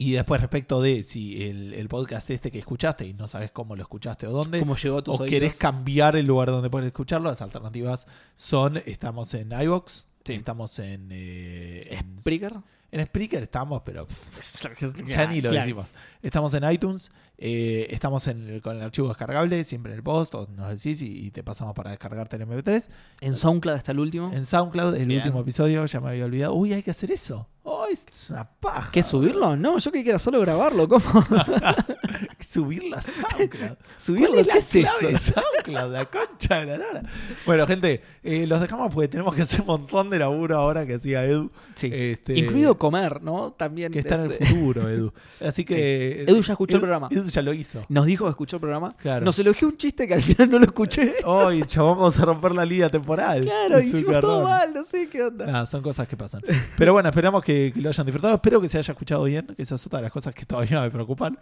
[0.03, 3.77] Y después, respecto de si el, el podcast este que escuchaste y no sabes cómo
[3.77, 5.31] lo escuchaste o dónde, ¿Cómo llegó a tus o oídos?
[5.31, 10.33] querés cambiar el lugar donde puedes escucharlo, las alternativas son, estamos en iVoox, Sí.
[10.35, 12.55] estamos en, eh, en, ¿Spreaker?
[12.93, 14.07] en Spreaker estamos, pero
[15.07, 15.65] ya ni lo Claro.
[15.67, 15.87] decimos.
[16.23, 17.11] Estamos en iTunes,
[17.43, 21.01] eh, estamos en el- con el archivo descargable, siempre en el post, o nos decís
[21.03, 22.89] y, y te pasamos para descargarte el MP3.
[23.23, 24.31] En SoundCloud está el último.
[24.33, 25.21] En SoundCloud, el Bien.
[25.21, 26.55] último episodio, ya me había olvidado.
[26.55, 27.49] Uy, hay que hacer eso.
[27.63, 28.91] Oh, es una paja.
[28.93, 29.57] ¿Qué, subirlo?
[29.57, 30.87] No, yo creí que era solo grabarlo.
[30.89, 31.03] ¿Cómo?
[32.51, 33.77] Subirlo a SoundCloud.
[33.97, 34.29] ¿Subirlo?
[34.31, 35.33] ¿Cuál es ¿Qué la es de eso?
[35.35, 35.93] SoundCloud?
[35.93, 37.03] La concha de la lora.
[37.47, 40.95] Bueno, gente, eh, los dejamos porque tenemos que hacer un montón de laburo ahora que
[40.95, 41.49] hacía Edu.
[41.77, 41.89] Sí.
[41.93, 43.53] Este, Incluido comer, ¿no?
[43.53, 43.93] También.
[43.93, 45.13] que está en el es- futuro, Edu.
[45.47, 46.23] Así que.
[46.27, 47.07] Edu ya escuchó el programa.
[47.13, 47.85] Edu ya lo hizo.
[47.89, 48.97] Nos dijo que escuchó el programa.
[48.97, 49.25] Claro.
[49.25, 51.15] Nos elogió un chiste que al final no lo escuché.
[51.25, 53.43] Hoy, chavos, vamos a romper la línea temporal.
[53.43, 55.47] claro, hicimos todo mal, no sé qué onda.
[55.47, 56.43] Nada, son cosas que pasan.
[56.77, 58.35] Pero bueno, esperamos que, que lo hayan disfrutado.
[58.35, 60.81] Espero que se haya escuchado bien, que esa es otra de las cosas que todavía
[60.81, 61.39] me preocupan.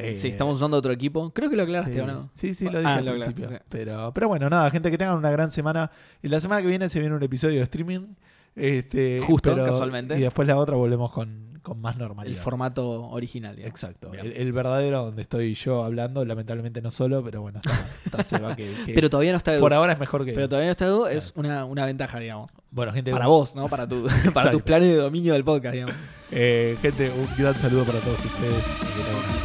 [0.00, 1.30] Eh, sí, estamos usando otro equipo.
[1.32, 2.00] Creo que lo aclaraste, sí.
[2.00, 2.30] ¿o no?
[2.32, 3.44] Sí, sí, lo dije Ah, al lo principio.
[3.46, 3.66] aclaraste.
[3.70, 5.90] Pero, pero bueno, nada, gente, que tengan una gran semana.
[6.22, 8.14] Y la semana que viene se viene un episodio de streaming
[8.56, 10.16] Este, Justo, casualmente.
[10.18, 12.42] Y después la otra volvemos con, con más El normalidad.
[12.42, 13.54] formato original.
[13.54, 13.70] digamos.
[13.70, 14.12] Exacto.
[14.12, 18.56] El, el verdadero donde estoy yo hablando, lamentablemente no solo, pero bueno, está, está Seba
[18.56, 19.60] que, que Pero todavía no está Edu.
[19.60, 20.32] por ahora es mejor que.
[20.32, 22.50] Pero todavía no está Edu, es una, una ventaja, digamos.
[22.72, 23.68] bueno, gente, Para vos, ¿no?
[23.68, 25.94] Para, tu, para tus planes de dominio del podcast, digamos.
[26.32, 29.37] eh, gente, un gran saludo para todos ustedes.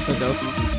[0.00, 0.69] Y que